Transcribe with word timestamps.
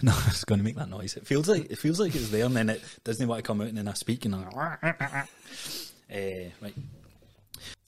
No, 0.02 0.14
it's 0.28 0.44
going 0.44 0.58
to 0.58 0.64
make 0.64 0.76
that 0.76 0.88
noise. 0.88 1.14
It 1.16 1.26
feels 1.26 1.46
like 1.46 1.70
it 1.70 1.76
feels 1.76 2.00
like 2.00 2.14
it's 2.14 2.30
there, 2.30 2.46
and 2.46 2.56
then 2.56 2.70
it 2.70 2.82
doesn't 3.04 3.28
want 3.28 3.38
to 3.38 3.46
come 3.46 3.60
out, 3.60 3.66
and 3.66 3.76
then 3.76 3.86
I 3.86 3.92
speak, 3.92 4.24
and 4.24 4.34
I'm 4.34 4.44
like, 4.44 4.78
uh, 4.82 6.50
right. 6.62 6.74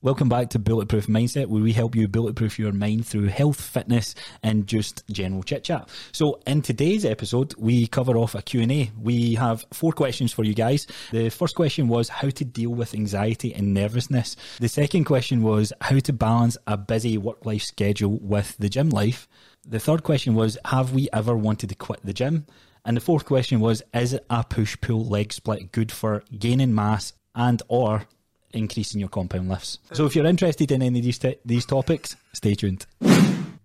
Welcome 0.03 0.29
back 0.29 0.51
to 0.51 0.59
Bulletproof 0.59 1.07
Mindset, 1.07 1.47
where 1.47 1.63
we 1.63 1.73
help 1.73 1.95
you 1.95 2.09
bulletproof 2.09 2.59
your 2.59 2.73
mind 2.73 3.07
through 3.07 3.29
health, 3.29 3.59
fitness, 3.59 4.15
and 4.43 4.67
just 4.67 5.05
general 5.11 5.43
chit 5.43 5.65
chat. 5.65 5.89
So, 6.11 6.41
in 6.47 6.61
today's 6.61 7.07
episode, 7.07 7.55
we 7.57 7.87
cover 7.87 8.19
off 8.19 8.35
a 8.35 8.43
Q&A. 8.43 8.91
We 9.01 9.37
have 9.37 9.65
four 9.73 9.93
questions 9.93 10.33
for 10.33 10.45
you 10.45 10.53
guys. 10.53 10.87
The 11.13 11.31
first 11.31 11.55
question 11.55 11.89
was 11.89 12.11
how 12.11 12.29
to 12.29 12.45
deal 12.45 12.71
with 12.71 12.95
anxiety 12.95 13.55
and 13.55 13.73
nervousness. 13.73 14.37
The 14.61 14.69
second 14.69 15.05
question 15.05 15.43
was 15.43 15.73
how 15.81 15.99
to 16.01 16.13
balance 16.13 16.59
a 16.67 16.77
busy 16.77 17.17
work-life 17.17 17.63
schedule 17.63 18.19
with 18.21 18.57
the 18.59 18.69
gym 18.69 18.91
life. 18.91 19.29
The 19.65 19.79
third 19.81 20.03
question 20.03 20.35
was 20.35 20.59
have 20.65 20.93
we 20.93 21.09
ever 21.13 21.37
wanted 21.37 21.69
to 21.69 21.75
quit 21.75 22.01
the 22.05 22.13
gym? 22.13 22.47
And 22.85 22.97
the 22.97 23.01
fourth 23.01 23.25
question 23.25 23.61
was 23.61 23.83
is 23.95 24.19
a 24.29 24.45
push-pull 24.45 25.05
leg 25.07 25.33
split 25.33 25.71
good 25.71 25.93
for 25.93 26.25
gaining 26.37 26.75
mass 26.75 27.13
and 27.35 27.63
or 27.69 28.07
increasing 28.53 29.01
your 29.01 29.09
compound 29.09 29.49
lifts. 29.49 29.79
So 29.93 30.05
if 30.05 30.17
you're 30.17 30.27
interested 30.27 30.71
in 30.73 30.83
any 30.83 30.99
of 30.99 31.05
these 31.05 31.19
t- 31.19 31.37
these 31.45 31.65
topics, 31.65 32.17
stay 32.33 32.55
tuned. 32.55 32.87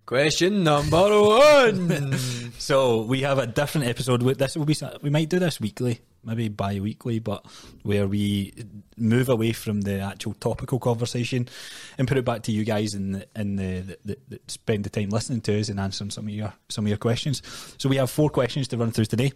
Question 0.06 0.64
number 0.64 1.20
one. 1.22 2.16
So 2.58 3.02
we 3.02 3.22
have 3.22 3.38
a 3.38 3.46
different 3.46 3.86
episode. 3.86 4.20
This 4.36 4.56
will 4.56 4.64
be 4.66 4.76
we 5.00 5.10
might 5.10 5.28
do 5.30 5.38
this 5.38 5.60
weekly, 5.60 6.00
maybe 6.24 6.48
bi-weekly, 6.48 7.18
but 7.18 7.44
where 7.82 8.06
we 8.06 8.52
move 8.96 9.28
away 9.28 9.52
from 9.52 9.82
the 9.82 10.00
actual 10.00 10.34
topical 10.34 10.78
conversation 10.78 11.48
and 11.96 12.08
put 12.08 12.16
it 12.16 12.24
back 12.24 12.42
to 12.42 12.52
you 12.52 12.64
guys 12.64 12.94
and 12.94 13.14
the, 13.14 13.26
and 13.34 13.58
the, 13.58 13.98
the, 14.04 14.18
the 14.28 14.40
spend 14.48 14.84
the 14.84 14.90
time 14.90 15.10
listening 15.10 15.40
to 15.42 15.58
us 15.58 15.68
and 15.68 15.78
answering 15.80 16.10
some 16.10 16.26
of 16.26 16.30
your 16.30 16.52
some 16.68 16.84
of 16.84 16.88
your 16.88 16.98
questions. 16.98 17.42
So 17.78 17.88
we 17.88 17.96
have 17.96 18.10
four 18.10 18.30
questions 18.30 18.68
to 18.68 18.76
run 18.76 18.90
through 18.92 19.06
today. 19.06 19.32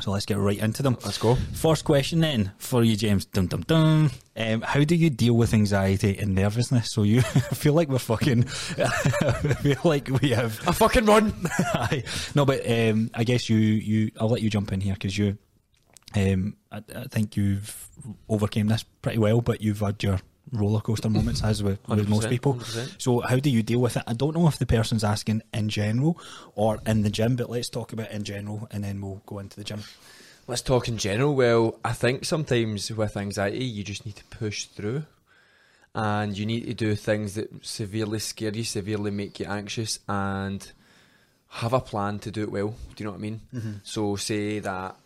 So 0.00 0.10
let's 0.10 0.26
get 0.26 0.38
right 0.38 0.58
into 0.58 0.82
them. 0.82 0.98
Let's 1.04 1.18
go. 1.18 1.36
First 1.52 1.84
question 1.84 2.18
then 2.18 2.50
for 2.58 2.82
you, 2.82 2.96
James. 2.96 3.26
Dum 3.26 3.46
dum 3.46 3.60
dum. 3.62 4.10
Um, 4.36 4.60
how 4.62 4.82
do 4.82 4.96
you 4.96 5.08
deal 5.08 5.34
with 5.34 5.54
anxiety 5.54 6.18
and 6.18 6.34
nervousness? 6.34 6.90
So 6.90 7.04
you 7.04 7.18
I 7.34 7.54
feel 7.54 7.74
like 7.74 7.88
we're 7.88 7.98
fucking. 8.00 8.44
I 8.44 8.88
feel 9.62 9.76
like 9.84 10.08
we 10.20 10.30
have. 10.30 10.66
a 10.66 10.72
fucking 10.72 11.06
run. 11.06 11.32
No, 12.34 12.44
but 12.44 12.68
um, 12.68 13.10
I 13.14 13.22
guess 13.22 13.48
you 13.48 13.56
you. 13.56 14.10
I'll 14.18 14.28
let 14.28 14.42
you 14.42 14.50
jump 14.50 14.72
in 14.72 14.80
here 14.80 14.94
because 14.94 15.16
you. 15.16 15.38
Um, 16.16 16.56
I, 16.70 16.82
I 16.94 17.04
think 17.04 17.36
you've 17.36 17.88
overcame 18.28 18.68
this 18.68 18.84
pretty 19.02 19.18
well, 19.18 19.40
but 19.40 19.60
you've 19.60 19.80
had 19.80 20.02
your 20.02 20.20
roller 20.52 20.80
coaster 20.80 21.08
moments 21.10 21.42
as 21.42 21.62
with, 21.62 21.80
with 21.88 22.08
most 22.08 22.28
people. 22.28 22.54
100%. 22.54 23.02
So 23.02 23.20
how 23.20 23.36
do 23.38 23.50
you 23.50 23.62
deal 23.62 23.80
with 23.80 23.96
it? 23.96 24.04
I 24.06 24.12
don't 24.12 24.34
know 24.36 24.46
if 24.46 24.58
the 24.58 24.66
person's 24.66 25.02
asking 25.02 25.42
in 25.52 25.68
general 25.68 26.18
or 26.54 26.78
in 26.86 27.02
the 27.02 27.10
gym, 27.10 27.36
but 27.36 27.50
let's 27.50 27.68
talk 27.68 27.92
about 27.92 28.10
in 28.10 28.22
general 28.24 28.68
and 28.70 28.84
then 28.84 29.00
we'll 29.00 29.22
go 29.26 29.38
into 29.38 29.56
the 29.56 29.64
gym. 29.64 29.82
Let's 30.46 30.62
talk 30.62 30.88
in 30.88 30.98
general. 30.98 31.34
Well, 31.34 31.80
I 31.84 31.92
think 31.94 32.24
sometimes 32.24 32.92
with 32.92 33.16
anxiety, 33.16 33.64
you 33.64 33.82
just 33.82 34.04
need 34.04 34.16
to 34.16 34.24
push 34.24 34.66
through, 34.66 35.04
and 35.94 36.36
you 36.36 36.44
need 36.44 36.66
to 36.66 36.74
do 36.74 36.94
things 36.94 37.34
that 37.34 37.64
severely 37.64 38.18
scare 38.18 38.52
you, 38.52 38.62
severely 38.64 39.10
make 39.10 39.40
you 39.40 39.46
anxious, 39.46 40.00
and 40.06 40.70
have 41.48 41.72
a 41.72 41.80
plan 41.80 42.18
to 42.18 42.30
do 42.30 42.42
it 42.42 42.52
well. 42.52 42.74
Do 42.94 43.02
you 43.02 43.06
know 43.06 43.12
what 43.12 43.20
I 43.20 43.22
mean? 43.22 43.80
So, 43.84 44.16
say 44.16 44.58
that 44.58 44.96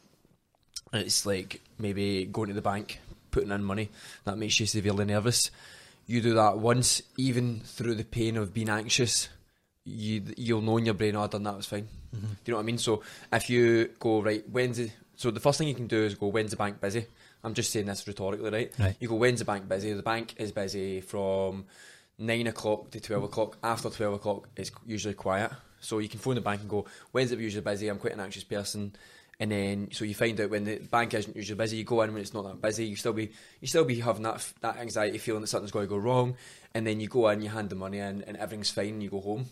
it's 0.92 1.27
like 1.27 1.61
maybe 1.78 2.25
going 2.27 2.48
to 2.48 2.55
the 2.55 2.62
bank, 2.62 3.00
putting 3.31 3.50
in 3.50 3.62
money 3.62 3.91
that 4.25 4.39
makes 4.39 4.58
you 4.61 4.67
severely 4.67 5.05
nervous. 5.05 5.50
You 6.06 6.22
do 6.22 6.34
that 6.34 6.58
once, 6.58 7.03
even 7.17 7.61
through 7.61 7.97
the 7.97 8.05
pain 8.05 8.36
of 8.36 8.55
being 8.55 8.70
anxious, 8.70 9.28
you 9.84 10.22
you'll 10.36 10.62
know 10.62 10.78
in 10.78 10.86
your 10.86 10.95
brain, 10.95 11.17
oh, 11.17 11.25
I 11.25 11.27
done 11.27 11.42
that, 11.42 11.56
was 11.56 11.67
fine. 11.67 11.89
Mm-hmm. 12.14 12.27
Do 12.27 12.36
you 12.47 12.53
know 12.53 12.56
what 12.56 12.62
I 12.62 12.67
mean? 12.67 12.78
So 12.78 13.03
if 13.33 13.50
you 13.50 13.91
go 13.98 14.22
right, 14.22 14.42
when's 14.48 14.78
the 14.78 14.91
so 15.17 15.30
the 15.30 15.41
first 15.41 15.58
thing 15.58 15.69
you 15.69 15.75
can 15.75 15.86
do 15.86 16.05
is 16.05 16.14
go, 16.14 16.28
when's 16.28 16.53
the 16.53 16.56
bank 16.56 16.80
busy? 16.80 17.06
I'm 17.45 17.55
just 17.55 17.70
saying 17.70 17.86
this 17.86 18.06
rhetorically, 18.06 18.50
right? 18.50 18.73
Right. 18.78 18.97
You 19.00 19.08
go, 19.08 19.17
when's 19.17 19.41
the 19.41 19.45
bank 19.45 19.69
busy? 19.69 19.92
The 19.92 20.02
bank 20.02 20.34
is 20.39 20.52
busy 20.52 21.00
from 21.00 21.67
nine 22.18 22.46
o'clock 22.46 22.90
to 22.92 23.01
twelve 23.01 23.24
o'clock. 23.24 23.58
After 23.63 23.90
twelve 23.90 24.14
o'clock, 24.14 24.48
it's 24.57 24.70
usually 24.86 25.14
quiet. 25.14 25.51
So 25.80 25.98
you 25.98 26.08
can 26.08 26.18
phone 26.20 26.34
the 26.34 26.40
bank 26.40 26.63
and 26.63 26.70
go, 26.70 26.86
when's 27.13 27.30
it 27.30 27.39
usually 27.39 27.63
busy? 27.63 27.89
I'm 27.89 27.98
quite 27.98 28.14
an 28.14 28.20
anxious 28.20 28.45
person. 28.45 28.95
And 29.41 29.53
then, 29.53 29.89
so 29.93 30.05
you 30.05 30.15
find 30.15 30.41
out 30.41 30.51
when 30.51 30.65
the 30.65 30.79
bank 30.79 31.15
isn't 31.15 31.37
usually 31.37 31.57
busy. 31.57 31.77
You 31.77 31.85
go 31.85 32.03
in 32.03 32.13
when 32.13 32.23
it's 32.23 32.35
not 32.35 32.45
that 32.45 32.61
busy. 32.61 32.87
You 32.87 32.97
still 32.97 33.13
be, 33.13 33.31
you 33.61 33.69
still 33.69 33.85
be 33.85 34.01
having 34.01 34.25
that 34.25 34.53
that 34.63 34.79
anxiety 34.79 35.19
feeling 35.19 35.43
that 35.43 35.47
something's 35.47 35.71
going 35.71 35.87
to 35.87 35.91
go 35.91 35.97
wrong. 35.97 36.37
And 36.75 36.87
then 36.87 36.99
you 36.99 37.09
go 37.09 37.29
in, 37.29 37.43
you 37.43 37.49
hand 37.49 37.71
the 37.71 37.77
money 37.77 37.99
in, 37.99 38.23
and 38.23 38.37
everything's 38.37 38.71
fine. 38.71 38.89
And 38.95 39.03
you 39.03 39.11
go 39.11 39.21
home, 39.21 39.47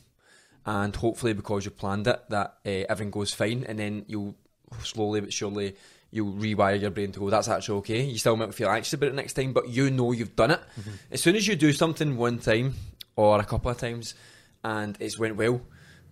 and 0.65 0.95
hopefully 0.95 1.35
because 1.35 1.65
you 1.65 1.71
planned 1.71 2.09
it, 2.09 2.21
that 2.31 2.59
uh, 2.67 2.71
everything 2.89 3.13
goes 3.13 3.33
fine. 3.33 3.65
And 3.69 3.79
then 3.79 4.05
you'll 4.09 4.35
slowly 4.83 5.21
but 5.21 5.33
surely 5.33 5.77
you'll 6.11 6.33
rewire 6.33 6.81
your 6.81 6.91
brain 6.91 7.13
to 7.13 7.21
go, 7.21 7.31
that's 7.31 7.49
actually 7.49 7.79
okay. 7.79 8.05
You 8.05 8.19
still 8.19 8.37
might 8.37 8.55
feel 8.55 8.71
anxious 8.71 8.95
about 8.95 9.11
it 9.11 9.15
next 9.15 9.35
time, 9.35 9.53
but 9.53 9.69
you 9.69 9.91
know 9.91 10.13
you've 10.13 10.37
done 10.37 10.53
it. 10.53 10.61
As 11.11 11.21
soon 11.23 11.37
as 11.37 11.47
you 11.47 11.57
do 11.57 11.73
something 11.73 12.17
one 12.17 12.39
time 12.39 12.75
or 13.17 13.39
a 13.39 13.45
couple 13.45 13.71
of 13.71 13.79
times 13.79 14.15
and 14.65 14.97
it's 15.01 15.19
went 15.19 15.37
well, 15.37 15.61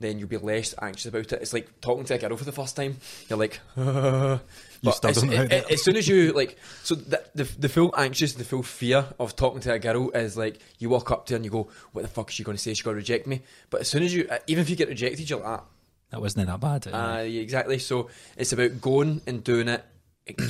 then 0.04 0.18
you'll 0.18 0.28
be 0.28 0.36
less 0.36 0.74
anxious 0.80 1.06
about 1.06 1.32
it. 1.32 1.42
It's 1.42 1.52
like 1.52 1.80
talking 1.80 2.04
to 2.04 2.14
a 2.14 2.18
girl 2.18 2.36
for 2.36 2.44
the 2.44 2.52
first 2.52 2.76
time. 2.76 2.96
You're 3.28 3.38
like, 3.38 3.60
You 3.76 4.90
as, 4.90 5.00
don't 5.00 5.30
know 5.30 5.36
how 5.38 5.42
a- 5.44 5.48
to- 5.48 5.72
as 5.72 5.82
soon 5.82 5.96
as 5.96 6.06
you 6.06 6.32
like, 6.32 6.58
so 6.82 6.94
the, 6.94 7.22
the 7.34 7.44
the 7.58 7.68
full 7.70 7.94
anxious, 7.96 8.34
the 8.34 8.44
full 8.44 8.62
fear 8.62 9.06
of 9.18 9.34
talking 9.34 9.60
to 9.62 9.72
a 9.72 9.78
girl 9.78 10.10
is 10.10 10.36
like 10.36 10.58
you 10.78 10.90
walk 10.90 11.10
up 11.10 11.26
to 11.26 11.32
her 11.32 11.36
and 11.36 11.44
you 11.44 11.50
go, 11.50 11.68
"What 11.92 12.02
the 12.02 12.08
fuck 12.08 12.28
is 12.28 12.34
she 12.34 12.44
going 12.44 12.56
to 12.56 12.62
say? 12.62 12.72
She's 12.74 12.82
going 12.82 12.94
to 12.94 12.98
reject 12.98 13.26
me." 13.26 13.40
But 13.70 13.80
as 13.82 13.88
soon 13.88 14.02
as 14.02 14.14
you, 14.14 14.26
uh, 14.30 14.38
even 14.46 14.60
if 14.62 14.68
you 14.70 14.76
get 14.76 14.88
rejected, 14.88 15.28
you're 15.30 15.38
like, 15.40 15.48
ah, 15.60 15.64
That 16.10 16.20
wasn't 16.20 16.46
that 16.48 16.60
bad. 16.60 16.86
uh, 16.88 17.22
yeah, 17.22 17.40
exactly. 17.40 17.78
So 17.78 18.10
it's 18.36 18.52
about 18.52 18.80
going 18.82 19.22
and 19.26 19.42
doing 19.42 19.68
it, 19.68 19.82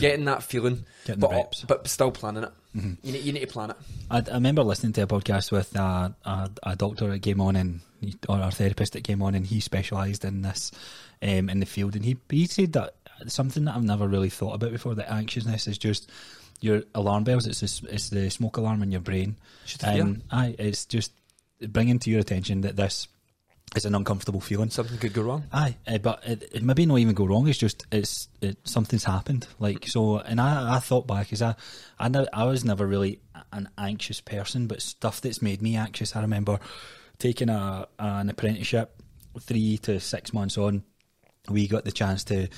getting 0.01 0.25
that 0.25 0.43
feeling, 0.43 0.85
Getting 1.07 1.21
but, 1.21 1.63
but 1.69 1.87
still 1.87 2.11
planning 2.11 2.43
it. 2.45 2.53
You, 3.05 3.13
need, 3.13 3.23
you 3.23 3.33
need 3.33 3.41
to 3.43 3.47
plan 3.47 3.71
it. 3.71 3.77
I, 4.11 4.19
I 4.19 4.35
remember 4.35 4.65
listening 4.65 4.95
to 4.95 5.03
a 5.03 5.07
podcast 5.07 5.53
with 5.53 5.77
a, 5.77 6.13
a, 6.25 6.51
a 6.65 6.75
doctor 6.75 7.07
that 7.09 7.23
came 7.23 7.41
on 7.41 7.55
and 7.55 7.81
or 8.29 8.39
our 8.39 8.51
therapist 8.51 8.93
that 8.93 9.05
came 9.05 9.23
on 9.23 9.35
and 9.35 9.47
he 9.47 9.61
specialised 9.61 10.25
in 10.25 10.43
this 10.43 10.71
um, 11.23 11.49
in 11.49 11.61
the 11.61 11.67
field 11.67 11.95
and 11.95 12.05
he 12.05 12.17
he 12.31 12.47
said 12.47 12.73
that 12.73 12.95
something 13.27 13.65
that 13.65 13.77
I've 13.77 13.83
never 13.83 14.07
really 14.09 14.31
thought 14.31 14.55
about 14.55 14.73
before 14.73 14.95
that 14.95 15.13
anxiousness 15.13 15.67
is 15.67 15.79
just 15.79 16.11
your 16.61 16.83
alarm 16.95 17.25
bells 17.25 17.47
it's 17.47 17.61
this, 17.61 17.83
it's 17.89 18.11
the 18.11 18.31
smoke 18.31 18.57
alarm 18.57 18.83
in 18.83 18.93
your 18.93 19.01
brain 19.01 19.37
the 19.81 19.89
and 19.89 20.23
aye, 20.31 20.55
it's 20.59 20.85
just 20.87 21.13
bringing 21.61 21.99
to 22.01 22.11
your 22.11 22.21
attention 22.21 22.63
that 22.63 22.77
this 22.77 23.09
is 23.77 23.85
an 23.85 23.95
uncomfortable 23.95 24.41
feeling 24.41 24.71
Something 24.71 24.99
could 24.99 25.13
go 25.13 25.23
wrong. 25.23 25.45
Aye, 25.53 25.77
uh, 25.87 25.99
but 25.99 26.23
it, 26.27 26.43
it 26.53 26.63
maybe 26.63 26.87
not 26.87 26.99
even 26.99 27.15
go 27.15 27.25
wrong. 27.27 27.49
It's 27.49 27.59
just 27.59 27.85
it's 27.91 28.29
it, 28.41 28.57
something's 28.65 29.05
happened. 29.05 29.47
Like 29.59 29.87
so, 29.89 30.19
and 30.19 30.41
I, 30.41 30.77
I 30.77 30.79
thought 30.79 31.07
back 31.07 31.27
because 31.27 31.43
I 31.43 31.57
I, 31.99 32.09
ne- 32.09 32.29
I 32.33 32.45
was 32.45 32.65
never 32.65 32.87
really 32.87 33.21
an 33.53 33.69
anxious 33.77 34.21
person, 34.21 34.67
but 34.67 34.83
stuff 34.83 35.21
that's 35.21 35.43
made 35.43 35.61
me 35.61 35.77
anxious. 35.77 36.15
I 36.15 36.21
remember 36.21 36.61
taking 37.19 37.49
a 37.49 37.89
an 37.99 38.31
apprenticeship, 38.31 39.03
three 39.41 39.79
to 39.79 40.01
six 40.01 40.33
months 40.33 40.59
on. 40.59 40.85
We 41.49 41.69
got 41.69 41.85
the 41.85 41.93
chance 41.93 42.25
to 42.25 42.49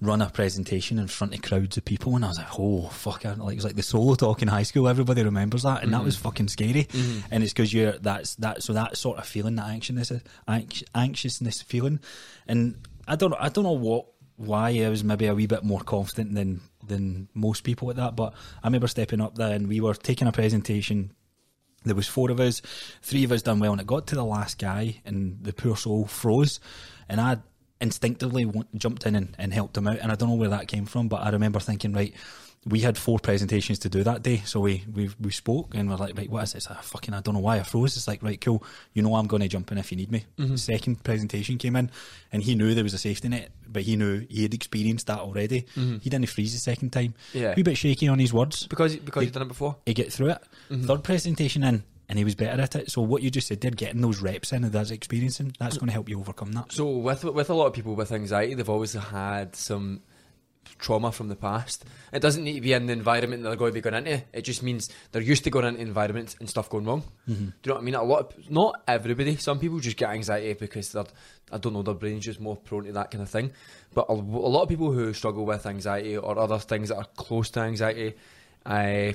run 0.00 0.22
a 0.22 0.30
presentation 0.30 0.98
in 0.98 1.08
front 1.08 1.34
of 1.34 1.42
crowds 1.42 1.76
of 1.76 1.84
people, 1.84 2.14
and 2.14 2.24
I 2.24 2.28
was 2.28 2.38
like, 2.38 2.58
"Oh 2.58 2.88
fuck!" 2.88 3.26
I, 3.26 3.34
like 3.34 3.54
it 3.54 3.56
was 3.56 3.64
like 3.64 3.76
the 3.76 3.82
solo 3.82 4.14
talk 4.14 4.42
in 4.42 4.48
high 4.48 4.62
school. 4.62 4.88
Everybody 4.88 5.24
remembers 5.24 5.64
that, 5.64 5.82
and 5.82 5.92
that 5.92 6.04
was 6.04 6.14
mm-hmm. 6.14 6.24
fucking 6.24 6.48
scary. 6.48 6.84
Mm-hmm. 6.84 7.20
And 7.30 7.42
it's 7.42 7.52
because 7.52 7.72
you're 7.72 7.92
that's 7.92 8.36
that 8.36 8.62
so 8.62 8.72
that 8.74 8.96
sort 8.96 9.18
of 9.18 9.26
feeling, 9.26 9.56
that 9.56 9.68
anxiousness, 9.68 10.12
anx, 10.46 10.84
anxiousness 10.94 11.62
feeling, 11.62 12.00
and 12.46 12.76
I 13.06 13.16
don't 13.16 13.34
I 13.34 13.48
don't 13.48 13.64
know 13.64 13.72
what 13.72 14.06
why 14.36 14.68
I 14.84 14.88
was 14.88 15.02
maybe 15.02 15.26
a 15.26 15.34
wee 15.34 15.46
bit 15.46 15.64
more 15.64 15.80
confident 15.80 16.34
than 16.34 16.60
than 16.86 17.28
most 17.34 17.64
people 17.64 17.90
at 17.90 17.96
that, 17.96 18.16
but 18.16 18.34
I 18.62 18.68
remember 18.68 18.86
stepping 18.86 19.20
up 19.20 19.34
there 19.34 19.54
and 19.54 19.68
we 19.68 19.80
were 19.80 19.94
taking 19.94 20.28
a 20.28 20.32
presentation 20.32 21.12
there 21.84 21.94
was 21.94 22.08
four 22.08 22.30
of 22.30 22.40
us, 22.40 22.60
three 23.02 23.24
of 23.24 23.32
us 23.32 23.42
done 23.42 23.60
well, 23.60 23.72
and 23.72 23.80
it 23.80 23.86
got 23.86 24.06
to 24.08 24.14
the 24.14 24.24
last 24.24 24.58
guy, 24.58 25.00
and 25.04 25.38
the 25.42 25.52
poor 25.52 25.76
soul 25.76 26.06
froze, 26.06 26.60
and 27.08 27.20
I 27.20 27.38
instinctively 27.80 28.50
jumped 28.74 29.06
in 29.06 29.14
and, 29.14 29.34
and 29.38 29.52
helped 29.52 29.76
him 29.76 29.86
out, 29.86 29.98
and 29.98 30.10
I 30.10 30.14
don't 30.14 30.30
know 30.30 30.34
where 30.34 30.48
that 30.50 30.68
came 30.68 30.86
from, 30.86 31.08
but 31.08 31.22
I 31.22 31.30
remember 31.30 31.60
thinking, 31.60 31.92
right, 31.92 32.14
we 32.68 32.80
had 32.80 32.98
four 32.98 33.18
presentations 33.18 33.78
to 33.80 33.88
do 33.88 34.02
that 34.04 34.22
day, 34.22 34.38
so 34.44 34.60
we 34.60 34.84
we, 34.94 35.10
we 35.20 35.30
spoke, 35.30 35.74
and 35.74 35.88
we're 35.88 35.96
like, 35.96 36.16
right, 36.16 36.30
what 36.30 36.44
is 36.44 36.52
this? 36.52 36.66
I 36.68 36.74
fucking 36.74 37.14
I 37.14 37.20
don't 37.20 37.34
know 37.34 37.40
why 37.40 37.58
I 37.58 37.62
froze. 37.62 37.96
It's 37.96 38.06
like, 38.08 38.22
right, 38.22 38.40
cool, 38.40 38.62
you 38.92 39.02
know 39.02 39.14
I'm 39.14 39.26
going 39.26 39.42
to 39.42 39.48
jump 39.48 39.72
in 39.72 39.78
if 39.78 39.90
you 39.90 39.96
need 39.96 40.10
me. 40.12 40.24
Mm-hmm. 40.38 40.56
Second 40.56 41.02
presentation 41.04 41.58
came 41.58 41.76
in, 41.76 41.90
and 42.32 42.42
he 42.42 42.54
knew 42.54 42.74
there 42.74 42.84
was 42.84 42.94
a 42.94 42.98
safety 42.98 43.28
net, 43.28 43.50
but 43.66 43.82
he 43.82 43.96
knew 43.96 44.26
he 44.28 44.42
had 44.42 44.54
experienced 44.54 45.06
that 45.06 45.20
already. 45.20 45.62
Mm-hmm. 45.76 45.98
He 45.98 46.10
didn't 46.10 46.28
freeze 46.28 46.52
the 46.52 46.60
second 46.60 46.90
time. 46.90 47.14
Yeah. 47.32 47.54
wee 47.56 47.62
bit 47.62 47.76
shaky 47.78 48.08
on 48.08 48.18
his 48.18 48.32
words 48.32 48.66
Because 48.66 48.96
because 48.96 49.24
you've 49.24 49.32
done 49.32 49.42
it 49.42 49.48
before. 49.48 49.76
he 49.86 49.94
get 49.94 50.12
through 50.12 50.30
it. 50.30 50.38
Mm-hmm. 50.70 50.86
Third 50.86 51.04
presentation 51.04 51.62
in, 51.64 51.84
and 52.08 52.18
he 52.18 52.24
was 52.24 52.34
better 52.34 52.60
at 52.60 52.74
it. 52.76 52.90
So 52.90 53.02
what 53.02 53.22
you 53.22 53.30
just 53.30 53.46
said 53.48 53.60
there, 53.60 53.70
getting 53.70 54.00
those 54.00 54.20
reps 54.20 54.52
in 54.52 54.64
and 54.64 54.72
that's 54.72 54.90
experiencing, 54.90 55.54
that's 55.58 55.76
going 55.78 55.88
to 55.88 55.92
help 55.92 56.08
you 56.08 56.18
overcome 56.18 56.52
that. 56.52 56.72
So 56.72 56.88
with 56.88 57.24
with 57.24 57.50
a 57.50 57.54
lot 57.54 57.66
of 57.66 57.72
people 57.72 57.94
with 57.94 58.12
anxiety, 58.12 58.54
they've 58.54 58.68
always 58.68 58.92
had 58.94 59.54
some 59.56 60.00
trauma 60.78 61.12
from 61.12 61.28
the 61.28 61.36
past. 61.36 61.84
It 62.12 62.20
doesn't 62.20 62.44
need 62.44 62.54
to 62.54 62.60
be 62.60 62.72
in 62.72 62.86
the 62.86 62.92
environment 62.92 63.42
that 63.42 63.48
they're 63.50 63.56
going 63.58 63.70
to 63.70 63.74
be 63.74 63.80
going 63.80 63.94
into. 64.06 64.22
It 64.32 64.42
just 64.42 64.62
means 64.62 64.88
they're 65.12 65.22
used 65.22 65.44
to 65.44 65.50
going 65.50 65.64
into 65.66 65.80
environments 65.80 66.36
and 66.40 66.48
stuff 66.48 66.68
going 66.70 66.84
wrong. 66.84 67.02
Mm-hmm. 67.28 67.34
Do 67.34 67.40
you 67.44 67.52
know 67.66 67.74
what 67.74 67.80
I 67.80 67.84
mean? 67.84 67.94
A 67.94 68.02
lot, 68.02 68.34
of, 68.34 68.50
not 68.50 68.82
everybody. 68.86 69.36
Some 69.36 69.58
people 69.58 69.78
just 69.80 69.96
get 69.96 70.10
anxiety 70.10 70.52
because 70.54 70.92
they're, 70.92 71.04
I 71.52 71.58
don't 71.58 71.72
know, 71.72 71.82
their 71.82 71.94
brain's 71.94 72.24
just 72.24 72.40
more 72.40 72.56
prone 72.56 72.84
to 72.84 72.92
that 72.92 73.10
kind 73.10 73.22
of 73.22 73.30
thing. 73.30 73.52
But 73.94 74.06
a, 74.08 74.12
a 74.12 74.14
lot 74.14 74.62
of 74.62 74.68
people 74.68 74.92
who 74.92 75.12
struggle 75.12 75.44
with 75.46 75.66
anxiety 75.66 76.16
or 76.16 76.38
other 76.38 76.58
things 76.58 76.88
that 76.90 76.96
are 76.96 77.06
close 77.16 77.50
to 77.50 77.60
anxiety, 77.60 78.14
I 78.66 79.14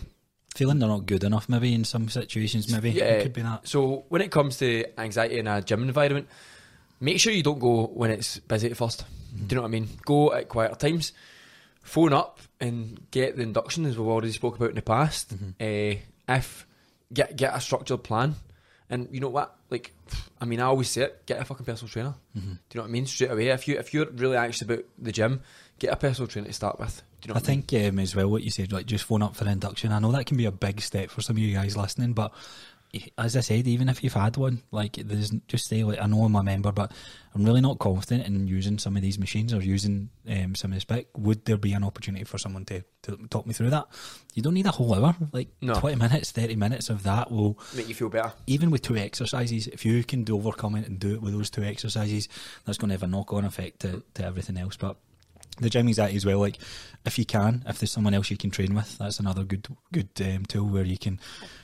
Feeling 0.55 0.77
they're 0.77 0.87
not 0.87 1.07
good 1.07 1.23
enough, 1.23 1.49
maybe 1.49 1.73
in 1.73 1.83
some 1.83 2.09
situations, 2.09 2.71
maybe 2.71 2.91
Yeah. 2.91 3.05
it 3.05 3.23
could 3.23 3.33
be 3.33 3.41
that. 3.41 3.67
So 3.67 4.05
when 4.09 4.21
it 4.21 4.29
comes 4.29 4.57
to 4.57 4.85
anxiety 4.99 5.39
in 5.39 5.47
a 5.47 5.63
gym 5.63 5.81
environment, 5.81 6.27
make 6.99 7.19
sure 7.19 7.33
you 7.33 7.41
don't 7.41 7.57
go 7.57 7.87
when 7.87 8.11
it's 8.11 8.37
busy 8.37 8.69
at 8.69 8.77
1st 8.77 9.03
Mm-hmm. 9.33 9.47
Do 9.47 9.53
you 9.53 9.55
know 9.55 9.61
what 9.63 9.67
I 9.69 9.71
mean? 9.71 9.87
Go 10.05 10.31
at 10.31 10.47
quieter 10.47 10.75
times. 10.75 11.11
Phone 11.83 12.13
up 12.13 12.39
and 12.59 12.99
get 13.11 13.35
the 13.35 13.43
induction, 13.43 13.85
as 13.85 13.97
we've 13.97 14.07
already 14.07 14.31
spoke 14.31 14.55
about 14.55 14.69
in 14.69 14.75
the 14.75 14.81
past. 14.81 15.35
Mm-hmm. 15.35 15.49
Uh, 15.59 16.35
if 16.35 16.65
get 17.13 17.35
get 17.35 17.55
a 17.55 17.61
structured 17.61 18.03
plan, 18.03 18.35
and 18.89 19.07
you 19.11 19.19
know 19.19 19.29
what? 19.29 19.55
Like, 19.69 19.93
I 20.39 20.45
mean, 20.45 20.59
I 20.59 20.65
always 20.65 20.89
say 20.89 21.03
it: 21.03 21.25
get 21.25 21.41
a 21.41 21.45
fucking 21.45 21.65
personal 21.65 21.89
trainer. 21.89 22.15
Mm-hmm. 22.37 22.51
Do 22.51 22.57
you 22.73 22.77
know 22.77 22.81
what 22.83 22.89
I 22.89 22.91
mean? 22.91 23.05
Straight 23.05 23.31
away, 23.31 23.49
if 23.49 23.67
you 23.67 23.77
if 23.77 23.93
you're 23.93 24.09
really 24.09 24.37
anxious 24.37 24.61
about 24.61 24.85
the 24.97 25.11
gym, 25.11 25.41
get 25.79 25.91
a 25.91 25.95
personal 25.95 26.27
trainer 26.27 26.47
to 26.47 26.53
start 26.53 26.79
with. 26.79 27.03
Do 27.21 27.27
you 27.27 27.33
know 27.33 27.39
I 27.39 27.47
mean? 27.47 27.63
think 27.63 27.87
um, 27.87 27.99
as 27.99 28.15
well 28.15 28.29
what 28.29 28.43
you 28.43 28.51
said, 28.51 28.71
like 28.71 28.85
just 28.85 29.03
phone 29.05 29.21
up 29.21 29.35
for 29.35 29.45
an 29.45 29.51
induction. 29.51 29.91
I 29.91 29.99
know 29.99 30.11
that 30.11 30.25
can 30.25 30.37
be 30.37 30.45
a 30.45 30.51
big 30.51 30.81
step 30.81 31.09
for 31.09 31.21
some 31.21 31.35
of 31.35 31.39
you 31.39 31.53
guys 31.53 31.77
listening, 31.77 32.13
but 32.13 32.33
as 33.17 33.35
I 33.35 33.39
said, 33.39 33.67
even 33.67 33.89
if 33.89 34.03
you've 34.03 34.13
had 34.13 34.37
one, 34.37 34.61
like 34.71 34.93
there's 34.93 35.31
just 35.47 35.67
say 35.67 35.83
like 35.83 35.99
I 36.01 36.05
know 36.05 36.23
I'm 36.25 36.35
a 36.35 36.43
member, 36.43 36.71
but 36.71 36.91
I'm 37.33 37.43
really 37.43 37.61
not 37.61 37.79
confident 37.79 38.27
in 38.27 38.47
using 38.47 38.77
some 38.77 38.95
of 38.95 39.01
these 39.01 39.17
machines 39.17 39.53
or 39.53 39.61
using 39.61 40.09
um, 40.29 40.53
some 40.53 40.71
of 40.71 40.75
this 40.75 40.83
spec. 40.83 41.05
Would 41.17 41.45
there 41.45 41.57
be 41.57 41.73
an 41.73 41.83
opportunity 41.83 42.23
for 42.23 42.37
someone 42.37 42.65
to, 42.65 42.83
to 43.03 43.17
talk 43.31 43.47
me 43.47 43.53
through 43.53 43.71
that? 43.71 43.87
You 44.35 44.43
don't 44.43 44.53
need 44.53 44.67
a 44.67 44.71
whole 44.71 44.93
hour, 44.93 45.15
like 45.31 45.47
No. 45.61 45.73
twenty 45.79 45.95
minutes, 45.95 46.31
thirty 46.31 46.55
minutes 46.55 46.89
of 46.89 47.01
that 47.03 47.31
will 47.31 47.57
Make 47.75 47.87
you 47.89 47.95
feel 47.95 48.09
better. 48.09 48.33
even 48.45 48.69
with 48.69 48.83
two 48.83 48.95
exercises, 48.95 49.65
if 49.67 49.83
you 49.85 50.03
can 50.03 50.23
do 50.23 50.35
overcome 50.35 50.75
it 50.75 50.87
and 50.87 50.99
do 50.99 51.15
it 51.15 51.21
with 51.21 51.33
those 51.33 51.49
two 51.49 51.63
exercises, 51.63 52.29
that's 52.65 52.77
going 52.77 52.89
to 52.89 52.93
have 52.93 53.03
a 53.03 53.07
knock 53.07 53.33
on 53.33 53.43
effect 53.43 53.79
to, 53.79 54.03
to 54.13 54.23
everything 54.25 54.57
else. 54.57 54.77
But 54.77 54.97
the 55.59 55.69
gym 55.69 55.87
is 55.87 55.99
anxiety 55.99 56.17
as 56.17 56.25
well, 56.25 56.39
like 56.39 56.57
if 57.05 57.19
you 57.19 57.25
can, 57.25 57.63
if 57.67 57.79
there's 57.79 57.91
someone 57.91 58.13
else 58.13 58.31
you 58.31 58.37
can 58.37 58.49
train 58.49 58.73
with, 58.73 58.97
that's 58.97 59.19
another 59.19 59.43
good 59.43 59.67
good 59.91 60.09
um, 60.21 60.45
tool 60.45 60.67
where 60.67 60.83
you 60.83 60.97
can 60.97 61.19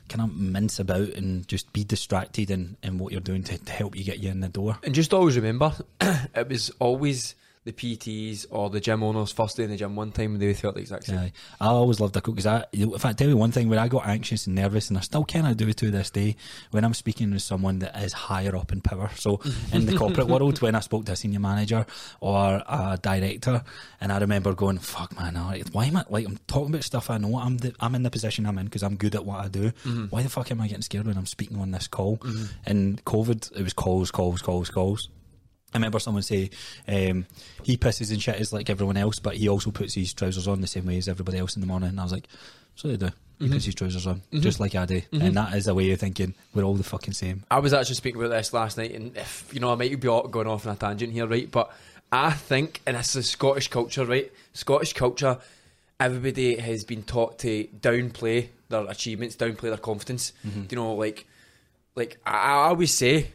kind 0.08 0.22
of 0.22 0.36
mince 0.36 0.80
about 0.80 1.10
and 1.10 1.48
just 1.48 1.72
be 1.74 1.84
distracted 1.84 2.52
in, 2.52 2.78
in 2.84 2.98
what 2.98 3.12
you're 3.12 3.22
doing 3.22 3.44
to, 3.44 3.58
to 3.58 3.72
help 3.72 3.96
you 3.96 4.04
get 4.04 4.20
you 4.20 4.30
in 4.30 4.40
the 4.40 4.50
door. 4.50 4.78
And 4.84 4.94
just 4.96 5.14
always 5.14 5.36
remember, 5.36 5.74
it 6.02 6.50
was 6.50 6.72
always 6.80 7.36
the 7.70 7.96
PTs 7.96 8.46
or 8.50 8.70
the 8.70 8.80
gym 8.80 9.04
owners 9.04 9.32
first 9.32 9.58
day 9.58 9.64
in 9.64 9.70
the 9.70 9.78
gym 9.78 9.96
one 9.96 10.12
time 10.12 10.34
and 10.34 10.42
they 10.42 10.54
felt 10.54 10.76
the 10.76 10.82
exact 10.82 11.06
same. 11.06 11.20
Aye. 11.20 11.32
I 11.62 11.68
always 11.68 12.00
loved 12.00 12.16
a 12.18 12.22
cook 12.22 12.36
because 12.36 12.46
I, 12.46 12.66
if 12.72 13.06
I 13.06 13.14
tell 13.14 13.28
you 13.28 13.38
one 13.38 13.52
thing, 13.52 13.70
when 13.70 13.80
I 13.80 13.88
got 13.88 14.08
anxious 14.08 14.48
and 14.48 14.56
nervous, 14.56 14.90
and 14.90 14.98
I 14.98 15.02
still 15.02 15.26
kind 15.26 15.48
of 15.48 15.58
do 15.58 15.68
it 15.68 15.78
to 15.78 15.92
this 15.92 16.10
day, 16.10 16.36
when 16.72 16.84
I'm 16.84 16.94
speaking 16.94 17.32
with 17.32 17.42
someone 17.42 17.80
that 17.80 17.96
is 17.98 18.14
higher 18.14 18.56
up 18.56 18.72
in 18.72 18.82
power. 18.82 19.12
So 19.16 19.42
in 19.74 19.86
the 19.86 19.98
corporate 19.98 20.28
world, 20.28 20.62
when 20.62 20.76
I 20.76 20.80
spoke 20.80 21.06
to 21.06 21.12
a 21.12 21.16
senior 21.16 21.40
manager 21.40 21.86
or 22.20 22.64
a 22.68 23.00
director, 23.02 23.64
and 24.02 24.12
I 24.12 24.20
remember 24.20 24.54
going, 24.54 24.80
"Fuck, 24.80 25.18
man, 25.18 25.36
why 25.72 25.86
am 25.86 25.98
I 25.98 26.06
like 26.10 26.26
I'm 26.26 26.40
talking 26.48 26.74
about 26.74 26.84
stuff 26.84 27.10
I 27.10 27.18
know? 27.18 27.38
I'm 27.38 27.58
the, 27.58 27.74
I'm 27.80 27.96
in 27.96 28.04
the 28.04 28.10
position 28.10 28.46
I'm 28.46 28.58
in 28.58 28.66
because 28.66 28.84
I'm 28.84 28.96
good 28.96 29.16
at 29.16 29.26
what 29.26 29.44
I 29.46 29.48
do. 29.48 29.72
Mm-hmm. 29.72 30.06
Why 30.06 30.24
the 30.24 30.30
fuck 30.30 30.52
am 30.52 30.62
I 30.62 30.68
getting 30.68 30.82
scared 30.82 31.08
when 31.08 31.18
I'm 31.18 31.26
speaking 31.26 31.60
on 31.60 31.72
this 31.72 31.88
call? 31.88 32.18
Mm-hmm. 32.18 32.46
And 32.66 33.06
COVID, 33.06 33.58
it 33.58 33.64
was 33.64 33.74
calls, 33.74 34.12
calls, 34.12 34.42
calls, 34.42 34.70
calls. 34.70 35.10
I 35.74 35.78
remember 35.78 36.00
someone 36.00 36.24
say 36.24 36.50
um, 36.88 37.26
he 37.64 37.78
pisses 37.78 38.12
and 38.12 38.20
shits 38.20 38.52
like 38.52 38.70
everyone 38.70 38.98
else, 38.98 39.20
but 39.20 39.36
he 39.36 39.48
also 39.48 39.72
puts 39.72 39.94
his 39.94 40.14
trousers 40.14 40.48
on 40.48 40.62
the 40.62 40.68
same 40.68 40.86
way 40.86 40.98
as 40.98 41.08
everybody 41.08 41.38
else 41.38 41.56
in 41.56 41.62
the 41.62 41.68
morning. 41.68 41.90
And 41.90 42.00
I 42.00 42.04
was 42.04 42.12
like, 42.12 42.28
so 42.76 42.88
they 42.88 42.98
do. 42.98 43.12
He 43.38 43.46
puts 43.46 43.60
mm-hmm. 43.60 43.66
his 43.68 43.76
trousers 43.76 44.08
on 44.08 44.16
mm-hmm. 44.16 44.42
just 44.42 44.60
like 44.60 44.76
I 44.76 44.86
do, 44.86 45.02
and 45.14 45.22
mm-hmm. 45.22 45.34
that 45.34 45.54
is 45.54 45.68
a 45.68 45.74
way 45.74 45.92
of 45.92 46.00
thinking 46.00 46.34
we're 46.54 46.64
all 46.64 46.76
the 46.76 46.84
fucking 46.84 47.14
same. 47.14 47.44
I 47.50 47.60
was 47.60 47.72
actually 47.72 47.96
speaking 47.96 48.20
about 48.20 48.36
this 48.36 48.52
last 48.52 48.78
night, 48.78 48.92
and 48.92 49.16
if 49.16 49.50
you 49.54 49.62
know, 49.62 49.72
I 49.72 49.76
might 49.76 49.98
be 49.98 50.08
all- 50.10 50.28
going 50.28 50.48
off 50.48 50.68
on 50.68 50.74
a 50.74 50.76
tangent 50.76 51.14
here, 51.14 51.26
right? 51.26 51.50
But 51.50 51.72
I 52.12 52.32
think, 52.32 52.82
and 52.86 52.98
this 52.98 53.16
is 53.16 53.30
Scottish 53.30 53.70
culture, 53.70 54.06
right? 54.06 54.30
Scottish 54.54 54.92
culture, 54.92 55.38
everybody 56.00 56.58
has 56.58 56.84
been 56.84 57.04
taught 57.04 57.40
to 57.40 57.66
downplay 57.80 58.50
their 58.68 58.86
achievements, 58.90 59.38
downplay 59.38 59.70
their 59.70 59.78
confidence. 59.78 60.34
You 60.44 60.76
know, 60.76 60.96
like, 60.96 61.26
like 61.96 62.18
I, 62.26 62.32
I 62.32 62.52
always 62.70 62.94
say, 62.94 63.32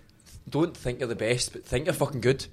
don't 0.48 0.76
think 0.76 1.00
you're 1.00 1.08
the 1.08 1.16
best, 1.16 1.52
but 1.52 1.64
think 1.64 1.86
you're 1.86 1.94
fucking 1.94 2.20
good. 2.20 2.46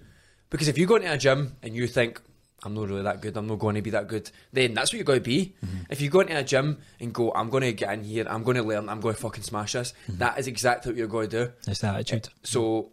Because 0.49 0.67
if 0.67 0.77
you 0.77 0.85
go 0.85 0.95
into 0.95 1.11
a 1.11 1.17
gym 1.17 1.55
and 1.63 1.75
you 1.75 1.87
think, 1.87 2.21
I'm 2.63 2.73
not 2.73 2.89
really 2.89 3.03
that 3.03 3.21
good, 3.21 3.37
I'm 3.37 3.47
not 3.47 3.59
going 3.59 3.75
to 3.75 3.81
be 3.81 3.89
that 3.91 4.07
good, 4.07 4.29
then 4.53 4.73
that's 4.73 4.91
what 4.91 4.97
you're 4.97 5.05
going 5.05 5.19
to 5.19 5.25
be. 5.27 5.55
Mm-hmm. 5.65 5.77
If 5.89 6.01
you 6.01 6.09
go 6.09 6.19
into 6.19 6.37
a 6.37 6.43
gym 6.43 6.77
and 6.99 7.13
go, 7.13 7.31
I'm 7.33 7.49
going 7.49 7.63
to 7.63 7.73
get 7.73 7.91
in 7.93 8.03
here, 8.03 8.25
I'm 8.29 8.43
going 8.43 8.57
to 8.57 8.63
learn, 8.63 8.87
I'm 8.89 8.99
going 8.99 9.15
to 9.15 9.21
fucking 9.21 9.43
smash 9.43 9.73
this, 9.73 9.93
mm-hmm. 10.07 10.19
that 10.19 10.37
is 10.37 10.47
exactly 10.47 10.91
what 10.91 10.97
you're 10.97 11.07
going 11.07 11.29
to 11.29 11.45
do. 11.45 11.51
It's 11.67 11.79
the 11.79 11.87
attitude. 11.87 12.27
Uh, 12.27 12.29
so, 12.43 12.91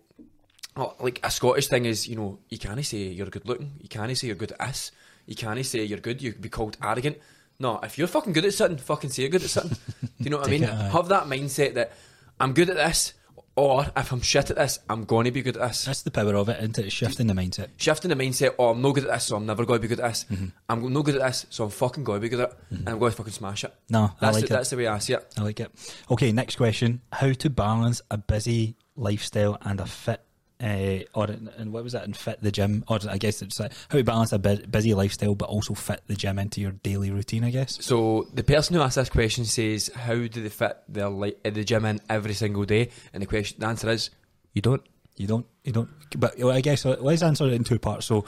oh, 0.77 0.95
like 1.01 1.21
a 1.23 1.31
Scottish 1.31 1.69
thing 1.69 1.85
is, 1.85 2.09
you 2.09 2.17
know, 2.17 2.39
you 2.49 2.59
can't 2.59 2.85
say 2.85 2.99
you're 2.99 3.27
good 3.27 3.47
looking, 3.47 3.73
you 3.81 3.89
can't 3.89 4.17
say 4.17 4.29
you're 4.29 4.37
good 4.37 4.53
at 4.53 4.69
this, 4.69 4.93
you 5.27 5.35
can't 5.35 5.65
say 5.67 5.85
you're 5.85 5.99
good, 5.99 6.23
you 6.23 6.33
could 6.33 6.43
be 6.43 6.49
called 6.49 6.77
arrogant. 6.83 7.19
No, 7.59 7.81
if 7.83 7.99
you're 7.99 8.07
fucking 8.07 8.33
good 8.33 8.45
at 8.45 8.55
something, 8.55 8.79
fucking 8.79 9.11
say 9.11 9.23
you're 9.23 9.31
good 9.31 9.43
at 9.43 9.51
something. 9.51 9.77
Do 10.01 10.09
you 10.19 10.31
know 10.31 10.39
what 10.39 10.47
I 10.47 10.51
mean? 10.51 10.63
Have 10.63 11.09
that 11.09 11.25
mindset 11.25 11.75
that 11.75 11.93
I'm 12.41 12.53
good 12.53 12.71
at 12.71 12.77
this, 12.77 13.15
or 13.59 13.87
if 13.97 14.13
I'm 14.13 14.21
shit 14.21 14.51
at 14.51 14.57
this, 14.57 14.79
I'm 14.89 15.05
going 15.05 15.25
to 15.25 15.33
be 15.33 15.43
good 15.43 15.57
at 15.57 15.69
this. 15.69 15.85
That's 15.85 16.03
the 16.03 16.13
power 16.13 16.37
of 16.37 16.49
it, 16.49 16.59
isn't 16.59 16.79
it? 16.79 16.87
It's 16.87 16.95
shifting 16.95 17.27
the 17.27 17.35
mindset. 17.35 17.71
Shifting 17.77 18.09
the 18.09 18.15
mindset, 18.15 18.55
oh, 18.57 18.71
I'm 18.71 18.81
no 18.81 18.93
good 18.93 19.05
at 19.05 19.11
this, 19.11 19.25
so 19.25 19.37
I'm 19.37 19.47
never 19.47 19.65
going 19.65 19.79
to 19.79 19.83
be 19.83 19.89
good 19.89 19.99
at 19.99 20.11
this. 20.11 20.27
Mm-hmm. 20.31 20.47
I'm 20.69 20.93
no 20.93 21.03
good 21.03 21.17
at 21.17 21.27
this, 21.27 21.47
so 21.51 21.65
I'm 21.65 21.71
fucking 21.71 22.05
going 22.05 22.19
to 22.19 22.23
be 22.23 22.29
good 22.29 22.41
at 22.41 22.51
it, 22.51 22.57
and 22.71 22.89
I'm 22.89 23.01
going 23.01 23.11
to 23.11 23.17
fucking 23.17 23.33
smash 23.33 23.65
it. 23.65 23.75
No, 23.91 24.05
I 24.05 24.11
That's, 24.21 24.37
like 24.37 24.47
the, 24.47 24.55
it. 24.55 24.57
that's 24.57 24.71
the 24.71 24.77
way 24.77 24.87
I 24.87 24.99
see 24.99 25.15
it. 25.15 25.35
I 25.37 25.43
like 25.43 25.59
it. 25.59 25.73
Okay, 26.09 26.31
next 26.31 26.55
question: 26.55 27.01
How 27.13 27.33
to 27.33 27.51
balance 27.51 28.01
a 28.13 28.19
busy 28.19 28.77
lifestyle 28.95 29.59
and 29.63 29.81
a 29.81 29.87
fit, 29.87 30.23
uh, 30.63 30.99
or 31.15 31.27
and 31.27 31.73
what 31.73 31.85
was 31.85 31.93
that? 31.93 32.05
And 32.05 32.17
fit 32.17 32.43
the 32.43 32.51
gym, 32.51 32.85
or 32.89 32.99
I 33.09 33.19
guess 33.19 33.43
it's 33.43 33.61
like 33.61 33.73
how 33.89 33.99
to 33.99 34.05
balance 34.05 34.33
a 34.33 34.39
bu- 34.39 34.67
busy 34.67 34.95
lifestyle 34.95 35.35
but 35.35 35.49
also 35.49 35.75
fit 35.75 36.03
the 36.07 36.17
gym 36.17 36.39
into 36.39 36.61
your 36.61 36.73
daily 36.73 37.11
routine. 37.11 37.45
I 37.45 37.51
guess. 37.51 37.85
So 37.85 38.27
the 38.35 38.43
person 38.45 38.75
who 38.75 38.83
asked 38.83 38.97
this 38.97 39.09
question 39.09 39.45
says, 39.45 39.91
"How 39.95 40.15
do 40.15 40.29
they 40.29 40.49
fit 40.49 40.79
their 40.89 41.09
li- 41.09 41.37
uh, 41.45 41.51
the 41.51 41.65
gym 41.65 41.85
in 41.85 42.01
every 42.11 42.35
single 42.35 42.65
day?" 42.65 42.91
And 43.13 43.23
the 43.23 43.27
question, 43.27 43.61
the 43.61 43.67
answer 43.67 43.89
is, 43.91 44.11
you 44.53 44.63
don't. 44.63 44.83
You 45.17 45.27
don't. 45.27 45.47
You 45.65 45.73
don't. 45.73 45.89
But 46.17 46.43
I 46.43 46.61
guess 46.61 46.87
uh, 46.87 46.97
let's 47.01 47.23
answer 47.23 47.47
it 47.47 47.53
in 47.53 47.65
two 47.65 47.79
parts. 47.79 48.07
So, 48.07 48.25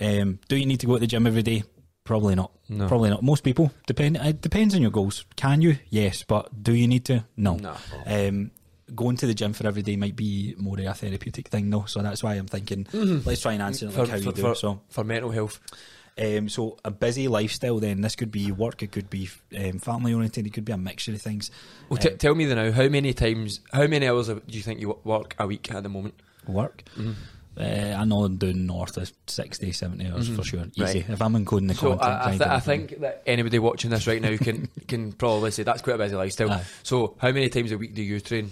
um, 0.00 0.38
do 0.48 0.56
you 0.56 0.66
need 0.66 0.80
to 0.80 0.86
go 0.86 0.94
to 0.94 1.00
the 1.00 1.06
gym 1.06 1.26
every 1.26 1.42
day? 1.42 1.62
Probably 2.04 2.34
not. 2.34 2.50
No. 2.68 2.88
Probably 2.88 3.10
not. 3.10 3.22
Most 3.22 3.44
people 3.44 3.70
depend. 3.86 4.16
It 4.16 4.40
depends 4.40 4.74
on 4.74 4.80
your 4.82 4.90
goals. 4.90 5.24
Can 5.36 5.60
you? 5.60 5.76
Yes. 5.90 6.24
But 6.26 6.62
do 6.62 6.72
you 6.74 6.88
need 6.88 7.04
to? 7.06 7.24
No. 7.36 7.56
No. 7.56 7.76
Um, 8.06 8.50
going 8.94 9.16
to 9.16 9.26
the 9.26 9.34
gym 9.34 9.52
for 9.52 9.66
every 9.66 9.82
day 9.82 9.96
might 9.96 10.16
be 10.16 10.54
more 10.58 10.78
of 10.78 10.84
a 10.86 10.94
therapeutic 10.94 11.48
thing, 11.48 11.70
though. 11.70 11.84
So 11.86 12.02
that's 12.02 12.22
why 12.22 12.34
I'm 12.34 12.46
thinking. 12.46 12.86
Let's 12.92 13.42
try 13.42 13.52
and 13.54 13.62
answer 13.62 13.86
it 13.86 13.96
like 13.96 14.06
For- 14.06 14.10
how 14.12 14.16
you 14.18 14.32
do. 14.32 14.42
for- 14.42 14.54
So, 14.54 14.80
For 14.88 15.04
mental 15.04 15.30
health, 15.30 15.60
um, 16.18 16.48
so 16.48 16.76
a 16.84 16.90
busy 16.90 17.28
lifestyle. 17.28 17.78
Then 17.78 18.00
this 18.02 18.16
could 18.16 18.30
be 18.30 18.52
work. 18.52 18.82
It 18.82 18.92
could 18.92 19.08
be 19.10 19.28
um, 19.56 19.78
family 19.78 20.12
oriented. 20.12 20.46
It 20.46 20.52
could 20.52 20.64
be 20.64 20.72
a 20.72 20.76
mixture 20.78 21.12
of 21.12 21.22
things. 21.22 21.50
well, 21.88 21.98
t- 21.98 22.10
Um, 22.10 22.18
tell 22.18 22.34
me 22.34 22.44
the 22.46 22.54
now. 22.54 22.72
How 22.72 22.88
many 22.88 23.12
times? 23.14 23.60
How 23.72 23.86
many 23.86 24.06
hours 24.08 24.26
do 24.28 24.40
you 24.48 24.62
think 24.62 24.80
you 24.80 24.98
work 25.04 25.34
a 25.38 25.46
week 25.46 25.70
at 25.72 25.82
the 25.82 25.88
moment? 25.88 26.14
work. 26.46 26.82
Uh, 27.56 27.62
I 27.98 28.04
know 28.04 28.24
I'm 28.24 28.36
doing 28.36 28.64
north 28.66 28.96
of 28.96 29.12
60, 29.26 29.72
70 29.72 30.06
hours 30.10 30.28
for 30.28 30.42
sure. 30.44 30.64
Easy. 30.76 30.82
Right. 31.00 31.10
If 31.10 31.20
I'm 31.20 31.34
encoding 31.34 31.68
the 31.68 31.74
So 31.74 31.96
content, 31.96 32.02
I, 32.10 32.28
I, 32.28 32.30
th- 32.30 32.40
I 32.42 32.60
think 32.60 33.00
that 33.00 33.22
anybody 33.26 33.58
watching 33.58 33.90
this 33.90 34.06
right 34.06 34.22
now 34.22 34.36
can 34.36 34.68
can 34.88 35.12
probably 35.12 35.50
say 35.50 35.64
that's 35.64 35.82
quite 35.82 35.96
a 35.96 35.98
busy 35.98 36.14
lifestyle. 36.16 36.50
Aye. 36.52 36.64
So 36.84 37.16
how 37.18 37.32
many 37.32 37.48
times 37.50 37.72
a 37.72 37.76
week 37.78 37.94
do 37.94 38.02
you 38.02 38.20
train? 38.20 38.50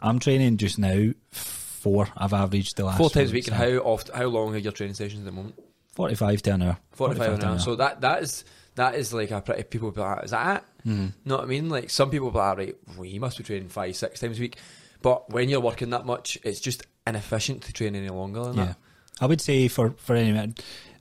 I'm 0.00 0.18
training 0.18 0.56
just 0.56 0.78
now 0.78 1.12
four. 1.30 2.08
I've 2.16 2.32
averaged 2.32 2.76
the 2.76 2.84
last 2.84 2.98
Four 2.98 3.10
times 3.10 3.30
a 3.30 3.34
week. 3.34 3.48
And 3.48 3.56
how 3.56 3.68
often? 3.78 4.14
How 4.14 4.26
long 4.26 4.54
are 4.54 4.58
your 4.58 4.72
training 4.72 4.94
sessions 4.94 5.20
at 5.20 5.26
the 5.26 5.32
moment? 5.32 5.58
45 5.94 6.42
to 6.42 6.50
an 6.52 6.62
hour. 6.62 6.78
Forty-five 6.92 7.32
an 7.34 7.40
to 7.40 7.46
hour. 7.48 7.58
So 7.58 7.76
that 7.76 8.00
that 8.02 8.22
is 8.22 8.44
that 8.76 8.94
is 8.94 9.12
like 9.12 9.32
a 9.32 9.40
pretty 9.40 9.64
people 9.64 9.90
be 9.90 10.00
like, 10.00 10.24
is 10.24 10.30
that 10.30 10.58
it? 10.58 10.88
Mm-hmm. 10.88 11.06
Know 11.24 11.36
what 11.36 11.44
I 11.44 11.48
mean? 11.48 11.68
Like 11.68 11.90
some 11.90 12.10
people 12.10 12.30
be 12.30 12.38
like, 12.38 12.58
right, 12.58 12.76
well, 12.96 13.04
you 13.04 13.20
must 13.20 13.36
be 13.36 13.44
training 13.44 13.68
five, 13.68 13.96
six 13.96 14.20
times 14.20 14.38
a 14.38 14.40
week. 14.40 14.56
But 15.02 15.30
when 15.30 15.48
you're 15.48 15.60
working 15.60 15.90
that 15.90 16.06
much, 16.06 16.38
it's 16.44 16.60
just 16.60 16.86
inefficient 17.06 17.62
to 17.64 17.72
train 17.72 17.96
any 17.96 18.08
longer 18.08 18.44
than 18.44 18.56
yeah. 18.56 18.64
that. 18.66 18.76
I 19.20 19.26
would 19.26 19.40
say 19.40 19.66
for 19.66 19.90
for 19.98 20.14
any 20.14 20.54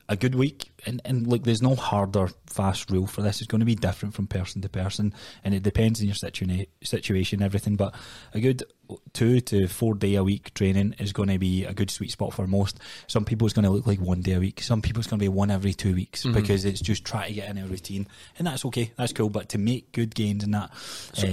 a 0.10 0.16
good 0.16 0.36
week, 0.36 0.72
and, 0.86 1.02
and 1.04 1.28
look, 1.28 1.44
there's 1.44 1.62
no 1.62 1.76
hard 1.76 2.16
or 2.16 2.30
fast 2.46 2.90
rule 2.90 3.08
for 3.08 3.22
this. 3.22 3.42
It's 3.42 3.48
going 3.48 3.60
to 3.60 3.66
be 3.66 3.76
different 3.76 4.16
from 4.16 4.28
person 4.28 4.62
to 4.62 4.70
person, 4.70 5.14
and 5.44 5.54
it 5.54 5.64
depends 5.64 6.00
on 6.00 6.08
your 6.08 6.16
situa- 6.16 6.68
situation, 6.82 7.42
everything. 7.42 7.76
But 7.76 7.94
a 8.34 8.40
good 8.40 8.64
two 9.12 9.42
to 9.42 9.68
four 9.68 9.96
day 9.96 10.16
a 10.16 10.24
week 10.24 10.54
training 10.54 10.96
is 10.98 11.12
going 11.12 11.28
to 11.28 11.38
be 11.38 11.66
a 11.66 11.74
good 11.74 11.92
sweet 11.92 12.12
spot 12.12 12.34
for 12.34 12.48
most. 12.48 12.80
Some 13.08 13.26
people 13.26 13.46
it's 13.46 13.54
going 13.54 13.66
to 13.66 13.72
look 13.72 13.86
like 13.86 14.00
one 14.00 14.22
day 14.22 14.34
a 14.34 14.40
week. 14.40 14.62
Some 14.62 14.82
people 14.82 15.02
it's 15.02 15.10
going 15.10 15.20
to 15.20 15.24
be 15.24 15.30
one 15.30 15.52
every 15.52 15.74
two 15.74 15.94
weeks 15.94 16.24
because 16.34 16.64
it's 16.64 16.80
just 16.80 17.04
trying 17.04 17.28
to 17.28 17.34
get 17.34 17.50
in 17.50 17.58
a 17.58 17.68
routine, 17.68 18.08
and 18.38 18.48
that's 18.48 18.64
okay. 18.66 18.92
That's 18.98 19.12
cool. 19.14 19.30
But 19.30 19.50
to 19.50 19.58
make 19.58 19.92
good 19.92 20.16
gains 20.16 20.44
and 20.44 20.54
that 20.54 20.72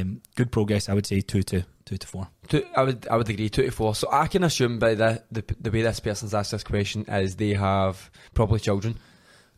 um, 0.00 0.21
good 0.35 0.50
progress, 0.50 0.88
I 0.88 0.95
would 0.95 1.07
say 1.07 1.21
two 1.21 1.43
to 1.45 1.64
two 1.85 1.97
to 1.97 2.07
four. 2.07 2.29
Two, 2.49 2.64
I 2.76 2.83
would 2.83 3.07
I 3.09 3.17
would 3.17 3.29
agree 3.29 3.49
two 3.49 3.62
to 3.62 3.71
four. 3.71 3.95
So 3.95 4.09
I 4.11 4.26
can 4.26 4.43
assume 4.45 4.79
by 4.79 4.95
the 4.95 5.23
the, 5.31 5.45
the 5.61 5.71
way 5.71 5.83
this 5.83 6.00
person's 6.00 6.35
asked 6.35 6.53
this 6.53 6.64
question 6.64 7.05
is 7.09 7.37
they 7.37 7.55
have 7.55 8.11
probably 8.35 8.61
children. 8.61 8.97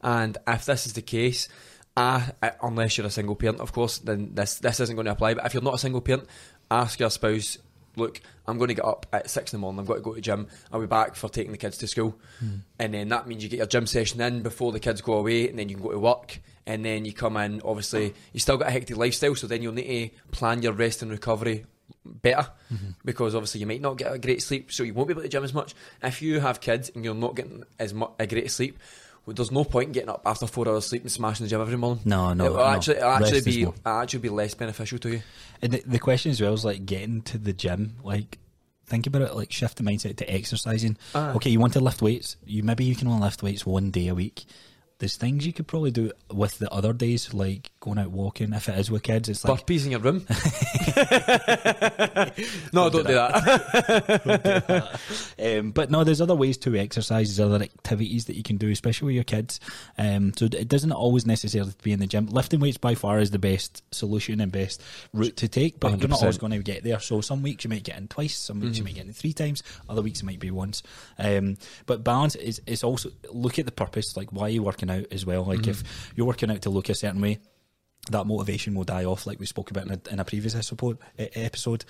And 0.03 0.37
if 0.47 0.67
this 0.67 0.87
is 0.87 0.93
the 0.93 1.03
case, 1.03 1.49
uh, 1.97 2.27
unless 2.63 2.99
you're 2.99 3.07
a 3.07 3.11
single 3.11 3.35
parent, 3.35 3.61
of 3.61 3.73
course, 3.73 3.99
then 3.99 4.35
this 4.35 4.59
this 4.59 4.81
isn't 4.81 4.95
going 4.95 5.07
to 5.07 5.13
apply. 5.13 5.35
But 5.35 5.47
if 5.47 5.55
you're 5.55 5.63
not 5.63 5.75
a 5.75 5.79
single 5.79 6.01
parent, 6.01 6.29
ask 6.71 7.01
your 7.01 7.11
spouse. 7.11 7.59
Look, 7.99 8.21
I'm 8.47 8.59
going 8.59 8.69
to 8.69 8.75
get 8.75 8.85
up 8.85 9.07
at 9.11 9.31
six 9.31 9.55
in 9.55 9.59
the 9.59 9.63
morning. 9.63 9.81
I've 9.81 9.87
got 9.87 9.95
to 9.95 10.01
go 10.03 10.11
to 10.11 10.17
the 10.17 10.21
gym. 10.21 10.49
I'll 10.71 10.81
be 10.81 10.87
back 10.87 11.15
for 11.15 11.31
taking 11.31 11.53
the 11.53 11.57
kids 11.59 11.79
to 11.79 11.87
school, 11.87 12.19
Hmm. 12.41 12.57
and 12.79 12.93
then 12.93 13.09
that 13.09 13.27
means 13.27 13.43
you 13.43 13.49
get 13.49 13.57
your 13.57 13.67
gym 13.67 13.87
session 13.87 14.21
in 14.21 14.43
before 14.43 14.71
the 14.71 14.81
kids 14.81 15.01
go 15.01 15.15
away, 15.15 15.49
and 15.49 15.59
then 15.59 15.71
you 15.71 15.77
can 15.77 15.83
go 15.85 15.93
to 15.93 15.99
work, 15.99 16.39
and 16.67 16.85
then 16.85 17.07
you 17.07 17.15
come 17.15 17.39
in. 17.39 17.63
Obviously, 17.65 18.13
you 18.35 18.41
still 18.41 18.59
got 18.59 18.69
a 18.69 18.71
hectic 18.71 18.99
lifestyle, 18.99 19.35
so 19.35 19.47
then 19.47 19.63
you'll 19.63 19.73
need 19.73 20.11
to 20.11 20.31
plan 20.31 20.61
your 20.61 20.75
rest 20.75 21.01
and 21.01 21.11
recovery 21.11 21.65
better 22.07 22.49
Mm-hmm. 22.73 22.91
because 23.05 23.35
obviously 23.37 23.61
you 23.61 23.67
might 23.67 23.81
not 23.81 23.97
get 23.97 24.13
a 24.13 24.19
great 24.19 24.43
sleep, 24.43 24.73
so 24.73 24.83
you 24.83 24.93
won't 24.93 25.07
be 25.09 25.13
able 25.13 25.23
to 25.23 25.29
gym 25.29 25.45
as 25.45 25.55
much. 25.55 25.75
If 26.03 26.21
you 26.21 26.41
have 26.41 26.61
kids 26.61 26.91
and 26.95 27.05
you're 27.05 27.15
not 27.15 27.37
getting 27.37 27.63
as 27.79 27.95
much 27.95 28.11
a 28.19 28.27
great 28.27 28.51
sleep, 28.51 28.79
well, 29.25 29.35
there's 29.35 29.53
no 29.53 29.63
point 29.65 29.89
in 29.89 29.93
getting 29.93 30.09
up 30.09 30.23
after 30.27 30.47
four 30.49 30.69
hours 30.69 30.87
sleep 30.87 31.03
and 31.03 31.13
smashing 31.13 31.45
the 31.47 31.51
gym 31.51 31.61
every 31.61 31.77
morning. 31.77 32.03
No, 32.05 32.33
no, 32.33 32.45
it'll 32.47 32.57
no. 32.59 32.65
actually, 32.65 32.97
it'll 32.97 33.11
actually 33.11 33.41
be 33.43 33.63
it'll 33.63 33.75
actually 33.87 34.19
be 34.21 34.29
less 34.31 34.55
beneficial 34.55 34.99
to 34.99 35.11
you. 35.11 35.23
And 35.63 35.73
the, 35.73 35.83
the 35.87 35.99
question 36.01 36.31
as 36.33 36.41
well 36.41 36.55
is 36.55 36.65
like 36.65 36.87
getting 36.87 37.23
to 37.23 37.39
the 37.39 37.53
gym. 37.53 37.97
Like, 38.03 38.39
think 38.87 39.07
about 39.07 39.23
it. 39.23 39.35
Like, 39.35 39.53
shift 39.53 39.79
the 39.79 39.85
mindset 39.85 40.17
to 40.17 40.29
exercising. 40.33 40.97
Aye. 41.15 41.33
Okay, 41.37 41.51
you 41.51 41.61
want 41.61 41.73
to 41.75 41.81
lift 41.81 42.03
weights. 42.03 42.37
You 42.45 42.63
maybe 42.65 42.85
you 42.85 42.95
can 42.97 43.09
only 43.09 43.21
lift 43.23 43.43
weights 43.43 43.65
one 43.67 43.91
day 43.91 44.09
a 44.09 44.15
week. 44.15 44.45
There's 44.99 45.17
things 45.17 45.47
you 45.47 45.53
could 45.53 45.67
probably 45.67 45.91
do 45.91 46.11
with 46.33 46.59
the 46.59 46.73
other 46.73 46.93
days, 46.93 47.35
like 47.35 47.71
going 47.87 47.99
out 47.99 48.11
walking. 48.11 48.53
If 48.53 48.69
it 48.69 48.79
is 48.79 48.91
with 48.91 49.05
kids, 49.05 49.29
it's 49.29 49.45
like 49.45 49.65
Burpees 49.65 49.85
in 49.85 49.93
your 49.93 50.01
room. 50.01 50.27
no, 52.73 52.91
don't 52.91 53.07
do 53.07 53.15
that. 53.15 55.01
um, 55.39 55.71
but 55.71 55.91
no, 55.91 56.03
there's 56.03 56.21
other 56.21 56.35
ways 56.35 56.59
to 56.59 56.77
exercise, 56.77 57.37
there's 57.37 57.49
other 57.49 57.63
activities 57.63 58.25
that 58.25 58.35
you 58.35 58.43
can 58.43 58.57
do, 58.57 58.69
especially 58.71 59.07
with 59.07 59.15
your 59.15 59.25
kids. 59.25 59.61
Um, 59.97 60.33
so 60.37 60.47
it 60.47 60.69
doesn't 60.69 60.91
always 60.91 61.27
necessarily 61.27 61.73
be 61.83 61.93
in 61.93 62.01
the 62.01 62.09
gym. 62.09 62.27
Lifting 62.27 62.59
weights 62.59 62.77
by 62.77 62.97
far 62.97 63.21
is 63.21 63.31
the 63.31 63.39
best 63.39 63.85
solution 63.95 64.41
and 64.41 64.51
best 64.51 64.83
route 65.13 65.37
to 65.37 65.49
take, 65.49 65.79
but 65.79 65.99
you're 65.99 66.09
not 66.09 66.21
always 66.21 66.39
going 66.39 66.53
to 66.53 66.59
get 66.59 66.83
there. 66.83 66.99
So 66.99 67.21
some 67.21 67.43
weeks 67.43 67.63
you 67.63 67.71
might 67.71 67.85
get 67.85 67.99
in 67.99 68.09
twice, 68.09 68.37
some 68.37 68.61
weeks 68.61 68.79
you 68.79 68.85
might 68.85 68.97
get 68.97 69.07
in 69.07 69.13
three 69.13 69.33
times, 69.33 69.63
other 69.89 70.03
weeks 70.03 70.21
it 70.21 70.25
might 70.25 70.41
be 70.41 70.51
once. 70.51 70.83
Um, 71.21 71.57
but 71.87 72.03
balance 72.03 72.35
is, 72.35 72.61
is 72.67 72.83
also 72.83 73.11
look 73.33 73.61
at 73.61 73.67
the 73.67 73.73
purpose, 73.73 74.17
like 74.17 74.33
why 74.33 74.47
are 74.47 74.51
you 74.51 74.65
working 74.65 74.91
out 74.91 75.07
as 75.13 75.25
well. 75.25 75.45
Like 75.45 75.69
if 75.69 75.85
you're 76.17 76.27
working 76.27 76.51
out 76.51 76.63
to 76.63 76.71
look 76.71 76.89
a 76.89 76.97
certain 76.97 77.21
way, 77.21 77.39
that 78.11 78.27
motivation 78.27 78.75
will 78.75 78.85
die 78.85 79.05
off, 79.05 79.27
like 79.27 79.41
we 79.41 79.47
spoke 79.47 79.71
about 79.71 79.87
in 79.87 79.93
a, 79.93 80.01
in 80.11 80.21
a 80.21 80.25
previous 80.25 80.55
episode. 80.55 81.85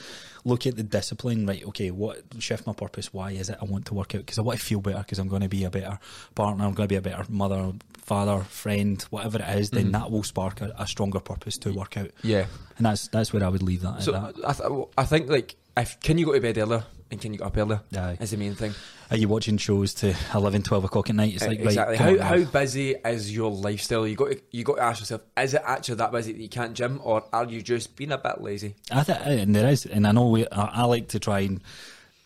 look 0.44 0.66
at 0.66 0.76
the 0.76 0.82
discipline. 0.82 1.46
Right, 1.46 1.64
okay, 1.66 1.90
what 1.90 2.22
shift 2.38 2.66
my 2.66 2.72
purpose? 2.72 3.12
Why 3.12 3.32
is 3.32 3.48
it 3.48 3.58
I 3.60 3.64
want 3.64 3.86
to 3.86 3.94
work 3.94 4.14
out? 4.14 4.20
Because 4.20 4.38
I 4.38 4.42
want 4.42 4.58
to 4.58 4.64
feel 4.64 4.80
better. 4.80 4.98
Because 4.98 5.18
I'm 5.18 5.28
going 5.28 5.42
to 5.42 5.48
be 5.48 5.64
a 5.64 5.70
better 5.70 5.98
partner. 6.34 6.64
I'm 6.64 6.74
going 6.74 6.88
to 6.88 6.92
be 6.92 6.96
a 6.96 7.02
better 7.02 7.24
mother, 7.28 7.72
father, 7.98 8.40
friend, 8.44 9.00
whatever 9.10 9.38
it 9.38 9.58
is. 9.58 9.70
Then 9.70 9.88
mm. 9.88 9.92
that 9.92 10.10
will 10.10 10.22
spark 10.22 10.60
a, 10.60 10.74
a 10.78 10.86
stronger 10.86 11.20
purpose 11.20 11.58
to 11.58 11.72
work 11.72 11.96
out. 11.96 12.10
Yeah. 12.22 12.46
And 12.76 12.86
that's 12.86 13.08
that's 13.08 13.32
where 13.32 13.44
I 13.44 13.48
would 13.48 13.62
leave 13.62 13.82
that. 13.82 14.02
So 14.02 14.14
at 14.14 14.36
that. 14.36 14.48
I, 14.48 14.52
th- 14.52 14.88
I 14.98 15.04
think 15.04 15.28
like 15.28 15.56
if 15.76 16.00
can 16.00 16.18
you 16.18 16.26
go 16.26 16.32
to 16.32 16.40
bed 16.40 16.58
earlier 16.58 16.84
and 17.10 17.20
can 17.20 17.32
you 17.32 17.38
get 17.38 17.46
up 17.46 17.56
earlier 17.56 17.80
Aye. 17.96 18.18
is 18.20 18.30
the 18.30 18.36
main 18.36 18.54
thing. 18.54 18.74
Are 19.10 19.16
you 19.16 19.28
watching 19.28 19.56
shows 19.58 19.94
to 19.94 20.16
11, 20.34 20.62
12 20.62 20.84
o'clock 20.84 21.10
at 21.10 21.16
night? 21.16 21.34
It's 21.34 21.44
eh, 21.44 21.48
like 21.48 21.60
exactly. 21.60 21.98
right, 21.98 22.20
how 22.20 22.36
how 22.38 22.44
busy 22.44 22.96
is 23.04 23.34
your 23.34 23.50
lifestyle? 23.50 24.06
You 24.06 24.16
got 24.16 24.32
to, 24.32 24.40
you 24.50 24.64
got 24.64 24.76
to 24.76 24.82
ask 24.82 25.00
yourself: 25.00 25.22
Is 25.36 25.54
it 25.54 25.62
actually 25.64 25.96
that 25.96 26.10
busy 26.10 26.32
that 26.32 26.40
you 26.40 26.48
can't 26.48 26.74
gym, 26.74 27.00
or 27.04 27.24
are 27.32 27.44
you 27.44 27.62
just 27.62 27.96
being 27.96 28.12
a 28.12 28.18
bit 28.18 28.40
lazy? 28.40 28.74
I 28.90 29.04
th- 29.04 29.18
and 29.24 29.54
there 29.54 29.68
is, 29.68 29.86
and 29.86 30.06
I 30.06 30.12
know 30.12 30.28
we, 30.28 30.46
I, 30.48 30.64
I 30.64 30.84
like 30.84 31.08
to 31.08 31.20
try 31.20 31.40
and 31.40 31.60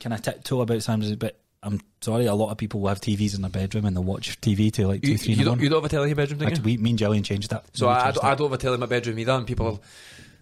kind 0.01 0.15
of 0.15 0.23
tiptoe 0.23 0.63
about 0.63 0.83
sometimes, 0.83 1.15
but 1.17 1.39
I'm 1.63 1.81
sorry, 2.01 2.25
a 2.25 2.35
lot 2.35 2.51
of 2.51 2.57
people 2.57 2.81
will 2.81 2.89
have 2.89 3.01
TVs 3.01 3.35
in 3.35 3.43
their 3.43 3.51
bedroom 3.51 3.85
and 3.85 3.95
they'll 3.95 4.03
watch 4.03 4.41
TV 4.41 4.73
till 4.73 4.89
like 4.89 5.03
two, 5.03 5.13
You, 5.13 5.19
three 5.19 5.35
you 5.35 5.45
don't 5.45 5.61
you 5.61 5.69
don't 5.69 5.83
have 5.83 5.85
a 5.85 5.89
telly 5.91 6.05
in 6.05 6.09
your 6.09 6.17
bedroom, 6.17 6.39
do 6.41 6.47
you? 6.47 6.63
We, 6.63 6.77
me 6.79 6.91
and 6.91 6.99
Jillian 6.99 7.25
changed 7.25 7.51
that. 7.51 7.65
So 7.77 7.89
I, 7.89 8.09
I, 8.09 8.11
don't, 8.13 8.25
I 8.25 8.35
don't 8.35 8.51
have 8.51 8.59
a 8.59 8.59
telly 8.59 8.75
in 8.75 8.81
my 8.81 8.87
bedroom 8.87 9.19
either, 9.19 9.33
and 9.33 9.47
people. 9.47 9.83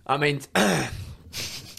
I 0.06 0.16
mean, 0.16 0.40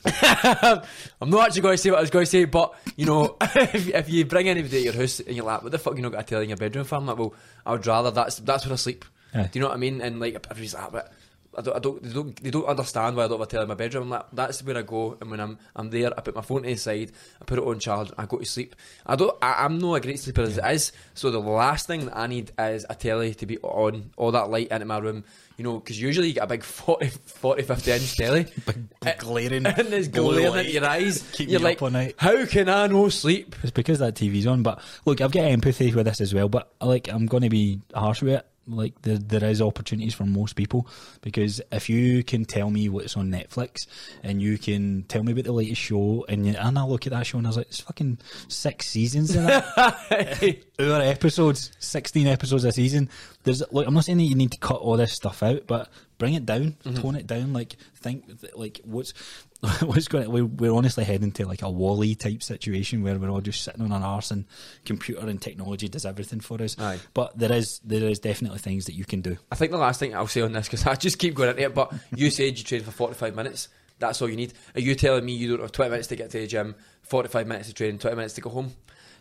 I'm 0.06 1.30
not 1.30 1.48
actually 1.48 1.62
going 1.62 1.74
to 1.74 1.78
say 1.78 1.90
what 1.92 1.98
I 1.98 2.02
was 2.02 2.10
going 2.10 2.26
to 2.26 2.32
say, 2.32 2.46
but 2.46 2.74
you 2.96 3.06
know, 3.06 3.36
if, 3.42 3.88
if 3.90 4.10
you 4.10 4.26
bring 4.26 4.48
anybody 4.48 4.80
to 4.80 4.84
your 4.84 4.94
house 4.94 5.20
and 5.20 5.36
you're 5.36 5.46
like, 5.46 5.62
"What 5.62 5.72
the 5.72 5.78
fuck, 5.78 5.96
you 5.96 6.02
not 6.02 6.14
got 6.14 6.22
a 6.22 6.24
telly 6.24 6.44
in 6.44 6.50
your 6.50 6.58
bedroom?" 6.58 6.86
for?" 6.86 6.96
I'm 6.96 7.06
like, 7.06 7.18
"Well, 7.18 7.34
I 7.66 7.74
would 7.74 7.86
rather 7.86 8.12
that's 8.12 8.38
that's 8.38 8.66
where 8.66 8.74
I 8.74 8.78
sleep." 8.78 9.06
Aye. 9.34 9.50
Do 9.52 9.60
you 9.60 9.62
know 9.62 9.68
what 9.68 9.76
I 9.76 9.80
mean? 9.80 10.02
And 10.02 10.20
like, 10.20 10.36
everybody's 10.36 10.74
like, 10.74 10.84
ah, 10.84 10.90
"But 10.90 11.14
I 11.58 11.62
don't, 11.62 11.76
I 11.76 11.80
don't, 11.80 12.04
they 12.04 12.14
don't, 12.14 12.44
they 12.44 12.50
don't 12.52 12.66
understand 12.66 13.18
why 13.18 13.26
I 13.26 13.28
don't 13.28 13.40
have 13.40 13.48
a 13.48 13.52
telly 13.52 13.64
in 13.64 13.70
my 13.70 13.76
bedroom." 13.76 14.04
I'm 14.04 14.10
like, 14.10 14.26
"That's 14.32 14.64
where 14.64 14.78
I 14.78 14.84
go." 14.84 15.18
And 15.20 15.30
when 15.30 15.40
I'm, 15.42 15.58
I'm 15.76 15.90
there, 15.90 16.18
I 16.18 16.22
put 16.22 16.36
my 16.36 16.42
phone 16.42 16.64
to 16.64 16.70
the 16.70 16.76
side, 16.78 17.12
I 17.42 17.46
put 17.46 17.60
it 17.60 17.66
on 17.66 17.80
charge, 17.80 18.10
I 18.18 18.26
go 18.26 18.38
to 18.38 18.46
sleep. 18.46 18.76
I 19.06 19.18
don't, 19.18 19.36
I, 19.42 19.66
I'm 19.66 19.80
not 19.80 19.96
a 19.96 20.00
great 20.00 20.20
sleeper 20.20 20.44
as 20.44 20.58
it 20.58 20.66
is. 20.66 20.94
So 21.14 21.30
the 21.30 21.40
last 21.40 21.88
thing 21.88 22.06
that 22.06 22.18
I 22.18 22.28
need 22.28 22.52
is 22.58 22.86
a 22.90 22.96
telly 22.96 23.34
to 23.36 23.46
be 23.46 23.58
on, 23.60 24.12
all 24.16 24.32
that 24.32 24.50
light 24.50 24.70
into 24.70 24.86
my 24.86 25.00
room. 25.00 25.26
You 25.60 25.66
know, 25.66 25.78
because 25.78 26.00
usually 26.02 26.30
you 26.30 26.34
get 26.36 26.46
a 26.46 26.48
big 26.48 26.64
40, 26.64 27.08
40 27.10 27.64
50 27.64 27.92
inch 27.92 28.16
telly. 28.16 28.44
Big 28.66 28.78
eh, 29.06 29.16
glaring, 29.18 29.66
and 29.66 29.88
there's 29.90 30.08
blue 30.08 30.32
glaring 30.32 30.52
light. 30.52 30.68
at 30.68 30.72
your 30.72 30.86
eyes. 30.86 31.22
Keep 31.34 31.50
You're 31.50 31.60
me 31.60 31.66
like, 31.66 31.78
up 31.80 31.82
all 31.84 31.90
night. 31.90 32.16
how 32.18 32.46
can 32.46 32.70
I 32.70 32.88
no 32.88 33.10
sleep? 33.10 33.58
It's 33.62 33.72
because 33.72 34.00
that 34.00 34.16
TV's 34.16 34.48
on. 34.48 34.64
But 34.64 34.82
look, 35.04 35.20
I've 35.20 35.34
got 35.34 35.44
empathy 35.44 35.94
with 35.94 36.06
this 36.06 36.22
as 36.22 36.34
well. 36.34 36.48
But 36.48 36.72
like, 36.80 37.10
I'm 37.10 37.26
going 37.26 37.44
to 37.44 37.50
be 37.50 37.82
harsh 37.94 38.22
with 38.22 38.36
it. 38.36 38.49
Like, 38.70 39.02
there, 39.02 39.18
there 39.18 39.50
is 39.50 39.62
opportunities 39.62 40.14
for 40.14 40.26
most 40.26 40.56
people 40.56 40.88
because 41.22 41.62
if 41.72 41.90
you 41.90 42.24
can 42.24 42.46
tell 42.46 42.70
me 42.70 42.88
what's 42.90 43.18
on 43.18 43.30
Netflix 43.30 43.88
and 44.24 44.42
you 44.42 44.58
can 44.58 45.04
tell 45.08 45.24
me 45.24 45.32
about 45.32 45.46
the 45.46 45.52
latest 45.52 45.82
show, 45.82 46.26
and 46.30 46.46
you, 46.46 46.54
and 46.54 46.78
I 46.78 46.84
look 46.84 47.08
at 47.08 47.12
that 47.12 47.26
show 47.26 47.38
and 47.38 47.48
I 47.48 47.50
was 47.50 47.58
like, 47.58 47.68
it's 47.68 47.82
fucking 47.82 48.20
six 48.48 48.88
seasons 48.88 49.36
in 49.36 49.46
it. 49.50 50.66
Hour 50.80 51.02
episodes, 51.02 51.72
sixteen 51.80 52.28
episodes 52.28 52.64
a 52.64 52.72
season. 52.72 53.10
There's 53.44 53.62
look, 53.72 53.86
I'm 53.86 53.94
not 53.94 54.06
saying 54.06 54.20
that 54.20 54.24
you 54.24 54.36
need 54.36 54.52
to 54.52 54.58
cut 54.60 54.78
all 54.78 54.96
this 54.96 55.14
stuff 55.14 55.44
out, 55.44 55.68
but 55.68 55.90
bring 56.20 56.36
it 56.36 56.46
down, 56.46 56.76
mm-hmm. 56.84 57.02
tone 57.02 57.16
it 57.16 57.26
down. 57.26 57.52
Like 57.54 57.78
think, 57.96 58.26
like 58.54 58.80
what's 58.84 59.14
what's 59.82 60.08
going. 60.08 60.32
We're, 60.32 60.46
we're 60.46 60.74
honestly 60.74 61.04
heading 61.04 61.32
to 61.34 61.48
like 61.48 61.64
a 61.64 61.70
WALL-E 61.70 62.14
type 62.16 62.44
situation 62.44 63.02
where 63.02 63.18
we're 63.18 63.30
all 63.30 63.42
just 63.42 63.64
sitting 63.64 63.82
on 63.82 63.92
an 63.92 64.04
arse 64.04 64.30
and 64.30 64.46
computer 64.86 65.28
and 65.28 65.42
technology 65.42 65.88
does 65.90 66.06
everything 66.06 66.40
for 66.40 66.62
us. 66.62 66.78
Aye. 66.78 67.00
But 67.16 67.36
there 67.40 67.52
is 67.52 67.80
there 67.84 68.04
is 68.04 68.20
definitely 68.20 68.60
things 68.60 68.86
that 68.86 68.94
you 68.94 69.06
can 69.06 69.22
do. 69.22 69.38
I 69.52 69.56
think 69.56 69.72
the 69.72 69.78
last 69.78 70.00
thing 70.00 70.14
I'll 70.14 70.28
say 70.28 70.42
on 70.42 70.54
this, 70.54 70.68
because 70.68 70.86
I 70.86 70.94
just 70.94 71.18
keep 71.18 71.34
going 71.34 71.50
into 71.50 71.64
it, 71.64 71.74
but 71.74 71.92
you 72.16 72.30
said 72.30 72.60
you 72.60 72.64
train 72.64 72.84
for 72.84 72.92
45 72.92 73.36
minutes. 73.36 73.70
That's 73.98 74.22
all 74.22 74.30
you 74.30 74.38
need. 74.38 74.54
Are 74.76 74.82
you 74.82 74.96
telling 74.96 75.26
me 75.26 75.34
you 75.34 75.50
don't 75.50 75.62
have 75.62 75.74
20 75.74 75.90
minutes 75.90 76.08
to 76.08 76.16
get 76.16 76.30
to 76.30 76.40
the 76.40 76.48
gym, 76.48 76.76
45 77.04 77.48
minutes 77.48 77.68
to 77.68 77.74
train, 77.74 77.98
20 77.98 78.16
minutes 78.16 78.36
to 78.36 78.42
go 78.42 78.50
home? 78.50 78.72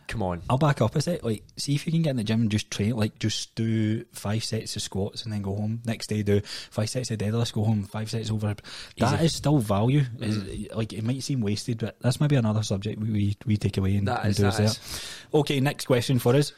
Come 0.09 0.23
on. 0.23 0.41
I'll 0.49 0.57
back 0.57 0.81
up 0.81 0.95
a 0.95 1.01
sec. 1.01 1.23
Like, 1.23 1.43
see 1.55 1.75
if 1.75 1.85
you 1.85 1.91
can 1.93 2.01
get 2.01 2.09
in 2.09 2.15
the 2.17 2.23
gym 2.23 2.41
and 2.41 2.49
just 2.51 2.69
train. 2.71 2.95
Like, 2.95 3.17
just 3.19 3.53
do 3.55 4.03
five 4.11 4.43
sets 4.43 4.75
of 4.75 4.81
squats 4.81 5.23
and 5.23 5.31
then 5.31 5.43
go 5.43 5.55
home. 5.55 5.81
Next 5.85 6.07
day, 6.07 6.23
do 6.23 6.41
five 6.71 6.89
sets 6.89 7.11
of 7.11 7.19
deadlifts, 7.19 7.53
go 7.53 7.63
home. 7.63 7.83
Five 7.83 8.09
sets 8.09 8.31
over. 8.31 8.55
That 8.97 9.21
is 9.21 9.35
still 9.35 9.59
value. 9.59 10.01
Is- 10.19 10.67
Like, 10.75 10.91
it 10.93 11.03
might 11.03 11.21
seem 11.23 11.41
wasted, 11.41 11.77
but 11.77 11.95
that's 12.01 12.19
maybe 12.19 12.35
another 12.37 12.63
subject 12.63 12.99
we 12.99 13.11
we, 13.11 13.37
we 13.45 13.55
take 13.57 13.77
away 13.77 13.95
and, 13.97 14.07
That 14.07 14.21
and 14.21 14.31
is- 14.31 14.37
do 14.37 14.43
that 14.43 14.47
as 14.49 14.57
there. 14.57 14.65
is. 14.65 15.13
Okay, 15.33 15.59
next 15.59 15.85
question 15.85 16.17
for 16.19 16.35
us. 16.35 16.51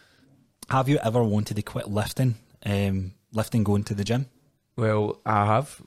Have 0.69 0.87
you 0.87 0.97
ever 1.03 1.21
wanted 1.21 1.55
to 1.57 1.61
quit 1.61 1.89
lifting? 1.89 2.35
Um, 2.65 3.11
lifting, 3.33 3.63
going 3.65 3.83
to 3.83 3.93
the 3.93 4.05
gym. 4.05 4.27
Well, 4.77 5.19
I 5.25 5.45
have. 5.45 5.81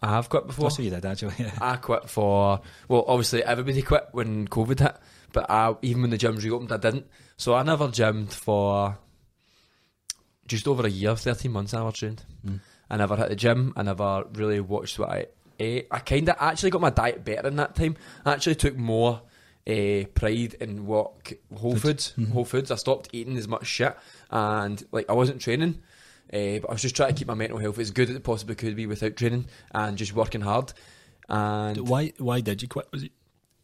I 0.00 0.10
have 0.10 0.28
quit 0.28 0.46
before. 0.46 0.66
That's 0.66 0.78
what 0.78 0.84
you 0.84 0.90
did, 0.90 1.04
actually. 1.04 1.34
I 1.60 1.74
quit 1.76 2.08
for 2.08 2.60
well, 2.86 3.04
obviously 3.08 3.42
everybody 3.42 3.82
quit 3.82 4.06
when 4.12 4.46
COVID 4.46 4.78
hit, 4.78 4.96
but 5.32 5.50
I, 5.50 5.74
even 5.82 6.02
when 6.02 6.10
the 6.10 6.18
gyms 6.18 6.42
reopened, 6.44 6.72
I 6.72 6.76
didn't. 6.78 7.06
So 7.36 7.54
I 7.54 7.62
never 7.62 7.88
gymmed 7.88 8.32
for 8.32 8.98
just 10.46 10.66
over 10.66 10.86
a 10.86 10.90
year, 10.90 11.14
thirteen 11.16 11.52
months. 11.52 11.74
I 11.74 11.78
never 11.78 11.92
trained. 11.92 12.24
Mm. 12.46 12.60
I 12.90 12.96
never 12.96 13.16
hit 13.16 13.28
the 13.28 13.36
gym. 13.36 13.72
I 13.76 13.82
never 13.82 14.24
really 14.32 14.60
watched 14.60 14.98
what 14.98 15.10
I 15.10 15.26
ate. 15.60 15.88
I 15.90 15.98
kind 15.98 16.28
of 16.28 16.36
actually 16.40 16.70
got 16.70 16.80
my 16.80 16.90
diet 16.90 17.24
better 17.24 17.48
in 17.48 17.56
that 17.56 17.74
time. 17.74 17.96
I 18.24 18.32
actually 18.32 18.54
took 18.54 18.76
more 18.76 19.20
uh, 19.66 20.04
pride 20.14 20.54
in 20.60 20.86
what 20.86 21.32
Whole 21.54 21.76
Foods. 21.76 22.14
Mhm. 22.16 22.32
Whole 22.32 22.46
Foods. 22.46 22.70
I 22.70 22.76
stopped 22.76 23.10
eating 23.12 23.36
as 23.36 23.46
much 23.46 23.66
shit, 23.66 23.94
and 24.30 24.82
like 24.90 25.10
I 25.10 25.12
wasn't 25.12 25.40
training. 25.42 25.82
Uh, 26.32 26.60
but 26.60 26.68
I 26.68 26.72
was 26.72 26.82
just 26.82 26.96
trying 26.96 27.10
to 27.10 27.14
keep 27.14 27.28
my 27.28 27.34
mental 27.34 27.58
health 27.58 27.78
as 27.78 27.90
good 27.90 28.10
as 28.10 28.16
it 28.16 28.22
possibly 28.22 28.54
could 28.54 28.76
be 28.76 28.86
without 28.86 29.16
training 29.16 29.46
and 29.72 29.96
just 29.96 30.14
working 30.14 30.42
hard. 30.42 30.72
And 31.28 31.88
why 31.88 32.12
Why 32.18 32.40
did 32.40 32.62
you 32.62 32.68
quit? 32.68 32.86
Was 32.92 33.02
it 33.02 33.12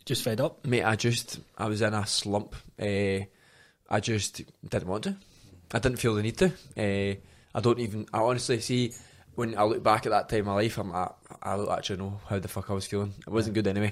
just 0.05 0.23
fed 0.23 0.41
up? 0.41 0.65
Mate, 0.67 0.85
I 0.85 0.97
just 0.97 1.41
I 1.57 1.67
was 1.67 1.83
in 1.83 1.95
a 1.95 2.07
slump. 2.07 2.55
Uh, 2.81 3.21
I 3.89 4.01
just 4.01 4.43
didn't 4.69 4.89
want 4.89 5.05
to. 5.05 5.17
I 5.73 5.79
didn't 5.79 5.99
feel 5.99 6.15
the 6.15 6.23
need 6.23 6.39
to. 6.39 6.47
Uh, 6.77 7.17
I 7.55 7.61
don't 7.61 7.79
even. 7.79 8.07
I 8.13 8.19
honestly 8.19 8.61
see 8.61 8.93
when 9.35 9.57
I 9.57 9.65
look 9.65 9.83
back 9.83 10.07
at 10.07 10.11
that 10.11 10.29
time 10.29 10.41
of 10.41 10.47
my 10.47 10.55
life. 10.55 10.79
I'm 10.79 10.91
like, 10.91 11.13
I 11.43 11.57
don't 11.57 11.71
actually 11.71 11.99
know 11.99 12.21
how 12.29 12.39
the 12.39 12.49
fuck 12.49 12.71
I 12.71 12.75
was 12.75 12.87
feeling. 12.87 13.13
It 13.27 13.31
wasn't 13.31 13.55
good 13.55 13.67
anyway. 13.67 13.89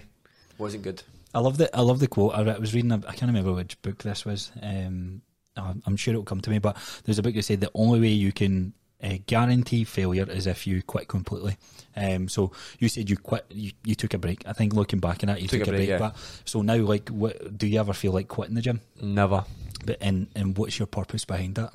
It 0.50 0.58
wasn't 0.58 0.84
good. 0.84 1.02
I 1.34 1.40
love 1.40 1.56
the 1.56 1.74
I 1.76 1.80
love 1.80 2.00
the 2.00 2.08
quote. 2.08 2.34
I, 2.34 2.42
I 2.42 2.58
was 2.58 2.74
reading. 2.74 2.92
A, 2.92 2.96
I 2.96 3.14
can't 3.14 3.30
remember 3.30 3.52
which 3.52 3.80
book 3.82 4.02
this 4.02 4.24
was. 4.24 4.52
Um, 4.62 5.22
I'm 5.56 5.82
I'm 5.86 5.96
sure 5.96 6.12
it'll 6.12 6.24
come 6.24 6.40
to 6.42 6.50
me. 6.50 6.58
But 6.58 6.76
there's 7.04 7.18
a 7.18 7.22
book 7.22 7.34
that 7.34 7.42
said 7.42 7.60
the 7.60 7.70
only 7.74 8.00
way 8.00 8.08
you 8.08 8.32
can 8.32 8.74
uh, 9.02 9.18
guarantee 9.26 9.84
failure 9.84 10.28
is 10.30 10.46
if 10.46 10.66
you 10.66 10.82
quit 10.82 11.08
completely. 11.08 11.56
Um, 11.96 12.28
so 12.28 12.52
you 12.78 12.88
said 12.88 13.10
you 13.10 13.16
quit. 13.16 13.44
You, 13.50 13.72
you 13.84 13.94
took 13.94 14.14
a 14.14 14.18
break. 14.18 14.46
I 14.46 14.52
think 14.52 14.74
looking 14.74 15.00
back 15.00 15.22
on 15.22 15.28
that, 15.28 15.42
you 15.42 15.48
took, 15.48 15.66
a 15.66 15.70
break. 15.70 15.88
yeah. 15.88 15.98
But 15.98 16.16
so 16.44 16.62
now, 16.62 16.76
like, 16.76 17.08
what 17.08 17.56
do 17.56 17.66
you 17.66 17.78
ever 17.80 17.92
feel 17.92 18.12
like 18.12 18.28
quitting 18.28 18.54
the 18.54 18.62
gym? 18.62 18.80
Never. 19.00 19.44
But 19.84 19.98
and 20.00 20.28
and 20.34 20.56
what's 20.56 20.78
your 20.78 20.86
purpose 20.86 21.24
behind 21.24 21.56
that? 21.56 21.72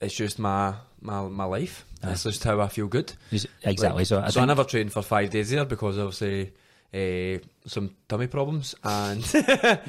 it's 0.00 0.14
just 0.14 0.38
my 0.38 0.74
my 1.00 1.22
my 1.22 1.44
life. 1.44 1.84
Aye. 2.02 2.12
It's 2.12 2.22
just 2.24 2.44
how 2.44 2.60
I 2.60 2.68
feel 2.68 2.86
good. 2.86 3.12
Exactly. 3.32 3.88
Like, 3.88 4.06
so 4.06 4.20
I 4.20 4.30
so 4.30 4.40
I 4.40 4.44
never 4.44 4.64
trained 4.64 4.92
for 4.92 5.02
five 5.02 5.30
days 5.30 5.50
there 5.50 5.64
because 5.64 5.98
obviously 5.98 6.52
uh, 6.94 7.38
some 7.66 7.94
tummy 8.08 8.26
problems 8.26 8.74
and 8.82 9.22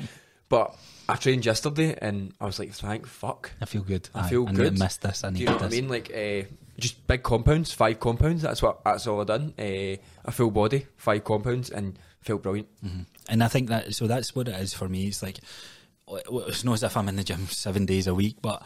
but 0.49 0.75
I 1.07 1.15
trained 1.15 1.45
yesterday 1.45 1.97
and 2.01 2.33
I 2.41 2.45
was 2.45 2.59
like, 2.59 2.73
thank 2.73 3.05
fuck. 3.07 3.51
I 3.61 3.65
feel 3.65 3.81
good. 3.83 4.09
I 4.13 4.27
feel 4.29 4.47
I 4.47 4.51
good. 4.51 4.77
missed 4.77 5.01
this. 5.01 5.23
I 5.23 5.29
need 5.29 5.37
Do 5.37 5.43
you 5.43 5.45
know 5.49 5.55
what 5.55 5.63
I 5.63 5.69
mean? 5.69 5.87
Like 5.87 6.11
uh, 6.13 6.47
just 6.79 7.07
big 7.07 7.23
compounds, 7.23 7.71
five 7.71 7.99
compounds. 7.99 8.41
That's 8.41 8.61
what 8.61 8.83
that's 8.83 9.07
all 9.07 9.21
I 9.21 9.23
done. 9.23 9.53
Uh, 9.57 9.97
a 10.25 10.31
full 10.31 10.51
body, 10.51 10.85
five 10.97 11.23
compounds, 11.23 11.69
and 11.69 11.97
felt 12.21 12.43
brilliant. 12.43 12.67
Mhm. 12.83 13.05
And 13.29 13.43
I 13.43 13.47
think 13.47 13.69
that 13.69 13.93
so 13.95 14.07
that's 14.07 14.35
what 14.35 14.47
it 14.47 14.55
is 14.59 14.73
for 14.73 14.89
me. 14.89 15.07
It's 15.07 15.21
like 15.23 15.39
it's 16.07 16.63
not 16.63 16.73
as 16.73 16.83
if 16.83 16.97
I'm 16.97 17.07
in 17.09 17.15
the 17.15 17.23
gym 17.23 17.47
seven 17.47 17.85
days 17.85 18.07
a 18.07 18.15
week, 18.15 18.37
but 18.41 18.63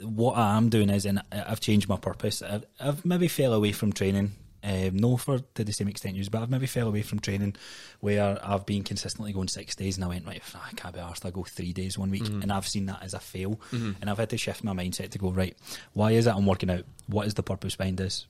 what 0.00 0.36
I 0.38 0.56
am 0.56 0.68
doing 0.68 0.90
is, 0.90 1.04
and 1.06 1.18
I- 1.32 1.44
I've 1.48 1.60
changed 1.60 1.88
my 1.88 1.96
purpose. 1.96 2.40
I've, 2.40 2.64
I've 2.78 3.04
maybe 3.04 3.26
fell 3.28 3.52
away 3.52 3.72
from 3.72 3.92
training. 3.92 4.32
Um, 4.62 4.96
no, 4.96 5.16
for 5.16 5.38
to 5.54 5.62
the 5.64 5.72
same 5.72 5.86
extent 5.88 6.16
you, 6.16 6.24
but 6.30 6.42
I've 6.42 6.50
maybe 6.50 6.66
fell 6.66 6.88
away 6.88 7.02
from 7.02 7.20
training 7.20 7.54
where 8.00 8.38
I've 8.42 8.66
been 8.66 8.82
consistently 8.82 9.32
going 9.32 9.48
six 9.48 9.76
days, 9.76 9.96
and 9.96 10.04
I 10.04 10.08
went 10.08 10.26
right. 10.26 10.42
I 10.54 10.74
can't 10.74 10.94
be 10.94 11.00
arsed. 11.00 11.24
I 11.24 11.30
go 11.30 11.44
three 11.44 11.72
days 11.72 11.96
one 11.96 12.10
week, 12.10 12.26
and 12.42 12.50
I've 12.52 12.66
seen 12.66 12.86
that 12.86 13.02
as 13.02 13.14
a 13.14 13.20
fail, 13.20 13.60
and 14.00 14.10
I've 14.10 14.18
had 14.18 14.30
to 14.30 14.36
shift 14.36 14.64
my 14.64 14.72
mindset 14.72 15.10
to 15.10 15.18
go 15.18 15.30
right. 15.30 15.56
Why 15.92 16.10
is 16.12 16.26
it 16.26 16.34
I'm 16.34 16.46
working 16.46 16.70
out? 16.70 16.84
What 17.06 17.26
is 17.26 17.34
the 17.34 17.42
purpose 17.44 17.76
behind 17.76 17.98
this? 17.98 18.26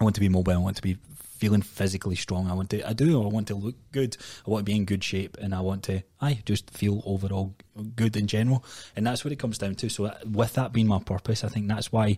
I 0.00 0.04
want 0.04 0.14
to 0.14 0.20
be 0.20 0.28
mobile. 0.28 0.52
I 0.52 0.58
want 0.58 0.76
to 0.76 0.82
be 0.82 0.98
feeling 1.36 1.62
physically 1.62 2.16
strong. 2.16 2.50
I 2.50 2.54
want 2.54 2.70
to. 2.70 2.88
I 2.88 2.92
do. 2.92 3.22
I 3.22 3.26
want 3.26 3.48
to 3.48 3.54
look 3.54 3.76
good. 3.92 4.16
I 4.46 4.50
want 4.50 4.60
to 4.66 4.70
be 4.70 4.76
in 4.76 4.84
good 4.84 5.04
shape, 5.04 5.36
and 5.40 5.54
I 5.54 5.60
want 5.60 5.82
to. 5.84 6.02
I 6.20 6.40
just 6.44 6.70
feel 6.70 7.02
overall 7.06 7.54
good 7.94 8.16
in 8.16 8.26
general, 8.26 8.64
and 8.96 9.06
that's 9.06 9.24
what 9.24 9.32
it 9.32 9.38
comes 9.38 9.58
down 9.58 9.74
to. 9.76 9.88
So, 9.88 10.06
uh, 10.06 10.18
with 10.30 10.54
that 10.54 10.72
being 10.72 10.86
my 10.86 10.98
purpose, 10.98 11.44
I 11.44 11.48
think 11.48 11.68
that's 11.68 11.92
why 11.92 12.16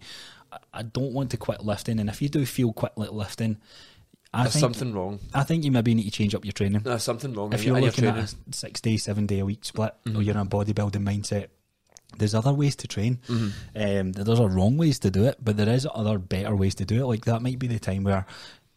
I- 0.73 0.83
don't 0.83 1.13
want 1.13 1.31
to 1.33 1.37
quit 1.37 1.63
lifting. 1.65 2.01
And 2.01 2.09
if 2.09 2.23
you 2.23 2.29
do 2.29 2.47
feel 2.47 2.73
quit 2.73 2.93
li- 2.97 3.09
lifting, 3.09 3.59
I 4.33 4.43
There's 4.45 4.55
think 4.55 4.61
something 4.61 4.93
wrong. 4.95 5.19
I 5.35 5.43
think 5.43 5.65
you 5.65 5.71
maybe 5.71 5.95
need 5.95 6.05
to 6.05 6.11
change 6.11 6.35
up 6.35 6.45
your 6.45 6.53
training. 6.53 6.83
There's 6.83 7.03
something 7.03 7.35
wrong. 7.35 7.53
If 7.53 7.65
you're 7.65 7.81
looking 7.81 8.05
training. 8.05 8.23
at 8.23 8.33
a 8.33 8.53
six 8.57 8.81
day, 8.81 8.97
seven 8.99 9.27
day 9.27 9.41
a 9.41 9.45
week 9.45 9.65
split, 9.65 9.95
or 10.07 10.13
Mhm. 10.13 10.25
you're 10.25 10.35
in 10.35 10.41
a 10.41 10.47
bodybuilding 10.47 11.03
mindset, 11.03 11.49
there's 12.17 12.35
other 12.35 12.53
ways 12.55 12.75
to 12.77 12.87
train. 12.89 13.19
Mhm. 13.29 13.53
Um, 13.77 14.13
there's 14.13 14.41
are 14.41 14.49
wrong 14.49 14.77
ways 14.79 14.99
to 15.01 15.11
do 15.11 15.25
it, 15.25 15.37
but 15.43 15.57
there 15.59 15.69
is 15.69 15.87
other 15.95 16.19
better 16.19 16.57
ways 16.57 16.75
to 16.77 16.85
do 16.87 17.03
it. 17.03 17.07
Like 17.07 17.25
that 17.27 17.43
might 17.43 17.59
be 17.59 17.67
the 17.67 17.79
time 17.79 18.05
where 18.05 18.27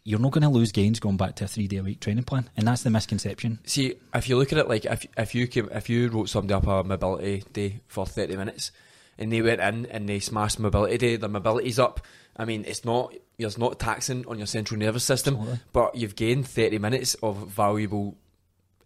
you're 0.04 0.20
not 0.20 0.32
going 0.32 0.42
to 0.44 0.50
lose 0.50 0.72
gains 0.72 1.00
going 1.00 1.18
back 1.18 1.36
to 1.36 1.46
a 1.46 1.48
three 1.48 1.68
day 1.68 1.78
a 1.78 1.84
week 1.84 2.00
training 2.00 2.24
plan, 2.24 2.50
and 2.58 2.68
that's 2.68 2.84
the 2.84 2.90
misconception. 2.90 3.60
See, 3.66 3.96
if 4.14 4.28
you 4.30 4.38
look 4.38 4.52
at 4.52 4.58
it 4.60 4.68
like 4.68 4.86
if 4.86 5.06
if 5.18 5.36
you 5.36 5.48
came, 5.48 5.70
if 5.72 5.90
you 5.90 6.10
wrote 6.10 6.30
somebody 6.30 6.54
up 6.54 6.68
a 6.68 6.84
mobility 6.88 7.44
day 7.54 7.82
for 7.88 8.06
thirty 8.06 8.36
minutes, 8.36 8.72
and 9.18 9.32
they 9.32 9.42
went 9.42 9.62
in 9.62 9.86
and 9.88 10.10
they 10.10 10.20
smashed 10.20 10.60
mobility 10.60 10.98
day, 10.98 11.16
their 11.18 11.30
mobility's 11.30 11.80
up. 11.80 12.06
I 12.36 12.46
mean, 12.46 12.66
it's 12.66 12.84
not 12.86 13.14
it's 13.38 13.58
not 13.58 13.80
taxing 13.80 14.26
on 14.28 14.38
your 14.38 14.48
central 14.48 14.80
nervous 14.80 15.04
system, 15.04 15.36
Absolutely. 15.36 15.60
but 15.74 15.96
you've 15.96 16.16
gained 16.16 16.48
thirty 16.48 16.80
minutes 16.80 17.16
of 17.22 17.48
valuable 17.50 18.18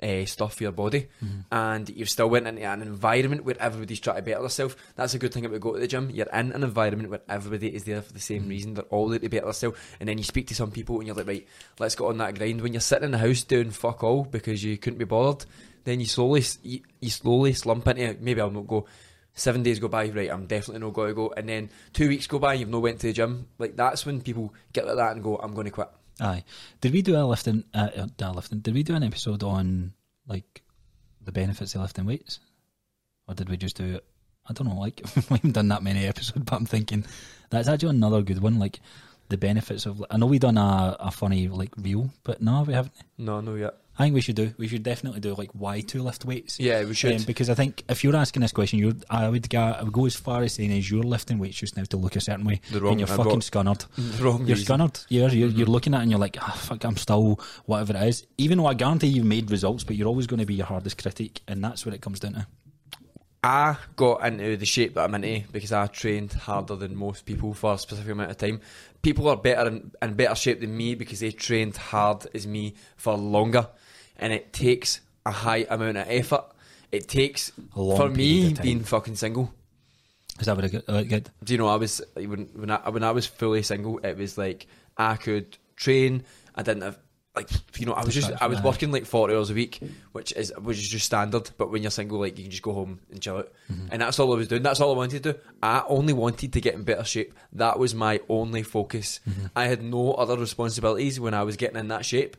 uh, 0.02 0.26
stuff 0.26 0.56
for 0.56 0.64
your 0.64 0.72
body, 0.72 1.08
Mm-hmm. 1.24 1.40
and 1.52 1.90
you've 1.90 2.10
still 2.10 2.30
went 2.30 2.48
into 2.48 2.62
an 2.64 2.82
environment 2.82 3.44
where 3.46 3.56
everybody's 3.60 4.00
trying 4.00 4.18
to 4.18 4.22
better 4.22 4.42
themselves. 4.42 4.76
That's 4.96 5.14
a 5.14 5.20
good 5.20 5.34
thing 5.34 5.46
about 5.46 5.60
going 5.62 5.76
to 5.76 5.82
the 5.82 5.88
gym. 5.88 6.10
You're 6.10 6.28
in 6.28 6.52
an 6.52 6.64
environment 6.64 7.10
where 7.10 7.22
everybody 7.30 7.74
is 7.76 7.84
there 7.86 8.02
for 8.02 8.14
the 8.14 8.20
same 8.20 8.44
Mhm. 8.46 8.50
reason. 8.50 8.74
They're 8.76 8.84
all 8.86 9.10
there 9.10 9.20
to 9.20 9.30
better 9.30 9.46
themselves, 9.46 9.78
and 10.00 10.08
then 10.10 10.18
you 10.18 10.24
speak 10.24 10.48
to 10.48 10.56
some 10.56 10.72
people 10.72 10.98
and 10.98 11.08
you're 11.08 11.16
like, 11.16 11.28
right, 11.28 11.48
let's 11.80 11.96
get 11.96 12.06
on 12.06 12.18
that 12.20 12.38
grind. 12.38 12.62
When 12.62 12.74
you're 12.74 12.80
sitting 12.82 13.06
in 13.06 13.12
the 13.12 13.18
house 13.18 13.44
doing 13.44 13.72
fuck 13.72 14.04
all 14.04 14.24
because 14.26 14.64
you 14.64 14.78
couldn't 14.78 15.00
be 15.00 15.06
bothered, 15.06 15.46
then 15.84 16.00
you 16.00 16.06
slowly 16.06 16.44
you, 16.64 16.82
you 17.00 17.10
slowly 17.10 17.54
slump 17.54 17.88
into 17.88 18.04
it. 18.04 18.22
maybe 18.22 18.42
I'll 18.42 18.52
not 18.52 18.68
go. 18.68 18.86
Seven 19.38 19.64
days 19.64 19.80
go 19.80 19.90
by, 19.90 20.08
right? 20.12 20.32
I'm 20.32 20.46
definitely 20.48 20.80
not 20.80 20.94
going 20.94 21.10
to 21.10 21.14
go, 21.14 21.34
and 21.36 21.50
then 21.50 21.70
two 21.92 22.08
weeks 22.08 22.26
go 22.26 22.40
by, 22.40 22.54
and 22.54 22.62
you've 22.62 22.70
not 22.70 22.82
went 22.82 23.02
to 23.02 23.08
the 23.08 23.14
gym. 23.14 23.48
Like 23.60 23.76
that's 23.76 24.06
when 24.06 24.22
people 24.22 24.54
get 24.72 24.88
like 24.88 24.96
that 24.96 25.12
and 25.14 25.22
go, 25.22 25.36
I'm 25.36 25.54
going 25.54 25.66
to 25.66 25.72
quit. 25.72 25.90
Aye. 26.20 26.44
Did 26.82 26.94
we 26.94 27.02
do 27.02 27.16
a 27.18 27.24
lifting? 27.26 27.64
Uh, 27.74 28.08
uh, 28.22 28.32
lifting. 28.32 28.60
Did 28.60 28.74
we 28.74 28.84
do 28.84 28.96
an 28.96 29.04
episode 29.04 29.44
on 29.44 29.94
like 30.28 30.64
the 31.22 31.32
benefits 31.32 31.76
of 31.76 31.82
lifting 31.82 32.06
weights, 32.06 32.40
or 33.28 33.36
did 33.36 33.50
we 33.50 33.58
just 33.58 33.76
do? 33.76 34.00
I 34.48 34.54
don't 34.54 34.68
know. 34.68 34.80
Like 34.80 35.02
we 35.16 35.38
haven't 35.38 35.54
done 35.54 35.68
that 35.70 35.84
many 35.84 36.06
episodes, 36.06 36.40
but 36.46 36.56
I'm 36.56 36.66
thinking 36.66 37.06
that's 37.50 37.68
actually 37.68 37.90
another 37.90 38.22
good 38.22 38.42
one. 38.42 38.60
Like 38.60 38.80
the 39.30 39.38
benefits 39.38 39.86
of. 39.86 40.06
I 40.10 40.18
know 40.18 40.28
we've 40.28 40.40
done 40.40 40.58
a, 40.58 40.96
a 41.00 41.12
funny 41.12 41.48
like 41.48 41.74
reel, 41.78 42.10
but 42.24 42.42
no, 42.42 42.64
we 42.64 42.74
haven't. 42.74 42.96
No, 43.18 43.42
no, 43.42 43.56
yet. 43.56 43.76
I 43.98 44.04
think 44.04 44.14
we 44.16 44.22
should 44.22 44.36
do. 44.36 44.54
We 44.58 44.68
should 44.68 44.84
definitely 44.84 45.22
do 45.22 45.34
like 45.36 45.52
why 45.54 45.80
to 45.82 46.04
lift 46.04 46.26
weights. 46.26 46.60
Yeah, 46.60 46.84
we 46.84 46.94
should. 46.94 47.16
Um, 47.16 47.24
because 47.24 47.50
I 47.50 47.54
think 47.54 47.84
if 47.88 48.04
you're 48.04 48.16
asking 48.16 48.42
this 48.42 48.52
question, 48.52 48.78
you're, 48.80 48.94
I 49.10 49.30
would 49.30 49.50
go, 49.50 49.60
I 49.62 49.84
would 49.84 49.94
go 49.94 50.06
as 50.06 50.16
far 50.16 50.44
as 50.44 50.54
saying 50.54 50.72
is 50.72 50.92
you're 50.92 51.02
lifting 51.04 51.40
weights 51.40 51.58
just 51.58 51.78
now 51.78 51.84
to 51.86 51.98
look 51.98 52.16
a 52.18 52.20
certain 52.22 52.44
way, 52.46 52.60
the 52.72 52.82
wrong, 52.82 52.92
and 52.94 53.00
you're 53.00 53.10
uh, 53.10 53.24
fucking 53.24 53.40
scunnered. 53.40 53.86
the 54.18 54.24
wrong 54.24 54.40
You're 54.46 54.58
reason. 54.58 54.80
scunnered. 54.80 55.06
You're 55.10 55.30
you're, 55.30 55.48
you're 55.50 55.68
Mhm. 55.68 55.72
looking 55.72 55.94
at 55.94 56.00
it 56.00 56.04
and 56.04 56.12
you're 56.12 56.20
like, 56.20 56.38
ah, 56.42 56.52
fuck, 56.60 56.84
I'm 56.84 56.98
still 56.98 57.40
whatever 57.66 57.96
it 57.96 58.04
is. 58.04 58.26
Even 58.38 58.58
though 58.58 58.66
I 58.68 58.74
guarantee 58.74 59.08
you've 59.08 59.26
made 59.26 59.50
results, 59.50 59.84
but 59.86 59.96
you're 59.96 60.08
always 60.10 60.28
going 60.28 60.40
to 60.42 60.46
be 60.46 60.56
your 60.56 60.66
hardest 60.66 61.02
critic, 61.02 61.40
and 61.48 61.64
that's 61.64 61.86
what 61.86 61.96
it 61.96 62.02
comes 62.02 62.20
down 62.20 62.34
to. 62.34 62.48
I 63.46 63.78
got 63.96 64.26
into 64.26 64.58
the 64.58 64.66
shape 64.66 64.96
that 64.96 65.04
I'm 65.04 65.14
into 65.14 65.48
because 65.52 65.72
I 65.72 65.86
trained 65.86 66.34
harder 66.34 66.76
than 66.76 66.96
most 66.96 67.28
people 67.28 67.54
for 67.54 67.76
a 67.76 67.78
specific 67.78 68.12
amount 68.12 68.32
of 68.32 68.38
time. 68.38 68.60
People 69.04 69.30
are 69.30 69.38
better 69.38 69.68
in, 69.68 69.92
in 70.02 70.16
better 70.16 70.34
shape 70.34 70.62
than 70.62 70.76
me 70.76 70.96
because 70.96 71.20
they 71.20 71.30
trained 71.30 71.78
hard 71.78 72.26
as 72.34 72.48
me 72.48 72.74
for 72.98 73.16
longer, 73.16 73.70
and 74.18 74.34
it 74.34 74.52
takes 74.52 75.00
a 75.28 75.32
high 75.32 75.68
amount 75.70 75.98
of 75.98 76.08
effort. 76.10 76.44
It 76.92 77.08
takes 77.08 77.52
A 77.76 77.82
long 77.82 77.98
for 77.98 78.10
me 78.10 78.52
being 78.54 78.84
fucking 78.84 79.16
single. 79.16 79.54
Is 80.40 80.48
that 80.48 80.56
what 80.56 80.66
I 80.66 80.70
get? 80.70 80.90
Uh, 80.90 81.04
get? 81.04 81.30
Do 81.44 81.54
you 81.54 81.60
know 81.60 81.68
I 81.68 81.76
was 81.76 82.02
when 82.16 82.50
when 82.56 82.72
I 82.72 82.90
when 82.90 83.04
I 83.04 83.12
was 83.12 83.28
fully 83.28 83.62
single, 83.62 84.00
it 84.00 84.18
was 84.18 84.40
like 84.40 84.66
I 84.98 85.18
could 85.18 85.56
train. 85.76 86.24
I 86.56 86.64
didn't 86.64 86.82
have 86.82 86.98
like 87.36 87.50
you 87.78 87.86
know 87.86 87.94
I 87.94 88.04
was 88.06 88.14
just 88.14 88.32
I 88.42 88.48
was 88.48 88.62
working 88.62 88.92
like 88.92 89.06
forty 89.06 89.34
hours 89.36 89.50
a 89.50 89.54
week, 89.54 89.80
which 90.14 90.32
is 90.34 90.54
which 90.60 90.78
is 90.78 90.88
just 90.90 91.06
standard. 91.06 91.50
But 91.58 91.72
when 91.72 91.82
you're 91.82 91.92
single, 91.92 92.20
like 92.20 92.38
you 92.38 92.44
can 92.46 92.52
just 92.52 92.64
go 92.64 92.74
home 92.74 93.00
and 93.12 93.22
chill 93.22 93.38
out, 93.38 93.52
Mm-hmm. 93.72 93.88
and 93.92 94.02
that's 94.02 94.20
all 94.20 94.32
I 94.34 94.38
was 94.38 94.48
doing. 94.48 94.64
That's 94.64 94.80
all 94.80 94.94
I 94.94 94.98
wanted 94.98 95.24
to 95.24 95.34
do. 95.34 95.40
I 95.62 95.84
only 95.88 96.14
wanted 96.14 96.54
to 96.54 96.62
get 96.62 96.76
in 96.76 96.84
better 96.84 97.04
shape. 97.04 97.34
That 97.54 97.78
was 97.80 97.94
my 97.96 98.22
only 98.30 98.64
focus. 98.64 99.20
Mm-hmm. 99.30 99.46
I 99.56 99.66
had 99.68 99.82
no 99.84 100.14
other 100.14 100.38
responsibilities 100.38 101.20
when 101.20 101.34
I 101.34 101.44
was 101.44 101.56
getting 101.58 101.78
in 101.78 101.88
that 101.90 102.06
shape. 102.06 102.38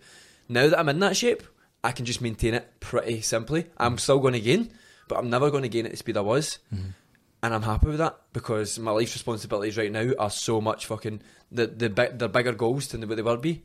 Now 0.48 0.68
that 0.68 0.78
I'm 0.78 0.88
in 0.88 1.00
that 1.00 1.16
shape, 1.16 1.42
I 1.82 1.92
can 1.92 2.04
just 2.04 2.20
maintain 2.22 2.54
it 2.54 2.80
pretty 2.80 3.20
simply. 3.20 3.66
I'm 3.76 3.98
still 3.98 4.18
going 4.20 4.34
to 4.34 4.40
gain, 4.40 4.70
but 5.08 5.18
I'm 5.18 5.30
never 5.30 5.50
going 5.50 5.62
to 5.64 5.68
gain 5.68 5.84
at 5.86 5.90
the 5.92 5.96
speed 5.96 6.16
I 6.16 6.20
was 6.20 6.58
Mm-hmm. 6.74 6.90
and 7.42 7.54
I'm 7.54 7.62
happy 7.62 7.88
with 7.88 7.98
that 7.98 8.16
because 8.32 8.78
my 8.78 8.92
life 8.92 9.12
responsibilities 9.14 9.76
right 9.76 9.90
now 9.92 10.12
are 10.18 10.30
so 10.30 10.60
much 10.60 10.86
fucking 10.86 11.20
the 11.52 11.66
the 11.66 11.88
big 11.90 12.18
they're 12.18 12.28
bigger 12.28 12.52
goals 12.52 12.88
than 12.88 13.06
what 13.08 13.16
they 13.16 13.22
will 13.22 13.36
be. 13.36 13.62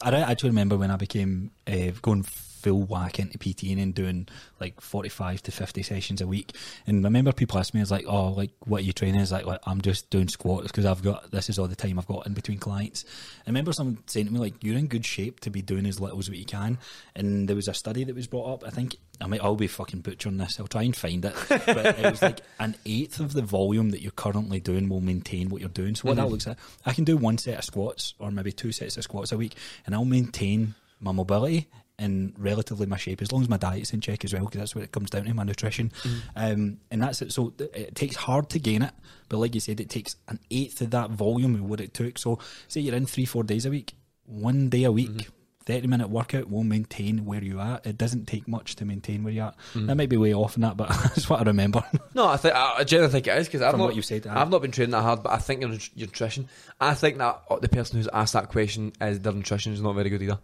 I 0.00 0.20
actually 0.20 0.50
remember 0.50 0.76
when 0.76 0.90
I 0.90 0.96
became 0.96 1.50
uh, 1.66 1.90
going 2.02 2.22
full 2.64 2.82
whack 2.82 3.18
into 3.18 3.36
PTing 3.38 3.80
and 3.80 3.94
doing 3.94 4.26
like 4.58 4.80
45 4.80 5.42
to 5.42 5.52
50 5.52 5.82
sessions 5.82 6.20
a 6.22 6.26
week. 6.26 6.56
And 6.86 7.04
I 7.04 7.08
remember 7.08 7.30
people 7.32 7.58
asked 7.58 7.74
me, 7.74 7.80
I 7.80 7.82
was 7.82 7.90
like, 7.90 8.06
oh, 8.08 8.30
like, 8.30 8.52
what 8.64 8.78
are 8.78 8.84
you 8.84 8.94
training? 8.94 9.20
It's 9.20 9.30
like, 9.30 9.44
well, 9.44 9.58
I'm 9.66 9.82
just 9.82 10.08
doing 10.08 10.28
squats 10.28 10.68
because 10.68 10.86
I've 10.86 11.02
got, 11.02 11.30
this 11.30 11.50
is 11.50 11.58
all 11.58 11.68
the 11.68 11.76
time 11.76 11.98
I've 11.98 12.06
got 12.06 12.26
in 12.26 12.32
between 12.32 12.58
clients. 12.58 13.04
I 13.46 13.50
remember 13.50 13.72
someone 13.74 13.98
saying 14.06 14.26
to 14.28 14.32
me, 14.32 14.38
like, 14.40 14.54
you're 14.64 14.78
in 14.78 14.86
good 14.86 15.04
shape 15.04 15.40
to 15.40 15.50
be 15.50 15.60
doing 15.60 15.84
as 15.84 16.00
little 16.00 16.18
as 16.18 16.30
what 16.30 16.38
you 16.38 16.46
can. 16.46 16.78
And 17.14 17.46
there 17.48 17.56
was 17.56 17.68
a 17.68 17.74
study 17.74 18.02
that 18.04 18.14
was 18.16 18.26
brought 18.26 18.50
up. 18.54 18.64
I 18.66 18.70
think, 18.70 18.96
I 19.20 19.26
might, 19.26 19.44
I'll 19.44 19.56
be 19.56 19.66
fucking 19.66 20.00
butchering 20.00 20.38
this. 20.38 20.58
I'll 20.58 20.66
try 20.66 20.82
and 20.84 20.96
find 20.96 21.22
it. 21.24 21.34
But 21.48 21.98
it 21.98 22.10
was 22.10 22.22
like 22.22 22.40
an 22.58 22.76
eighth 22.86 23.20
of 23.20 23.34
the 23.34 23.42
volume 23.42 23.90
that 23.90 24.00
you're 24.00 24.10
currently 24.12 24.60
doing 24.60 24.88
will 24.88 25.00
maintain 25.02 25.50
what 25.50 25.60
you're 25.60 25.68
doing. 25.68 25.94
So 25.96 26.08
what 26.08 26.16
that 26.16 26.26
Mhm. 26.26 26.30
looks 26.30 26.46
at, 26.46 26.58
I 26.86 26.94
can 26.94 27.04
do 27.04 27.16
one 27.18 27.36
set 27.36 27.58
of 27.58 27.64
squats 27.64 28.14
or 28.18 28.30
maybe 28.30 28.52
two 28.52 28.72
sets 28.72 28.96
of 28.96 29.02
squats 29.04 29.32
a 29.32 29.36
week 29.36 29.54
and 29.84 29.94
I'll 29.94 30.04
maintain 30.06 30.74
my 31.00 31.12
mobility 31.12 31.66
and 31.98 32.34
relatively 32.38 32.86
my 32.86 32.96
shape 32.96 33.22
as 33.22 33.30
long 33.30 33.40
as 33.42 33.48
my 33.48 33.56
diet's 33.56 33.92
in 33.92 34.00
check 34.00 34.24
as 34.24 34.32
well 34.34 34.44
because 34.44 34.58
that's 34.58 34.74
what 34.74 34.82
it 34.82 34.90
comes 34.92 35.10
down 35.10 35.24
to 35.24 35.32
my 35.34 35.44
nutrition 35.44 35.92
um, 36.34 36.78
and 36.90 37.02
that's 37.02 37.22
it 37.22 37.32
so 37.32 37.52
it 37.58 37.94
takes 37.94 38.16
hard 38.16 38.48
to 38.50 38.58
gain 38.58 38.82
it 38.82 38.92
but 39.28 39.38
like 39.38 39.54
you 39.54 39.60
said 39.60 39.78
it 39.80 39.88
takes 39.90 40.16
an 40.28 40.38
eighth 40.50 40.80
of 40.80 40.90
that 40.90 41.10
volume 41.10 41.54
of 41.54 41.62
what 41.62 41.80
it 41.80 41.94
took 41.94 42.18
so 42.18 42.38
say 42.68 42.80
you're 42.80 42.94
in 42.96 43.06
three 43.06 43.24
four 43.24 43.44
days 43.44 43.64
a 43.64 43.70
week 43.70 43.94
one 44.26 44.68
day 44.68 44.84
a 44.84 44.90
week 44.92 45.10
Mhm. 45.10 45.28
30 45.66 45.86
minute 45.86 46.10
workout 46.10 46.50
will 46.50 46.62
maintain 46.64 47.24
where 47.24 47.42
you 47.42 47.58
are 47.60 47.80
it 47.84 47.96
doesn't 47.96 48.26
take 48.26 48.46
much 48.48 48.74
to 48.76 48.84
maintain 48.84 49.22
where 49.24 49.32
you're 49.32 49.46
at 49.46 49.56
Mhm. 49.74 49.86
that 49.86 49.94
might 49.96 50.08
be 50.10 50.16
way 50.16 50.34
off 50.34 50.56
in 50.56 50.62
that 50.62 50.76
but 50.76 50.88
that's 51.04 51.30
what 51.30 51.40
I 51.40 51.44
remember 51.44 51.82
No, 52.12 52.26
I 52.26 52.36
think 52.36 52.54
I 52.54 52.82
genuinely 52.84 53.12
think 53.12 53.28
it 53.28 53.38
is 53.38 53.46
because 53.46 53.62
I've 53.62 53.70
from 53.70 53.78
not 53.80 53.86
what 53.86 53.96
you 53.96 54.02
said 54.02 54.26
I've 54.26 54.50
not 54.50 54.60
been 54.62 54.72
training 54.72 54.90
that 54.90 55.02
hard, 55.02 55.22
but 55.22 55.32
I 55.32 55.38
think 55.38 55.60
your, 55.62 55.70
your 55.70 56.06
nutrition. 56.08 56.48
I 56.80 56.94
think 56.94 57.18
that 57.18 57.42
uh, 57.48 57.58
the 57.60 57.68
person 57.68 57.96
who's 57.98 58.08
asked 58.12 58.32
that 58.34 58.48
question 58.50 58.92
is 59.00 59.20
their 59.20 59.32
nutrition 59.32 59.72
is 59.72 59.80
not 59.80 59.94
very 59.94 60.10
good 60.10 60.22
either. 60.22 60.38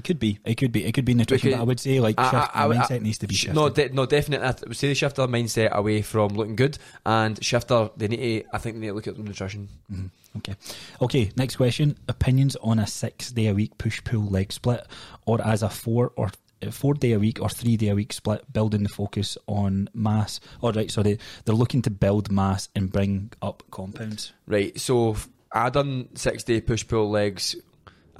It 0.00 0.04
could 0.04 0.18
be 0.18 0.38
it 0.44 0.56
could 0.56 0.72
be 0.72 0.84
it 0.88 0.92
could 0.92 1.04
be 1.04 1.14
nutrition 1.14 1.48
Because 1.50 1.58
but 1.58 1.62
I 1.62 1.66
would 1.70 1.80
say 1.80 2.00
like 2.00 2.16
I- 2.18 2.30
shift, 2.30 2.50
I- 2.56 2.68
the 2.68 2.74
I- 2.74 2.78
mindset 2.78 3.00
needs 3.02 3.18
to 3.18 3.26
be 3.26 3.34
shifted 3.34 3.54
No, 3.54 3.68
de- 3.68 3.90
no, 3.90 4.06
definitely. 4.06 4.46
I 4.48 4.52
th- 4.52 4.76
say 4.76 4.88
they 4.88 4.94
shift 4.94 5.16
their 5.16 5.26
mindset 5.28 5.70
away 5.72 6.02
from 6.02 6.28
looking 6.38 6.56
good 6.56 6.78
and 7.04 7.32
shift 7.44 7.68
their. 7.68 7.90
They 7.96 8.08
need 8.08 8.22
to. 8.44 8.54
I 8.54 8.58
think 8.58 8.76
they 8.76 8.80
need 8.80 8.88
to 8.88 8.94
look 8.94 9.06
at 9.08 9.16
the 9.16 9.22
nutrition. 9.22 9.68
Mhm. 9.92 10.10
Okay. 10.38 10.54
Okay, 11.02 11.30
next 11.36 11.56
question. 11.56 11.96
Opinions 12.08 12.56
on 12.62 12.78
a 12.78 12.86
six 12.86 13.30
day 13.32 13.48
a 13.48 13.54
week 13.54 13.76
push 13.78 14.02
pull 14.04 14.24
leg 14.36 14.52
split 14.52 14.86
or 15.26 15.44
as 15.46 15.62
a 15.62 15.68
four 15.68 16.12
or 16.16 16.30
four 16.70 16.94
day 16.94 17.12
a 17.12 17.18
week 17.18 17.40
or 17.42 17.48
three 17.48 17.76
day 17.76 17.88
a 17.88 17.94
week 17.94 18.12
split, 18.12 18.44
building 18.52 18.82
the 18.84 18.88
focus 18.90 19.36
on 19.46 19.88
mass. 19.92 20.40
All 20.62 20.72
right, 20.72 20.90
sorry, 20.90 21.18
they're 21.44 21.54
looking 21.54 21.82
to 21.82 21.90
build 21.90 22.30
mass 22.30 22.68
and 22.76 22.92
bring 22.92 23.32
up 23.42 23.62
compounds. 23.70 24.32
Right. 24.46 24.78
So 24.80 25.16
I 25.52 25.68
done 25.70 26.08
six 26.14 26.44
day 26.44 26.60
push 26.60 26.86
pull 26.86 27.10
legs. 27.10 27.56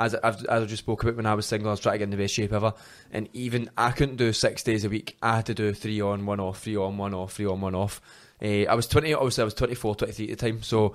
As 0.00 0.14
I've, 0.14 0.44
as 0.46 0.62
I 0.62 0.64
just 0.64 0.82
spoke 0.82 1.02
about 1.02 1.16
when 1.16 1.26
I 1.26 1.34
was 1.34 1.44
single, 1.44 1.68
I 1.68 1.72
was 1.72 1.80
trying 1.80 1.94
to 1.94 1.98
get 1.98 2.04
in 2.04 2.10
the 2.10 2.16
best 2.16 2.32
shape 2.32 2.54
ever, 2.54 2.72
and 3.12 3.28
even 3.34 3.68
I 3.76 3.90
couldn't 3.90 4.16
do 4.16 4.32
six 4.32 4.62
days 4.62 4.84
a 4.84 4.88
week. 4.88 5.18
I 5.22 5.36
had 5.36 5.46
to 5.46 5.54
do 5.54 5.74
three 5.74 6.00
on, 6.00 6.24
one 6.24 6.40
off, 6.40 6.62
three 6.62 6.76
on, 6.76 6.96
one 6.96 7.12
off, 7.12 7.34
three 7.34 7.46
on, 7.46 7.60
one 7.60 7.74
off. 7.74 8.00
Uh, 8.42 8.64
I 8.64 8.74
was 8.74 8.86
20, 8.86 9.12
obviously 9.12 9.42
I 9.42 9.44
was 9.44 9.54
24, 9.54 9.96
23 9.96 10.32
at 10.32 10.38
the 10.38 10.50
time, 10.50 10.62
so 10.62 10.94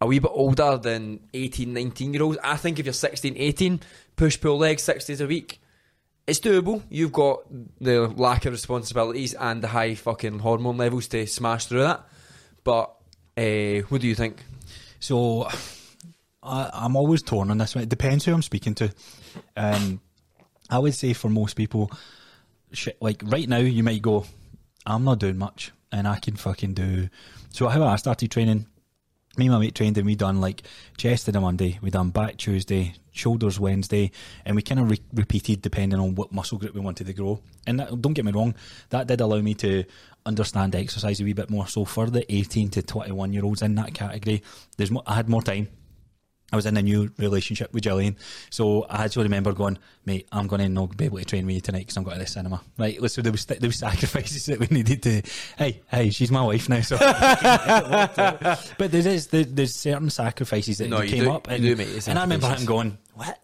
a 0.00 0.06
wee 0.06 0.18
bit 0.18 0.30
older 0.32 0.78
than 0.78 1.20
18, 1.34 1.72
19 1.74 2.14
year 2.14 2.22
olds. 2.22 2.38
I 2.42 2.56
think 2.56 2.78
if 2.78 2.86
you're 2.86 2.94
16, 2.94 3.34
18, 3.36 3.80
push 4.16 4.40
pull 4.40 4.56
legs 4.56 4.82
six 4.82 5.04
days 5.04 5.20
a 5.20 5.26
week, 5.26 5.60
it's 6.26 6.40
doable. 6.40 6.82
You've 6.88 7.12
got 7.12 7.40
the 7.80 8.08
lack 8.08 8.46
of 8.46 8.52
responsibilities 8.52 9.34
and 9.34 9.62
the 9.62 9.68
high 9.68 9.94
fucking 9.94 10.38
hormone 10.38 10.78
levels 10.78 11.08
to 11.08 11.26
smash 11.26 11.66
through 11.66 11.82
that. 11.82 12.06
But 12.64 12.94
uh, 13.36 13.84
what 13.88 14.00
do 14.00 14.08
you 14.08 14.14
think? 14.14 14.42
So 15.00 15.48
I, 16.42 16.70
I'm 16.72 16.96
always 16.96 17.22
torn 17.22 17.50
on 17.50 17.58
this 17.58 17.74
one. 17.74 17.84
It 17.84 17.90
depends 17.90 18.24
who 18.24 18.32
I'm 18.32 18.42
speaking 18.42 18.74
to. 18.76 18.92
Um, 19.56 20.00
I 20.68 20.78
would 20.78 20.94
say 20.94 21.12
for 21.12 21.28
most 21.28 21.54
people, 21.54 21.90
shit, 22.72 22.96
like 23.00 23.22
right 23.24 23.48
now, 23.48 23.58
you 23.58 23.82
might 23.82 24.02
go, 24.02 24.24
I'm 24.86 25.04
not 25.04 25.18
doing 25.18 25.36
much, 25.38 25.72
and 25.92 26.06
I 26.06 26.18
can 26.18 26.36
fucking 26.36 26.74
do. 26.74 27.08
So 27.50 27.68
how 27.68 27.82
I 27.82 27.96
started 27.96 28.30
training, 28.30 28.66
me 29.36 29.46
and 29.46 29.54
my 29.54 29.60
mate 29.60 29.74
trained, 29.74 29.98
and 29.98 30.06
we 30.06 30.14
done 30.14 30.40
like 30.40 30.62
chest 30.96 31.28
on 31.28 31.36
a 31.36 31.40
Monday, 31.40 31.78
we 31.82 31.90
done 31.90 32.10
back 32.10 32.36
Tuesday, 32.36 32.94
shoulders 33.10 33.60
Wednesday, 33.60 34.10
and 34.44 34.56
we 34.56 34.62
kind 34.62 34.80
of 34.80 34.90
re- 34.90 35.02
repeated 35.12 35.62
depending 35.62 35.98
on 35.98 36.14
what 36.14 36.32
muscle 36.32 36.58
group 36.58 36.74
we 36.74 36.80
wanted 36.80 37.06
to 37.08 37.12
grow. 37.12 37.40
And 37.66 37.80
that, 37.80 38.00
don't 38.00 38.14
get 38.14 38.24
me 38.24 38.32
wrong, 38.32 38.54
that 38.90 39.06
did 39.06 39.20
allow 39.20 39.40
me 39.40 39.54
to 39.54 39.84
understand 40.24 40.74
exercise 40.74 41.20
a 41.20 41.24
wee 41.24 41.32
bit 41.32 41.50
more. 41.50 41.66
So 41.66 41.84
for 41.84 42.08
the 42.08 42.32
18 42.32 42.70
to 42.70 42.82
21 42.82 43.32
year 43.32 43.44
olds 43.44 43.62
in 43.62 43.74
that 43.74 43.94
category, 43.94 44.42
there's 44.76 44.90
mo- 44.90 45.02
I 45.06 45.14
had 45.14 45.28
more 45.28 45.42
time. 45.42 45.68
I 46.52 46.56
was 46.56 46.66
in 46.66 46.76
a 46.76 46.82
new 46.82 47.10
relationship 47.18 47.72
with 47.72 47.84
Gillian, 47.84 48.16
so 48.50 48.82
I 48.84 49.04
actually 49.04 49.24
remember 49.24 49.52
going, 49.52 49.78
mate, 50.04 50.26
I'm 50.32 50.46
going 50.46 50.60
to 50.62 50.68
not 50.68 50.96
be 50.96 51.04
able 51.06 51.18
to 51.18 51.24
train 51.24 51.46
with 51.46 51.54
you 51.54 51.60
tonight 51.60 51.80
because 51.80 51.96
I'm 51.96 52.02
going 52.04 52.18
to 52.18 52.24
the 52.24 52.30
cinema. 52.30 52.60
Right, 52.78 52.98
so 53.10 53.22
there 53.22 53.32
was 53.32 53.44
there 53.44 53.58
was 53.62 53.76
sacrifices 53.76 54.46
that 54.46 54.58
we 54.58 54.66
needed 54.70 55.02
to. 55.04 55.22
Hey, 55.56 55.80
hey, 55.88 56.10
she's 56.10 56.30
my 56.30 56.42
wife 56.42 56.68
now, 56.68 56.80
so. 56.80 56.96
but 57.00 58.90
there 58.90 59.06
is 59.06 59.28
there, 59.28 59.44
there's 59.44 59.74
certain 59.74 60.10
sacrifices 60.10 60.78
that 60.78 60.88
No, 60.88 61.00
came 61.02 61.24
do- 61.24 61.30
up, 61.32 61.48
and, 61.48 61.62
do 61.62 61.76
make 61.76 61.88
the 61.88 62.10
and 62.10 62.18
I 62.18 62.22
remember 62.22 62.48
him 62.48 62.64
going, 62.64 62.98
what? 63.14 63.38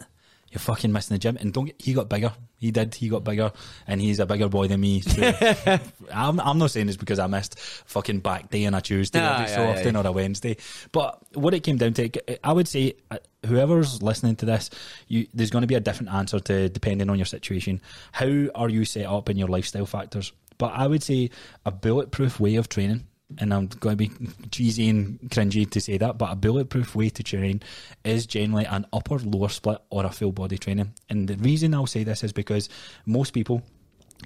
You're 0.56 0.60
fucking 0.62 0.90
missing 0.90 1.16
the 1.16 1.18
gym, 1.18 1.36
and 1.38 1.52
don't 1.52 1.66
get, 1.66 1.74
he 1.78 1.92
got 1.92 2.08
bigger. 2.08 2.32
He 2.56 2.70
did. 2.70 2.94
He 2.94 3.10
got 3.10 3.24
bigger, 3.24 3.52
and 3.86 4.00
he's 4.00 4.20
a 4.20 4.24
bigger 4.24 4.48
boy 4.48 4.68
than 4.68 4.80
me. 4.80 5.02
So 5.02 5.20
I'm, 6.14 6.40
I'm 6.40 6.56
not 6.56 6.70
saying 6.70 6.86
this 6.86 6.96
because 6.96 7.18
I 7.18 7.26
missed 7.26 7.58
fucking 7.58 8.20
back 8.20 8.48
day 8.48 8.64
on 8.64 8.72
a 8.72 8.80
Tuesday 8.80 9.20
Ah, 9.20 9.34
every 9.34 9.48
so 9.54 9.62
yeah, 9.62 9.68
often 9.72 9.94
yeah. 9.94 10.00
or 10.00 10.06
a 10.06 10.12
Wednesday. 10.12 10.56
But 10.92 11.20
what 11.36 11.52
it 11.52 11.60
came 11.60 11.76
down 11.76 11.92
to, 11.92 12.46
I 12.46 12.54
would 12.54 12.68
say, 12.68 12.94
uh, 13.10 13.18
whoever's 13.44 14.02
listening 14.02 14.36
to 14.36 14.46
this, 14.46 14.70
you, 15.08 15.26
there's 15.34 15.50
going 15.50 15.60
to 15.60 15.66
be 15.68 15.74
a 15.74 15.80
different 15.80 16.14
answer 16.14 16.40
to 16.40 16.70
depending 16.70 17.10
on 17.10 17.18
your 17.18 17.26
situation. 17.26 17.82
How 18.12 18.46
are 18.54 18.70
you 18.70 18.86
set 18.86 19.04
up 19.04 19.28
in 19.28 19.36
your 19.36 19.48
lifestyle 19.48 19.84
factors? 19.84 20.32
But 20.56 20.72
I 20.72 20.86
would 20.86 21.02
say 21.02 21.28
a 21.66 21.70
bulletproof 21.70 22.40
way 22.40 22.54
of 22.54 22.70
training. 22.70 23.06
And 23.38 23.52
I'm 23.52 23.66
going 23.66 23.98
to 23.98 24.08
be 24.08 24.10
cheesy 24.50 24.88
and 24.88 25.18
cringy 25.30 25.68
to 25.70 25.80
say 25.80 25.98
that, 25.98 26.16
but 26.16 26.30
a 26.32 26.36
bulletproof 26.36 26.94
way 26.94 27.10
to 27.10 27.22
train 27.22 27.60
is 28.04 28.24
generally 28.24 28.66
an 28.66 28.86
upper 28.92 29.18
lower 29.18 29.48
split 29.48 29.78
or 29.90 30.06
a 30.06 30.10
full 30.10 30.32
body 30.32 30.58
training. 30.58 30.92
And 31.10 31.26
the 31.28 31.36
reason 31.36 31.74
I'll 31.74 31.86
say 31.86 32.04
this 32.04 32.22
is 32.22 32.32
because 32.32 32.68
most 33.04 33.32
people, 33.32 33.62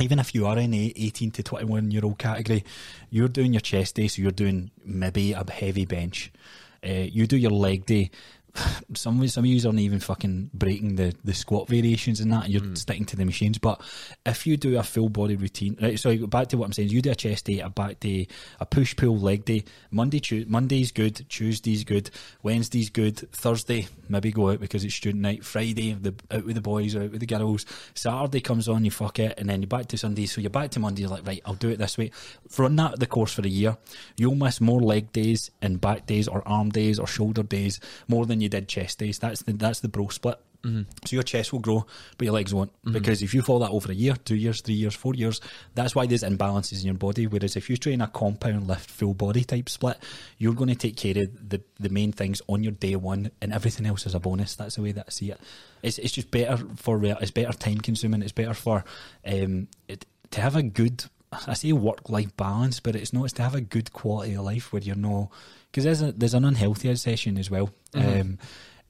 even 0.01 0.19
if 0.19 0.35
you 0.35 0.47
are 0.47 0.59
in 0.59 0.75
a 0.75 0.93
18 0.97 1.31
to 1.33 1.43
21 1.43 1.91
year 1.91 2.05
old 2.05 2.19
category, 2.19 2.63
you're 3.09 3.29
doing 3.29 3.55
your 3.55 3.61
chest 3.61 3.95
day, 3.95 4.07
so 4.07 4.21
you're 4.21 4.31
doing 4.33 4.71
maybe 4.85 5.33
a 5.33 5.51
heavy 5.51 5.87
bench. 5.87 6.31
Uh, 6.87 6.93
you 6.93 7.27
do 7.27 7.37
your 7.37 7.51
leg 7.51 7.87
day. 7.87 8.11
Some 8.95 9.27
some 9.29 9.45
of 9.45 9.47
you 9.47 9.67
aren't 9.67 9.79
even 9.79 10.01
fucking 10.01 10.51
breaking 10.53 10.97
the, 10.97 11.15
the 11.25 11.33
squat 11.35 11.69
variations 11.69 12.21
and 12.21 12.33
that. 12.33 12.45
and 12.45 12.53
You're 12.53 12.63
hmm. 12.63 12.75
sticking 12.75 13.05
to 13.07 13.17
the 13.17 13.25
machines. 13.25 13.59
But 13.59 13.81
if 14.27 14.47
you 14.47 14.57
do 14.57 14.79
a 14.79 14.83
full 14.83 15.09
body 15.09 15.37
routine, 15.37 15.77
right? 15.81 15.99
So 15.99 16.27
back 16.27 16.49
to 16.49 16.57
what 16.59 16.67
I'm 16.67 16.73
saying. 16.73 16.89
You 16.89 17.01
do 17.01 17.11
a 17.11 17.15
chest 17.15 17.45
day, 17.45 17.61
a 17.61 17.71
back 17.71 18.01
day, 18.01 18.27
a 18.59 18.67
push 18.67 18.97
pull 18.97 19.19
leg 19.19 19.45
day. 19.45 19.65
Monday, 19.91 20.21
tu- 20.21 20.47
Monday's 20.49 20.93
good. 20.93 21.25
Tuesday's 21.29 21.85
good. 21.85 22.11
Wednesday's 22.43 22.91
good. 22.91 23.17
Thursday 23.33 23.87
maybe 24.09 24.33
go 24.33 24.51
out 24.51 24.61
because 24.61 24.85
it's 24.85 24.95
student 24.95 25.23
night. 25.23 25.45
Friday 25.45 25.93
the 25.93 26.15
out 26.31 26.45
with 26.45 26.57
the 26.57 26.61
boys 26.61 26.95
or 26.95 27.03
out 27.03 27.13
with 27.13 27.21
the 27.21 27.27
girls. 27.27 27.67
Saturday 27.95 28.41
comes 28.41 28.69
on, 28.69 28.85
you 28.85 28.91
fuck 28.91 29.19
it, 29.19 29.39
and 29.39 29.49
then 29.49 29.63
you're 29.63 29.69
back 29.69 29.87
to 29.87 29.99
Sunday. 29.99 30.27
So 30.27 30.41
you're 30.41 30.51
back 30.51 30.71
to 30.73 30.81
Monday. 30.81 31.03
You're 31.03 31.11
like, 31.11 31.27
right, 31.27 31.43
I'll 31.45 31.55
do 31.55 31.69
it 31.69 31.79
this 31.79 31.97
way. 31.97 32.11
For 32.49 32.63
run 32.63 32.77
that 32.77 32.99
the 32.99 33.07
course 33.07 33.33
for 33.33 33.43
a 33.43 33.49
year, 33.49 33.77
you'll 34.17 34.35
miss 34.35 34.61
more 34.61 34.81
leg 34.81 35.13
days 35.13 35.51
and 35.63 35.81
back 35.81 36.07
days 36.07 36.29
or 36.29 36.47
arm 36.47 36.71
days 36.71 36.99
or 36.99 37.07
shoulder 37.07 37.43
days 37.43 37.81
more 38.09 38.27
than 38.27 38.40
you 38.41 38.49
did 38.49 38.69
chest 38.69 38.99
days. 38.99 39.19
That's 39.19 39.43
the 39.43 39.53
that's 39.53 39.81
the 39.81 39.89
bro 39.89 40.09
split. 40.09 40.39
So 41.07 41.17
your 41.17 41.23
chest 41.23 41.53
will 41.53 41.61
grow, 41.61 41.87
but 42.19 42.25
your 42.27 42.35
legs 42.35 42.53
won't. 42.53 42.71
Because 42.93 43.23
if 43.23 43.33
you 43.33 43.41
follow 43.41 43.61
that 43.61 43.71
over 43.71 43.91
a 43.91 43.95
year, 43.95 44.15
two 44.15 44.35
years, 44.35 44.61
three 44.61 44.75
years, 44.75 44.95
four 44.95 45.15
years, 45.15 45.41
that's 45.75 45.95
why 45.95 46.05
there's 46.07 46.23
imbalances 46.23 46.81
in 46.81 46.87
your 46.87 46.95
body. 46.97 47.27
Whereas 47.27 47.57
if 47.57 47.71
you 47.71 47.79
train 47.79 48.03
a 48.03 48.07
compound 48.09 48.67
lift 48.67 48.91
full 48.91 49.15
body 49.15 49.45
type 49.45 49.71
split, 49.71 49.97
you're 50.37 50.53
going 50.55 50.69
to 50.69 50.75
take 50.75 50.97
care 50.97 51.23
of 51.23 51.49
the, 51.49 51.63
the 51.79 51.89
main 51.89 52.13
things 52.13 52.43
on 52.47 52.63
your 52.63 52.73
day 52.73 52.95
one, 52.97 53.31
and 53.41 53.55
everything 53.55 53.87
else 53.87 54.05
is 54.07 54.15
a 54.15 54.21
bonus. 54.21 54.55
That's 54.55 54.77
the 54.77 54.83
way 54.83 54.93
that 54.93 55.07
I 55.09 55.11
see 55.11 55.31
it. 55.31 55.41
It's 55.83 55.99
it's 55.99 56.13
just 56.13 56.31
better 56.31 56.59
for 56.77 57.03
it's 57.03 57.31
better 57.31 57.57
time 57.57 57.79
consuming. 57.79 58.21
It's 58.21 58.33
better 58.33 58.55
for 58.55 58.85
um 59.27 59.69
it, 59.89 60.05
to 60.33 60.41
have 60.43 60.57
a 60.57 60.63
good. 60.63 61.05
I 61.33 61.55
say 61.55 61.73
work 61.73 62.11
life 62.11 62.37
balance, 62.37 62.81
but 62.81 62.97
it's 62.97 63.13
not. 63.13 63.25
It's 63.25 63.35
to 63.35 63.43
have 63.43 63.55
a 63.55 63.61
good 63.61 63.93
quality 63.93 64.35
of 64.35 64.45
life 64.45 64.73
where 64.73 64.83
you're 64.83 64.97
no 64.97 65.31
because 65.71 65.85
there's 65.85 66.03
a, 66.03 66.13
there's 66.13 66.35
an 66.35 66.45
unhealthy 66.45 66.91
obsession 66.91 67.39
as 67.39 67.51
well. 67.51 67.71
Um, 67.95 68.39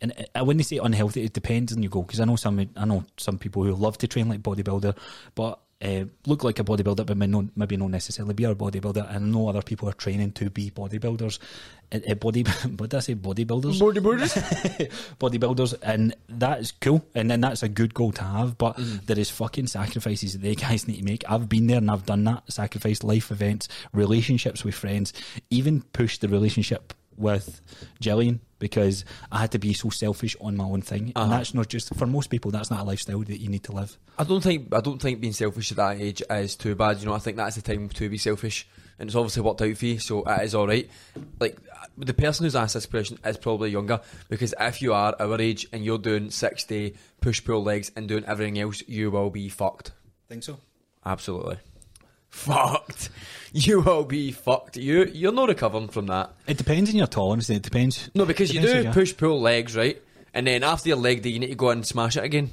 and 0.02 0.26
I 0.34 0.42
wouldn't 0.42 0.64
say 0.64 0.78
unhealthy. 0.78 1.24
It 1.24 1.32
depends 1.32 1.72
on 1.72 1.82
your 1.82 1.90
goal 1.90 2.02
because 2.02 2.20
I 2.20 2.24
know 2.24 2.36
some 2.36 2.70
I 2.76 2.84
know 2.84 3.04
some 3.16 3.38
people 3.38 3.64
who 3.64 3.74
love 3.74 3.98
to 3.98 4.08
train 4.08 4.28
like 4.28 4.40
bodybuilder, 4.40 4.96
but 5.34 5.60
uh, 5.82 6.04
look 6.26 6.44
like 6.44 6.58
a 6.58 6.64
bodybuilder, 6.64 7.06
but 7.06 7.16
may 7.16 7.26
not, 7.26 7.44
maybe 7.56 7.76
not 7.76 7.90
necessarily 7.90 8.34
be 8.34 8.44
a 8.44 8.54
bodybuilder. 8.54 9.08
And 9.14 9.24
I 9.24 9.28
know 9.28 9.48
other 9.48 9.62
people 9.62 9.88
are 9.88 9.94
training 9.94 10.32
to 10.32 10.50
be 10.50 10.70
bodybuilders. 10.70 11.38
Uh, 11.92 12.00
uh, 12.08 12.14
body, 12.14 12.42
what 12.76 12.90
did 12.90 12.94
I 12.94 13.00
say? 13.00 13.14
Bodybuilders 13.14 13.80
bodybuilders, 15.18 15.78
and 15.82 16.14
that's 16.28 16.72
cool, 16.72 17.04
and 17.14 17.30
then 17.30 17.40
that's 17.40 17.62
a 17.62 17.68
good 17.68 17.94
goal 17.94 18.12
to 18.12 18.22
have. 18.22 18.58
But 18.58 18.76
there 19.06 19.18
is 19.18 19.30
fucking 19.30 19.68
sacrifices 19.68 20.34
that 20.34 20.42
they 20.42 20.54
guys 20.54 20.86
need 20.86 20.98
to 20.98 21.04
make. 21.04 21.24
I've 21.28 21.48
been 21.48 21.66
there 21.66 21.78
and 21.78 21.90
I've 21.90 22.06
done 22.06 22.24
that. 22.24 22.52
Sacrificed 22.52 23.02
life 23.02 23.30
events, 23.30 23.68
relationships 23.92 24.64
with 24.64 24.74
friends, 24.74 25.12
even 25.48 25.80
pushed 25.80 26.20
the 26.20 26.28
relationship 26.28 26.92
with 27.16 27.60
Jillian 28.00 28.40
because 28.58 29.04
I 29.32 29.38
had 29.38 29.52
to 29.52 29.58
be 29.58 29.72
so 29.72 29.88
selfish 29.90 30.36
on 30.40 30.56
my 30.56 30.64
own 30.64 30.82
thing, 30.82 31.04
and 31.08 31.16
Uh-huh. 31.16 31.36
that's 31.38 31.54
not 31.54 31.68
just 31.68 31.94
for 31.94 32.06
most 32.06 32.28
people. 32.30 32.50
That's 32.50 32.70
not 32.70 32.80
a 32.80 32.84
lifestyle 32.84 33.20
that 33.20 33.40
you 33.40 33.48
need 33.48 33.64
to 33.64 33.72
live. 33.72 33.96
I 34.18 34.24
don't 34.24 34.42
think 34.42 34.74
I 34.74 34.80
don't 34.80 35.00
think 35.00 35.20
being 35.20 35.32
selfish 35.32 35.70
at 35.70 35.76
that 35.78 36.00
age 36.00 36.22
is 36.30 36.56
too 36.56 36.74
bad. 36.74 36.98
You 37.00 37.06
know, 37.06 37.14
I 37.14 37.18
think 37.18 37.36
that's 37.36 37.56
the 37.56 37.62
time 37.62 37.88
to 37.88 38.08
be 38.10 38.18
selfish, 38.18 38.68
and 38.98 39.08
it's 39.08 39.16
obviously 39.16 39.42
worked 39.42 39.62
out 39.62 39.76
for 39.76 39.86
you, 39.86 39.98
so 39.98 40.22
it 40.24 40.42
is 40.44 40.54
all 40.54 40.66
right. 40.66 40.88
Like 41.40 41.58
the 41.96 42.14
person 42.14 42.44
who's 42.44 42.56
asked 42.56 42.74
this 42.74 42.86
question 42.86 43.18
is 43.24 43.36
probably 43.38 43.70
younger 43.70 44.00
because 44.28 44.54
if 44.60 44.80
you 44.82 44.92
are 44.94 45.14
our 45.18 45.40
age 45.40 45.66
and 45.72 45.84
you're 45.84 45.98
doing 45.98 46.30
six 46.30 46.64
day 46.64 46.94
push 47.20 47.42
pull 47.44 47.62
legs 47.62 47.90
and 47.96 48.08
doing 48.08 48.24
everything 48.26 48.58
else, 48.58 48.82
you 48.86 49.10
will 49.10 49.30
be 49.30 49.48
fucked. 49.48 49.92
Think 50.28 50.42
so? 50.42 50.58
Absolutely, 51.04 51.56
fucked. 52.30 53.10
You 53.52 53.80
will 53.80 54.04
be 54.04 54.30
fucked. 54.30 54.76
You 54.76 55.06
you're 55.06 55.32
not 55.32 55.48
recovering 55.48 55.88
from 55.88 56.06
that. 56.06 56.34
It 56.46 56.56
depends 56.56 56.88
on 56.90 56.94
your 56.94 57.08
tolerance. 57.08 57.50
It 57.50 57.62
depends. 57.62 58.08
No, 58.14 58.24
because 58.24 58.54
you 58.54 58.60
do 58.60 58.92
push 58.92 59.16
pull 59.16 59.40
legs, 59.40 59.76
right? 59.76 60.00
And 60.32 60.46
then 60.46 60.62
after 60.62 60.88
your 60.90 60.98
leg 60.98 61.22
day, 61.22 61.30
you 61.30 61.40
need 61.40 61.48
to 61.48 61.56
go 61.56 61.70
and 61.70 61.84
smash 61.84 62.16
it 62.16 62.22
again. 62.22 62.50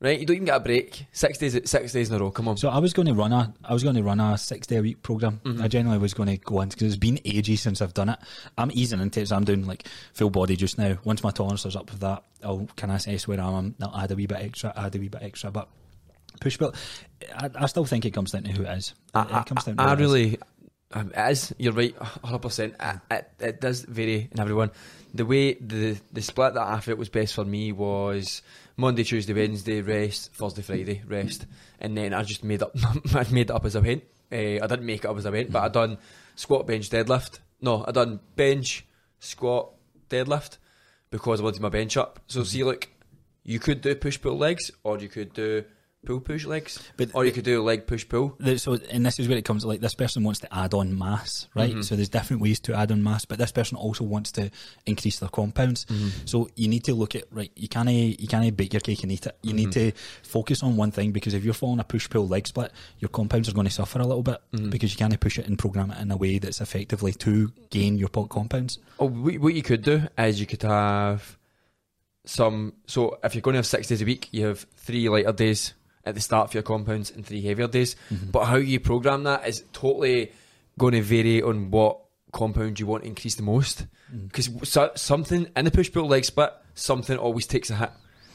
Right? 0.00 0.20
You 0.20 0.26
don't 0.26 0.36
even 0.36 0.46
get 0.46 0.56
a 0.56 0.60
break. 0.60 1.06
Six 1.10 1.38
days, 1.38 1.58
six 1.68 1.92
days 1.92 2.08
in 2.08 2.14
a 2.14 2.20
row. 2.20 2.30
Come 2.30 2.46
on. 2.46 2.56
So 2.56 2.68
I 2.68 2.78
was 2.78 2.92
going 2.92 3.08
to 3.08 3.14
run 3.14 3.32
a, 3.32 3.52
I 3.64 3.72
was 3.72 3.82
going 3.82 3.96
to 3.96 4.02
run 4.04 4.20
a 4.20 4.38
six 4.38 4.68
day 4.68 4.76
a 4.76 4.82
week 4.82 5.02
program. 5.02 5.40
Mm-hmm. 5.44 5.62
I 5.62 5.66
generally 5.66 5.98
was 5.98 6.14
going 6.14 6.28
to 6.28 6.36
go 6.36 6.60
in 6.60 6.68
because 6.68 6.86
it's 6.86 6.96
been 6.96 7.18
ages 7.24 7.60
since 7.60 7.82
I've 7.82 7.94
done 7.94 8.10
it. 8.10 8.18
I'm 8.56 8.70
easing 8.72 9.00
into 9.00 9.20
it. 9.20 9.28
So 9.28 9.34
I'm 9.36 9.44
doing 9.44 9.66
like 9.66 9.88
full 10.12 10.30
body 10.30 10.54
just 10.54 10.78
now. 10.78 10.96
Once 11.02 11.24
my 11.24 11.32
tolerance 11.32 11.66
is 11.66 11.74
up 11.74 11.90
with 11.90 12.00
that, 12.00 12.22
I'll 12.44 12.68
can 12.76 12.92
I 12.92 12.96
assess 12.96 13.26
where 13.26 13.40
I 13.40 13.50
am. 13.50 13.74
I'll 13.82 13.96
add 13.96 14.12
a 14.12 14.14
wee 14.14 14.26
bit 14.26 14.38
extra. 14.38 14.72
Add 14.76 14.94
a 14.94 14.98
wee 15.00 15.08
bit 15.08 15.22
extra, 15.22 15.50
but 15.50 15.68
push 16.38 16.58
pull. 16.58 16.74
I, 17.34 17.50
I 17.54 17.66
still 17.66 17.84
think 17.84 18.04
it 18.04 18.12
comes 18.12 18.32
down 18.32 18.44
to 18.44 18.52
who 18.52 18.64
it 18.64 18.78
is. 18.78 18.94
I, 19.14 19.40
it 19.40 19.46
comes 19.46 19.64
down 19.64 19.76
to 19.76 19.82
I, 19.82 19.94
really, 19.94 20.38
um, 20.92 21.12
it 21.16 21.30
is. 21.30 21.54
You're 21.58 21.72
right, 21.72 21.96
hundred 21.96 22.40
percent. 22.40 22.76
It, 23.10 23.30
it 23.40 23.60
does 23.60 23.82
vary 23.82 24.28
in 24.30 24.40
everyone. 24.40 24.70
The 25.14 25.26
way 25.26 25.54
the 25.54 25.98
the 26.12 26.22
split 26.22 26.54
that 26.54 26.66
I 26.66 26.80
felt 26.80 26.98
was 26.98 27.08
best 27.08 27.34
for 27.34 27.44
me 27.44 27.72
was 27.72 28.42
Monday, 28.76 29.04
Tuesday, 29.04 29.32
Wednesday 29.32 29.82
rest, 29.82 30.34
Thursday, 30.34 30.62
Friday 30.62 31.02
rest, 31.06 31.46
and 31.80 31.96
then 31.96 32.14
I 32.14 32.22
just 32.22 32.44
made 32.44 32.62
up. 32.62 32.72
I 33.14 33.26
made 33.30 33.50
it 33.50 33.50
up 33.50 33.64
as 33.64 33.76
I 33.76 33.80
went. 33.80 34.04
Uh, 34.30 34.36
I 34.62 34.66
didn't 34.66 34.84
make 34.84 35.04
it 35.04 35.08
up 35.08 35.16
as 35.16 35.26
I 35.26 35.30
went, 35.30 35.50
but 35.50 35.62
I 35.62 35.68
done 35.68 35.98
squat, 36.36 36.66
bench, 36.66 36.90
deadlift. 36.90 37.40
No, 37.60 37.84
I 37.86 37.92
done 37.92 38.20
bench, 38.36 38.86
squat, 39.18 39.72
deadlift 40.08 40.58
because 41.10 41.40
I 41.40 41.44
wanted 41.44 41.62
my 41.62 41.68
bench 41.68 41.96
up. 41.96 42.20
So 42.26 42.44
see, 42.44 42.64
look, 42.64 42.88
you 43.44 43.58
could 43.58 43.80
do 43.80 43.94
push 43.94 44.20
pull 44.20 44.36
legs, 44.36 44.70
or 44.84 44.98
you 44.98 45.08
could 45.08 45.32
do 45.32 45.64
pull 46.08 46.20
push 46.20 46.46
legs, 46.46 46.80
But- 46.96 47.10
or 47.14 47.26
you 47.26 47.32
could 47.32 47.44
do 47.44 47.62
leg 47.62 47.86
push 47.86 48.08
pull. 48.08 48.36
So, 48.56 48.78
and 48.90 49.04
this 49.04 49.18
is 49.20 49.28
where 49.28 49.36
it 49.36 49.44
comes. 49.44 49.64
Like 49.64 49.80
this 49.80 49.94
person 49.94 50.24
wants 50.24 50.40
to 50.40 50.48
add 50.52 50.72
on 50.72 50.96
mass, 50.98 51.46
right? 51.54 51.70
Mm-hmm. 51.70 51.82
So 51.82 51.96
there's 51.96 52.08
different 52.08 52.40
ways 52.40 52.58
to 52.60 52.74
add 52.74 52.90
on 52.90 53.02
mass, 53.02 53.26
but 53.26 53.36
this 53.38 53.52
person 53.52 53.76
also 53.76 54.04
wants 54.04 54.32
to 54.32 54.50
increase 54.86 55.18
their 55.18 55.28
compounds. 55.28 55.84
Mm-hmm. 55.84 56.08
So 56.24 56.48
you 56.56 56.66
need 56.68 56.84
to 56.84 56.94
look 56.94 57.14
at 57.14 57.24
right. 57.30 57.52
You 57.54 57.68
can't 57.68 57.88
you 57.90 58.26
can't 58.26 58.56
bake 58.56 58.72
your 58.72 58.80
cake 58.80 59.02
and 59.02 59.12
eat 59.12 59.26
it. 59.26 59.36
You 59.42 59.52
need 59.52 59.68
Mm-hmm. 59.70 59.90
to 59.90 59.92
focus 60.22 60.62
on 60.62 60.76
one 60.76 60.90
thing 60.90 61.12
because 61.12 61.34
if 61.34 61.44
you're 61.44 61.52
following 61.54 61.80
a 61.80 61.84
push 61.84 62.08
pull 62.08 62.26
leg 62.26 62.46
split, 62.46 62.72
your 62.98 63.10
compounds 63.10 63.48
are 63.48 63.52
going 63.52 63.66
to 63.66 63.72
suffer 63.72 64.00
a 64.00 64.06
little 64.06 64.22
bit 64.22 64.38
Mm-hmm. 64.52 64.70
because 64.70 64.90
you 64.92 64.96
can't 64.96 65.20
push 65.20 65.38
it 65.38 65.46
and 65.46 65.58
program 65.58 65.90
it 65.90 66.00
in 66.00 66.10
a 66.10 66.16
way 66.16 66.38
that's 66.38 66.60
effectively 66.62 67.12
to 67.12 67.52
gain 67.70 67.98
your 67.98 68.08
compounds. 68.08 68.78
Oh, 68.98 69.08
what 69.08 69.52
you 69.54 69.62
could 69.62 69.82
do 69.82 70.02
is 70.16 70.40
you 70.40 70.46
could 70.46 70.62
have 70.62 71.36
some. 72.24 72.74
So 72.86 73.18
if 73.24 73.34
you're 73.34 73.42
going 73.42 73.54
to 73.54 73.58
have 73.58 73.66
six 73.66 73.88
days 73.88 74.02
a 74.02 74.04
week, 74.04 74.28
you 74.32 74.46
have 74.46 74.66
three 74.76 75.08
lighter 75.08 75.32
days 75.32 75.74
at 76.08 76.14
the 76.14 76.20
start 76.20 76.50
for 76.50 76.56
your 76.56 76.62
compounds 76.62 77.10
and 77.10 77.24
three 77.24 77.42
heavier 77.42 77.68
days. 77.68 77.96
Mm-hmm. 78.10 78.30
But 78.30 78.46
how 78.46 78.56
you 78.56 78.80
program 78.80 79.24
that 79.24 79.46
is 79.46 79.64
totally 79.72 80.32
going 80.78 80.94
to 80.94 81.02
vary 81.02 81.42
on 81.42 81.70
what 81.70 82.00
compound 82.32 82.80
you 82.80 82.86
want 82.86 83.02
to 83.02 83.08
increase 83.08 83.36
the 83.36 83.42
most. 83.42 83.86
Mm-hmm. 84.12 84.26
Because 84.26 84.50
so, 84.68 84.90
something 84.94 85.48
in 85.54 85.64
the 85.64 85.70
push 85.70 85.92
pull 85.92 86.08
leg 86.08 86.24
split, 86.24 86.52
something 86.74 87.16
always 87.16 87.46
takes 87.46 87.70
a 87.70 87.76
hit. 87.76 87.90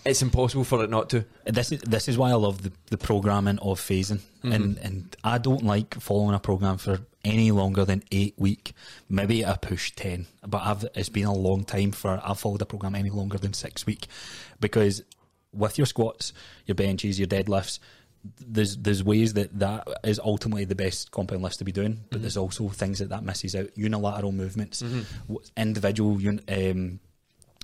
It's 0.06 0.22
impossible 0.22 0.66
for 0.66 0.84
it 0.84 0.90
not 0.90 1.10
to. 1.12 1.26
This 1.46 1.72
is 1.72 1.80
this 1.82 2.10
is 2.10 2.18
why 2.18 2.30
I 2.32 2.34
love 2.34 2.62
the, 2.62 2.74
the 2.90 2.98
programming 2.98 3.58
of 3.60 3.80
phasing, 3.80 4.20
mm-hmm. 4.44 4.52
and 4.52 4.78
and 4.80 5.18
I 5.24 5.38
don't 5.38 5.64
like 5.64 5.96
following 5.96 6.36
a 6.36 6.40
program 6.40 6.78
for 6.78 7.00
any 7.24 7.52
longer 7.52 7.86
than 7.86 8.04
eight 8.12 8.34
week, 8.38 8.74
maybe 9.08 9.44
a 9.44 9.58
push 9.62 9.94
ten. 9.96 10.28
But 10.46 10.62
I've 10.64 10.86
it's 10.94 11.08
been 11.08 11.24
a 11.26 11.34
long 11.34 11.64
time 11.64 11.94
for 11.94 12.20
I've 12.22 12.38
followed 12.38 12.62
a 12.62 12.66
program 12.66 12.96
any 12.96 13.12
longer 13.12 13.38
than 13.38 13.54
six 13.54 13.86
week, 13.86 14.08
because 14.60 15.04
with 15.54 15.78
your 15.78 15.86
squats, 15.88 16.34
your 16.66 16.76
benches, 16.76 17.20
your 17.20 17.28
deadlifts. 17.28 17.80
There's 18.39 18.78
there's 18.78 19.04
ways 19.04 19.34
that 19.34 19.60
that 19.60 19.88
is 20.04 20.20
ultimately 20.20 20.63
the 20.66 20.76
best 20.76 21.12
compound 21.12 21.42
list 21.44 21.60
to 21.60 21.66
be 21.66 21.74
doing, 21.74 22.06
but 22.10 22.22
there's 22.22 22.38
also 22.38 22.70
things 22.70 23.00
that 23.00 23.10
that 23.10 23.24
misses 23.24 23.54
out. 23.54 23.70
Unilateral 23.78 24.32
movements, 24.32 24.80
w- 24.80 25.42
individual 25.58 26.18
um, 26.48 27.00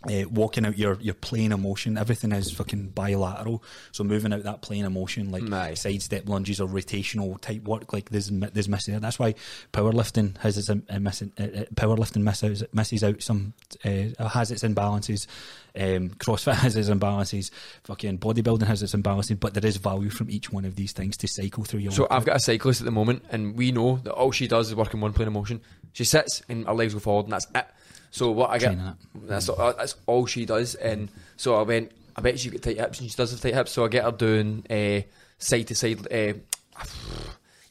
uh, 0.08 0.30
walking 0.30 0.66
out 0.66 0.78
your, 0.78 0.98
your 1.02 1.14
plane 1.14 1.52
of 1.52 1.60
motion, 1.60 1.98
everything 1.98 2.32
is 2.32 2.52
fucking 2.52 2.90
bilateral. 2.90 3.64
So 3.92 4.04
moving 4.04 4.32
out 4.32 4.44
that 4.44 4.62
plane 4.62 4.86
of 4.86 4.94
motion, 4.94 5.32
like 5.32 5.44
sidestep 5.76 6.30
lunges 6.30 6.62
or 6.62 6.68
rotational 6.68 7.40
type 7.42 7.64
work, 7.64 7.92
like 7.92 8.10
there's 8.10 8.30
there's 8.30 8.70
missing. 8.70 8.96
out. 8.96 9.02
That's 9.02 9.20
why 9.20 9.36
powerlifting 9.74 10.38
has 10.38 10.58
its 10.58 10.70
um, 10.70 10.84
uh, 10.90 11.00
missing. 11.00 11.34
Uh, 11.38 11.66
powerlifting 11.76 12.24
misses 12.24 12.64
misses 12.72 13.04
out 13.04 13.22
some 13.22 13.54
uh, 13.84 14.30
has 14.30 14.52
its 14.52 14.64
imbalances. 14.64 15.28
Um, 15.76 16.10
CrossFit 16.12 16.54
has 16.56 16.76
its 16.76 16.90
imbalances. 16.90 17.52
Fucking 17.84 18.20
bodybuilding 18.20 18.68
has 18.68 18.82
its 18.82 18.94
imbalances. 18.94 19.40
But 19.40 19.54
there 19.54 19.66
is 19.66 19.78
value 19.78 20.10
from 20.10 20.30
each 20.30 20.52
one 20.52 20.66
of 20.66 20.76
these 20.76 20.94
things 20.94 21.18
to 21.18 21.28
cycle 21.28 21.66
through 21.66 21.82
your. 21.82 21.92
So 21.92 22.04
workout. 22.04 22.18
I've 22.18 22.26
got 22.26 22.36
a 22.38 22.40
cyclist 22.40 22.82
at 22.82 22.86
the 22.86 22.92
moment, 22.92 23.26
and 23.32 23.58
we 23.58 23.72
know 23.72 23.98
that 23.98 24.14
all 24.14 24.32
she 24.32 24.48
does 24.48 24.70
is 24.70 24.76
work 24.76 24.94
in 24.94 25.02
one 25.02 25.14
plane 25.14 25.28
of 25.28 25.34
motion. 25.34 25.62
She 25.92 26.06
sits 26.06 26.42
and 26.48 26.66
her 26.66 26.74
legs 26.74 26.94
go 26.94 27.00
forward, 27.00 27.26
and 27.26 27.34
that's 27.34 27.48
it. 27.54 27.66
So 28.12 28.32
what 28.32 28.50
I 28.50 28.58
get, 28.58 28.78
that's 29.24 29.50
all, 29.50 29.74
that's 29.74 29.96
all 30.06 30.26
she 30.26 30.46
does. 30.46 30.76
And 30.76 31.10
so 31.38 31.56
I 31.56 31.62
went, 31.62 31.92
I 32.16 32.22
bet 32.22 32.40
she's 32.40 32.52
got 32.52 32.62
tight 32.62 32.78
hips, 32.78 33.00
and 33.00 33.10
she 33.10 33.16
does 33.16 33.32
have 33.32 33.42
tight 33.42 33.54
hips. 33.54 33.72
So 33.72 33.86
I 33.86 33.88
get 33.88 34.04
her 34.04 34.12
doing 34.12 34.66
uh, 34.70 35.02
side 35.38 35.68
to 35.68 35.76
side. 35.76 36.00
Uh, 36.12 36.34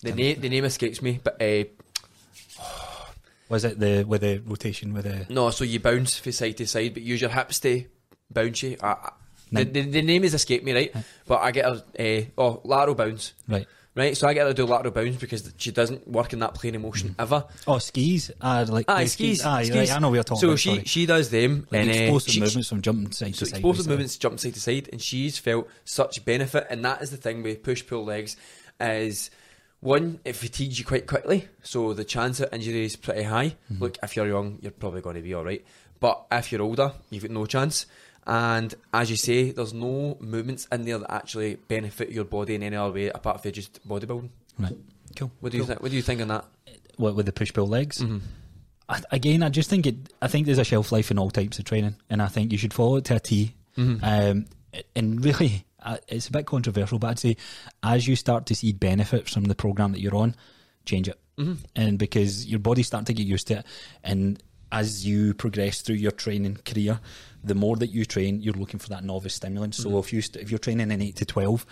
the 0.03 0.13
name 0.13 0.41
the 0.41 0.49
name 0.49 0.65
escapes 0.65 1.03
me, 1.03 1.21
but 1.23 1.41
uh, 1.43 1.65
was 3.49 3.65
it 3.65 3.79
the 3.79 4.05
with 4.05 4.21
the 4.21 4.39
rotation 4.39 4.93
with 4.93 5.05
the 5.05 5.27
no. 5.33 5.51
So 5.51 5.65
you 5.65 5.81
bounce 5.81 6.19
from 6.19 6.33
side 6.33 6.57
to 6.59 6.67
side, 6.67 6.95
but 6.95 7.03
use 7.03 7.21
your 7.21 7.31
hips 7.31 7.61
to 7.61 7.85
bounce 8.31 8.63
you. 8.63 8.77
I, 8.83 8.87
I, 8.87 9.11
the, 9.51 9.65
the, 9.65 9.81
the 9.83 10.03
name 10.03 10.23
has 10.25 10.35
escaped 10.35 10.65
me, 10.65 10.75
right? 10.75 10.95
But 11.27 11.41
I 11.41 11.51
get 11.53 11.65
her, 11.65 11.83
uh, 11.99 12.23
oh, 12.37 12.61
lateral 12.65 12.95
bounds. 12.95 13.33
right? 13.49 13.67
Right, 13.95 14.17
so 14.17 14.29
I 14.29 14.35
get 14.35 14.43
her 14.43 14.49
to 14.51 14.55
do 14.55 14.65
lateral 14.65 14.93
bounds 14.93 15.17
because 15.17 15.53
she 15.57 15.73
doesn't 15.73 16.07
work 16.07 16.33
in 16.33 16.39
that 16.39 16.55
plane 16.55 16.77
of 16.77 16.83
motion 16.83 17.17
ever. 17.19 17.45
Oh, 17.67 17.79
skis. 17.79 18.31
Ah, 18.41 18.65
like 18.69 18.89
Aye, 18.89 19.07
skis. 19.07 19.45
Aye, 19.45 19.65
skis. 19.65 19.75
right, 19.77 19.93
I 19.93 19.99
know 19.99 20.09
what 20.11 20.15
you're 20.15 20.23
talking 20.25 20.41
so 20.41 20.47
about. 20.51 20.59
she 20.61 20.69
sorry. 20.71 20.85
she 20.85 21.07
does 21.07 21.31
them 21.31 21.67
like 21.71 21.81
and 21.81 21.91
uh, 21.91 21.95
explosive 21.95 22.33
she- 22.33 22.41
movements 22.41 22.69
from 22.69 22.83
jumping 22.83 23.11
side 23.11 23.35
So 23.35 23.41
to 23.41 23.47
side. 23.47 23.57
explosive 23.57 23.77
basically. 23.79 23.91
movements 23.93 24.17
jump 24.19 24.39
side 24.39 24.55
to 24.55 24.61
side, 24.61 24.89
and 24.93 25.03
she's 25.03 25.39
felt 25.39 25.69
such 25.85 26.25
benefit. 26.25 26.67
And 26.71 26.85
that 26.85 27.03
is 27.03 27.11
the 27.11 27.17
thing 27.17 27.43
with 27.43 27.63
push 27.65 27.85
pull 27.85 28.05
legs 28.05 28.37
is 28.81 29.31
one 29.81 30.21
it 30.25 30.37
fatigues 30.37 30.79
you 30.79 30.85
quite 30.85 31.07
quickly, 31.09 31.49
so 31.63 31.93
the 31.93 32.05
chance 32.05 32.39
of 32.41 32.53
injury 32.53 32.85
is 32.85 32.95
pretty 32.95 33.23
high. 33.25 33.57
Mm-hmm. 33.73 33.83
Look, 33.83 33.97
if 34.03 34.15
you're 34.15 34.29
young, 34.29 34.59
you're 34.61 34.71
probably 34.73 35.01
going 35.01 35.17
to 35.17 35.23
be 35.23 35.35
all 35.35 35.45
right, 35.45 35.65
but 35.99 36.25
if 36.31 36.53
you're 36.53 36.63
older, 36.63 36.93
you've 37.11 37.23
got 37.25 37.33
no 37.33 37.47
chance. 37.47 37.87
And 38.29 38.75
as 38.93 39.09
you 39.11 39.17
say, 39.17 39.53
there's 39.53 39.73
no 39.73 40.19
movements 40.21 40.69
in 40.71 40.85
there 40.85 40.99
that 40.99 41.11
actually 41.11 41.55
benefit 41.57 42.11
your 42.11 42.25
body 42.25 42.55
in 42.55 42.63
any 42.63 42.77
other 42.77 42.93
way 42.93 43.09
apart 43.09 43.43
from 43.43 43.53
just 43.53 43.89
bodybuilding. 43.89 44.29
Right. 44.59 44.77
Cool. 45.17 45.33
What 45.41 45.53
do 45.53 45.59
you 45.59 45.65
think? 45.65 45.81
What 45.83 45.91
do 45.91 45.97
you 45.97 46.03
think 46.03 46.21
on 46.21 46.29
that? 46.29 46.45
What 46.97 47.17
with 47.17 47.27
the 47.27 47.33
push 47.33 47.53
pull 47.53 47.67
legs? 47.67 47.99
Mm-hmm. 47.99 48.19
I, 48.91 49.01
again, 49.11 49.43
I 49.43 49.49
just 49.49 49.71
think 49.71 49.87
it. 49.87 49.97
I 50.21 50.29
think 50.29 50.47
there's 50.47 50.59
a 50.59 50.65
shelf 50.65 50.93
life 50.93 51.11
in 51.11 51.19
all 51.19 51.31
types 51.31 51.59
of 51.59 51.65
training, 51.65 51.97
and 52.11 52.21
I 52.21 52.27
think 52.29 52.53
you 52.53 52.59
should 52.59 52.75
follow 52.75 52.97
it 52.97 53.07
to 53.07 53.17
a 53.17 53.21
T. 53.21 53.55
Mm-hmm. 53.77 54.05
Um, 54.05 54.47
and 54.95 55.25
really, 55.25 55.65
uh, 55.83 55.97
it's 56.09 56.29
a 56.29 56.33
bit 56.33 56.45
controversial, 56.45 56.99
but 56.99 57.09
I'd 57.09 57.19
say 57.19 57.37
as 57.83 58.07
you 58.07 58.15
start 58.17 58.47
to 58.47 58.55
see 58.55 58.73
benefits 58.73 59.33
from 59.33 59.45
the 59.45 59.55
program 59.55 59.93
that 59.93 60.01
you're 60.01 60.17
on, 60.17 60.37
change 60.85 61.09
it, 61.09 61.19
Mm-hmm. 61.39 61.55
and 61.77 61.99
because 62.01 62.47
your 62.47 62.59
body's 62.59 62.89
starting 62.89 63.07
to 63.07 63.15
get 63.15 63.27
used 63.27 63.47
to 63.47 63.59
it, 63.61 63.67
and 64.03 64.43
as 64.73 65.07
you 65.07 65.35
progress 65.35 65.81
through 65.83 65.95
your 65.97 66.11
training 66.11 66.59
career, 66.65 66.99
the 67.49 67.55
more 67.55 67.77
that 67.77 67.89
you 67.91 68.05
train, 68.05 68.41
you're 68.41 68.55
looking 68.55 68.79
for 68.81 68.89
that 68.91 69.03
novice 69.05 69.35
stimulant. 69.35 69.75
So 69.75 69.89
Mm-hmm. 69.89 69.99
if 69.99 70.13
you 70.13 70.23
st- 70.23 70.43
if 70.45 70.51
you're 70.51 70.59
training 70.59 70.91
in 70.91 71.03
eight 71.03 71.17
to 71.17 71.25
twelve, 71.25 71.67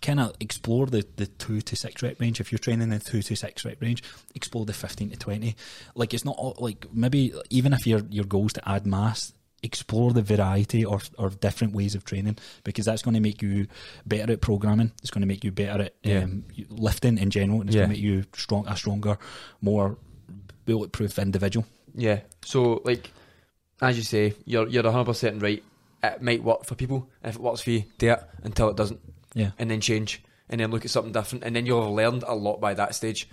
kind 0.00 0.18
of 0.18 0.34
explore 0.40 0.86
the, 0.86 1.06
the 1.16 1.26
two 1.26 1.60
to 1.60 1.76
six 1.76 2.02
rep 2.02 2.20
range. 2.20 2.40
If 2.40 2.50
you're 2.50 2.58
training 2.58 2.82
in 2.82 2.90
the 2.90 2.98
two 2.98 3.22
to 3.22 3.36
six 3.36 3.64
rep 3.64 3.80
range, 3.80 4.02
explore 4.34 4.64
the 4.66 4.72
fifteen 4.72 5.10
to 5.10 5.16
twenty. 5.16 5.54
Like 5.94 6.12
it's 6.14 6.24
not 6.24 6.36
all, 6.38 6.56
like 6.58 6.86
maybe 6.92 7.32
even 7.50 7.72
if 7.72 7.86
your 7.86 8.00
your 8.10 8.24
goal 8.24 8.46
is 8.46 8.52
to 8.54 8.68
add 8.68 8.86
mass, 8.86 9.32
explore 9.62 10.12
the 10.12 10.22
variety 10.22 10.84
or 10.84 11.00
or 11.18 11.30
different 11.30 11.72
ways 11.72 11.94
of 11.94 12.04
training 12.04 12.36
because 12.64 12.84
that's 12.86 13.02
going 13.02 13.14
to 13.14 13.20
make 13.20 13.40
you 13.42 13.68
better 14.04 14.32
at 14.32 14.40
programming. 14.40 14.90
It's 15.02 15.10
going 15.12 15.22
to 15.22 15.28
make 15.28 15.44
you 15.44 15.52
better 15.52 15.84
at 15.84 15.94
Yeah. 16.02 16.24
um, 16.24 16.44
lifting 16.68 17.16
in 17.18 17.30
general, 17.30 17.60
and 17.60 17.68
it's 17.70 17.76
Yeah. 17.76 17.82
going 17.86 17.90
to 17.90 17.96
make 17.96 18.04
you 18.04 18.24
strong, 18.34 18.66
a 18.66 18.76
stronger, 18.76 19.18
more 19.60 19.96
bulletproof 20.64 21.18
individual. 21.18 21.64
Yeah. 21.94 22.20
So 22.44 22.80
like, 22.84 23.10
as 23.82 23.96
you 23.96 24.02
say, 24.02 24.34
you're 24.46 24.68
you're 24.68 24.90
hundred 24.90 25.04
percent 25.06 25.42
right. 25.42 25.62
It 26.02 26.22
might 26.22 26.42
work 26.42 26.64
for 26.64 26.74
people. 26.74 27.08
If 27.22 27.36
it 27.36 27.40
works 27.40 27.60
for 27.60 27.70
you, 27.70 27.84
do 27.98 28.10
it 28.12 28.22
until 28.42 28.68
it 28.70 28.76
doesn't, 28.76 29.00
Yeah. 29.34 29.50
and 29.58 29.70
then 29.70 29.80
change, 29.80 30.22
and 30.48 30.60
then 30.60 30.70
look 30.70 30.84
at 30.84 30.90
something 30.90 31.12
different, 31.12 31.44
and 31.44 31.54
then 31.54 31.64
you'll 31.66 31.82
have 31.82 31.92
learned 31.92 32.24
a 32.26 32.34
lot 32.34 32.60
by 32.60 32.74
that 32.74 32.94
stage, 32.94 33.28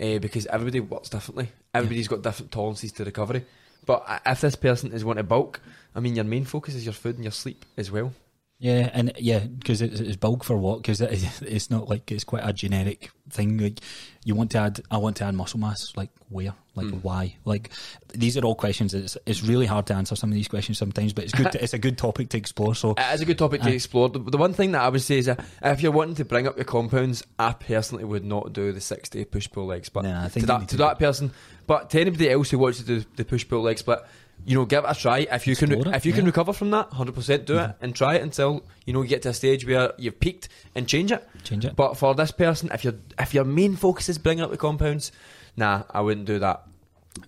uh, 0.00 0.18
because 0.18 0.46
everybody 0.46 0.80
works 0.80 1.08
differently. 1.10 1.50
Everybody's 1.74 2.08
got 2.08 2.22
different 2.22 2.52
tolerances 2.52 2.92
to 2.92 3.04
recovery. 3.04 3.44
But 3.84 4.22
if 4.24 4.40
this 4.40 4.56
person 4.56 4.92
is 4.92 5.04
wanting 5.04 5.24
to 5.24 5.28
bulk, 5.28 5.60
I 5.94 6.00
mean, 6.00 6.16
your 6.16 6.24
main 6.24 6.44
focus 6.44 6.74
is 6.74 6.84
your 6.86 6.94
food 6.94 7.16
and 7.16 7.24
your 7.24 7.32
sleep 7.32 7.64
as 7.76 7.90
well. 7.90 8.12
Yeah, 8.58 8.88
and 8.94 9.12
yeah, 9.18 9.40
because 9.40 9.82
it's, 9.82 10.00
it's 10.00 10.16
bulk 10.16 10.42
for 10.42 10.56
what? 10.56 10.78
Because 10.78 11.02
it, 11.02 11.42
it's 11.42 11.70
not 11.70 11.90
like 11.90 12.10
it's 12.10 12.24
quite 12.24 12.42
a 12.42 12.54
generic 12.54 13.10
thing. 13.28 13.58
Like 13.58 13.80
you 14.24 14.34
want 14.34 14.50
to 14.52 14.58
add, 14.58 14.80
I 14.90 14.96
want 14.96 15.16
to 15.16 15.24
add 15.24 15.34
muscle 15.34 15.60
mass. 15.60 15.92
Like 15.94 16.08
where? 16.30 16.54
Like 16.74 16.88
Hmm. 16.88 16.96
why? 17.02 17.36
Like 17.44 17.70
these 18.14 18.38
are 18.38 18.44
all 18.46 18.54
questions. 18.54 18.94
It's, 18.94 19.18
it's 19.26 19.42
really 19.42 19.66
hard 19.66 19.86
to 19.88 19.94
answer 19.94 20.16
some 20.16 20.30
of 20.30 20.34
these 20.34 20.48
questions 20.48 20.78
sometimes, 20.78 21.12
but 21.12 21.24
it's 21.24 21.34
good. 21.34 21.52
To, 21.52 21.62
it's 21.62 21.74
a 21.74 21.78
good 21.78 21.98
topic 21.98 22.30
to 22.30 22.38
explore. 22.38 22.74
So 22.74 22.92
It 22.92 23.14
is 23.14 23.20
a 23.20 23.26
good 23.26 23.38
topic 23.38 23.60
to 23.60 23.70
explore. 23.72 24.08
The, 24.08 24.20
the 24.20 24.38
one 24.38 24.54
thing 24.54 24.72
that 24.72 24.80
I 24.80 24.88
would 24.88 25.02
say 25.02 25.18
is 25.18 25.26
that 25.26 25.44
if 25.62 25.82
you're 25.82 25.92
wanting 25.92 26.14
to 26.14 26.24
bring 26.24 26.46
up 26.46 26.56
your 26.56 26.64
compounds, 26.64 27.22
I 27.38 27.52
personally 27.52 28.04
would 28.04 28.24
not 28.24 28.54
do 28.54 28.72
the 28.72 28.80
60 28.80 29.22
push 29.26 29.50
pull 29.50 29.66
leg 29.66 29.84
split. 29.84 30.04
Nah, 30.06 30.24
I 30.24 30.28
to 30.28 30.46
that, 30.46 30.60
to 30.60 30.66
to 30.68 30.76
that 30.78 30.98
person. 30.98 31.30
But 31.66 31.90
to 31.90 32.00
anybody 32.00 32.30
else 32.30 32.48
who 32.50 32.58
wants 32.58 32.78
to 32.78 32.84
do 32.86 33.04
the 33.16 33.24
push 33.26 33.46
pull 33.46 33.60
leg 33.62 33.76
split, 33.78 33.98
you 34.44 34.56
know, 34.56 34.64
give 34.64 34.84
it 34.84 34.90
a 34.90 34.94
try. 34.94 35.20
If 35.30 35.46
you 35.46 35.56
can, 35.56 35.72
it, 35.72 35.86
if 35.88 36.06
you 36.06 36.12
can 36.12 36.24
recover 36.24 36.52
from 36.52 36.70
that, 36.70 36.90
100% 36.90 37.44
do 37.44 37.54
it 37.54 37.58
mm-hmm. 37.58 37.84
and 37.84 37.94
try 37.94 38.14
it 38.14 38.22
until 38.22 38.64
you 38.84 38.92
know 38.92 39.02
you 39.02 39.08
get 39.08 39.22
to 39.22 39.30
a 39.30 39.34
stage 39.34 39.66
where 39.66 39.92
you've 39.98 40.20
peaked 40.20 40.48
and 40.74 40.86
change 40.86 41.10
it. 41.10 41.26
change 41.42 41.64
it. 41.64 41.74
But 41.74 41.96
for 41.96 42.14
this 42.14 42.30
person, 42.30 42.70
if 42.72 42.84
your 42.84 42.94
if 43.18 43.34
your 43.34 43.44
main 43.44 43.76
focus 43.76 44.08
is 44.08 44.18
bringing 44.18 44.44
up 44.44 44.50
the 44.50 44.56
compounds, 44.56 45.10
nah, 45.56 45.82
I 45.90 46.00
wouldn't 46.00 46.26
do 46.26 46.38
that. 46.38 46.62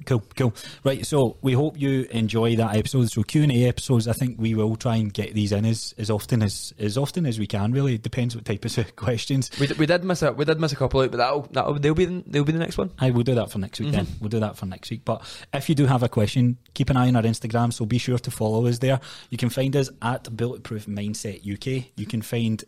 Cool, 0.06 0.22
cool. 0.36 0.54
Right, 0.84 1.04
so 1.06 1.36
we 1.42 1.52
hope 1.52 1.78
you 1.80 2.06
enjoy 2.10 2.56
that 2.56 2.76
episode. 2.76 3.10
So 3.10 3.22
Q 3.22 3.42
and 3.42 3.52
A 3.52 3.64
episodes, 3.64 4.06
I 4.08 4.12
think 4.12 4.36
we 4.38 4.54
will 4.54 4.76
try 4.76 4.96
and 4.96 5.12
get 5.12 5.34
these 5.34 5.52
in 5.52 5.64
as, 5.64 5.94
as 5.98 6.10
often 6.10 6.42
as 6.42 6.72
as 6.78 6.96
often 6.98 7.26
as 7.26 7.38
we 7.38 7.46
can. 7.46 7.72
Really, 7.72 7.94
it 7.94 8.02
depends 8.02 8.34
what 8.34 8.44
type 8.44 8.64
of 8.64 8.96
questions. 8.96 9.50
We, 9.60 9.66
d- 9.66 9.74
we 9.78 9.86
did 9.86 10.04
miss 10.04 10.22
a 10.22 10.32
we 10.32 10.44
did 10.44 10.60
miss 10.60 10.72
a 10.72 10.76
couple 10.76 11.00
out, 11.00 11.10
but 11.10 11.16
that'll, 11.18 11.42
that'll 11.52 11.74
they'll 11.78 11.94
be 11.94 12.04
the, 12.06 12.24
they'll 12.26 12.44
be 12.44 12.52
the 12.52 12.58
next 12.58 12.78
one. 12.78 12.90
I 12.98 13.10
will 13.10 13.22
do 13.24 13.34
that 13.34 13.50
for 13.50 13.58
next 13.58 13.80
week. 13.80 13.92
Then 13.92 14.06
Mm-hmm. 14.06 14.18
we'll 14.20 14.28
do 14.30 14.40
that 14.40 14.56
for 14.56 14.66
next 14.66 14.90
week. 14.90 15.04
But 15.04 15.22
if 15.52 15.68
you 15.68 15.74
do 15.74 15.86
have 15.86 16.02
a 16.02 16.08
question, 16.08 16.58
keep 16.74 16.90
an 16.90 16.96
eye 16.96 17.08
on 17.08 17.16
our 17.16 17.22
Instagram. 17.22 17.72
So 17.72 17.84
be 17.86 17.98
sure 17.98 18.18
to 18.18 18.30
follow 18.30 18.66
us 18.66 18.78
there. 18.78 19.00
You 19.30 19.38
can 19.38 19.48
find 19.50 19.74
us 19.76 19.90
at 20.02 20.34
Bulletproof 20.36 20.86
Mindset 20.86 21.40
UK. 21.40 21.90
You 21.96 22.06
can 22.06 22.22
find. 22.22 22.62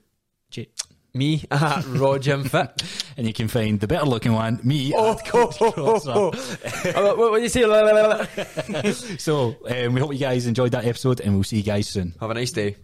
J- 0.50 0.68
Me, 1.12 1.44
at 1.51 1.85
Raw 1.87 2.18
Gym 2.18 2.44
Fit. 2.44 2.83
And 3.16 3.27
you 3.27 3.33
can 3.33 3.49
find 3.49 3.81
the 3.81 3.87
better 3.88 4.07
looking 4.07 4.33
one, 4.33 4.61
me, 4.62 4.92
Oh, 4.96 5.12
at 5.12 5.27
Coach 5.27 5.59
Crosser. 5.59 6.12
what, 6.94 7.18
what 7.18 7.37
do 7.37 7.42
you 7.42 7.49
say? 7.49 7.61
So 9.18 9.57
um, 9.68 9.92
we 9.94 10.01
hope 10.01 10.12
you 10.12 10.18
guys 10.18 10.46
enjoyed 10.46 10.73
that 10.73 10.85
episode, 10.85 11.20
and 11.20 11.35
we'll 11.35 11.44
see 11.44 11.57
you 11.59 11.62
guys 11.62 11.88
soon. 11.88 12.14
Have 12.20 12.31
a 12.31 12.35
nice 12.35 12.53
day. 12.53 12.77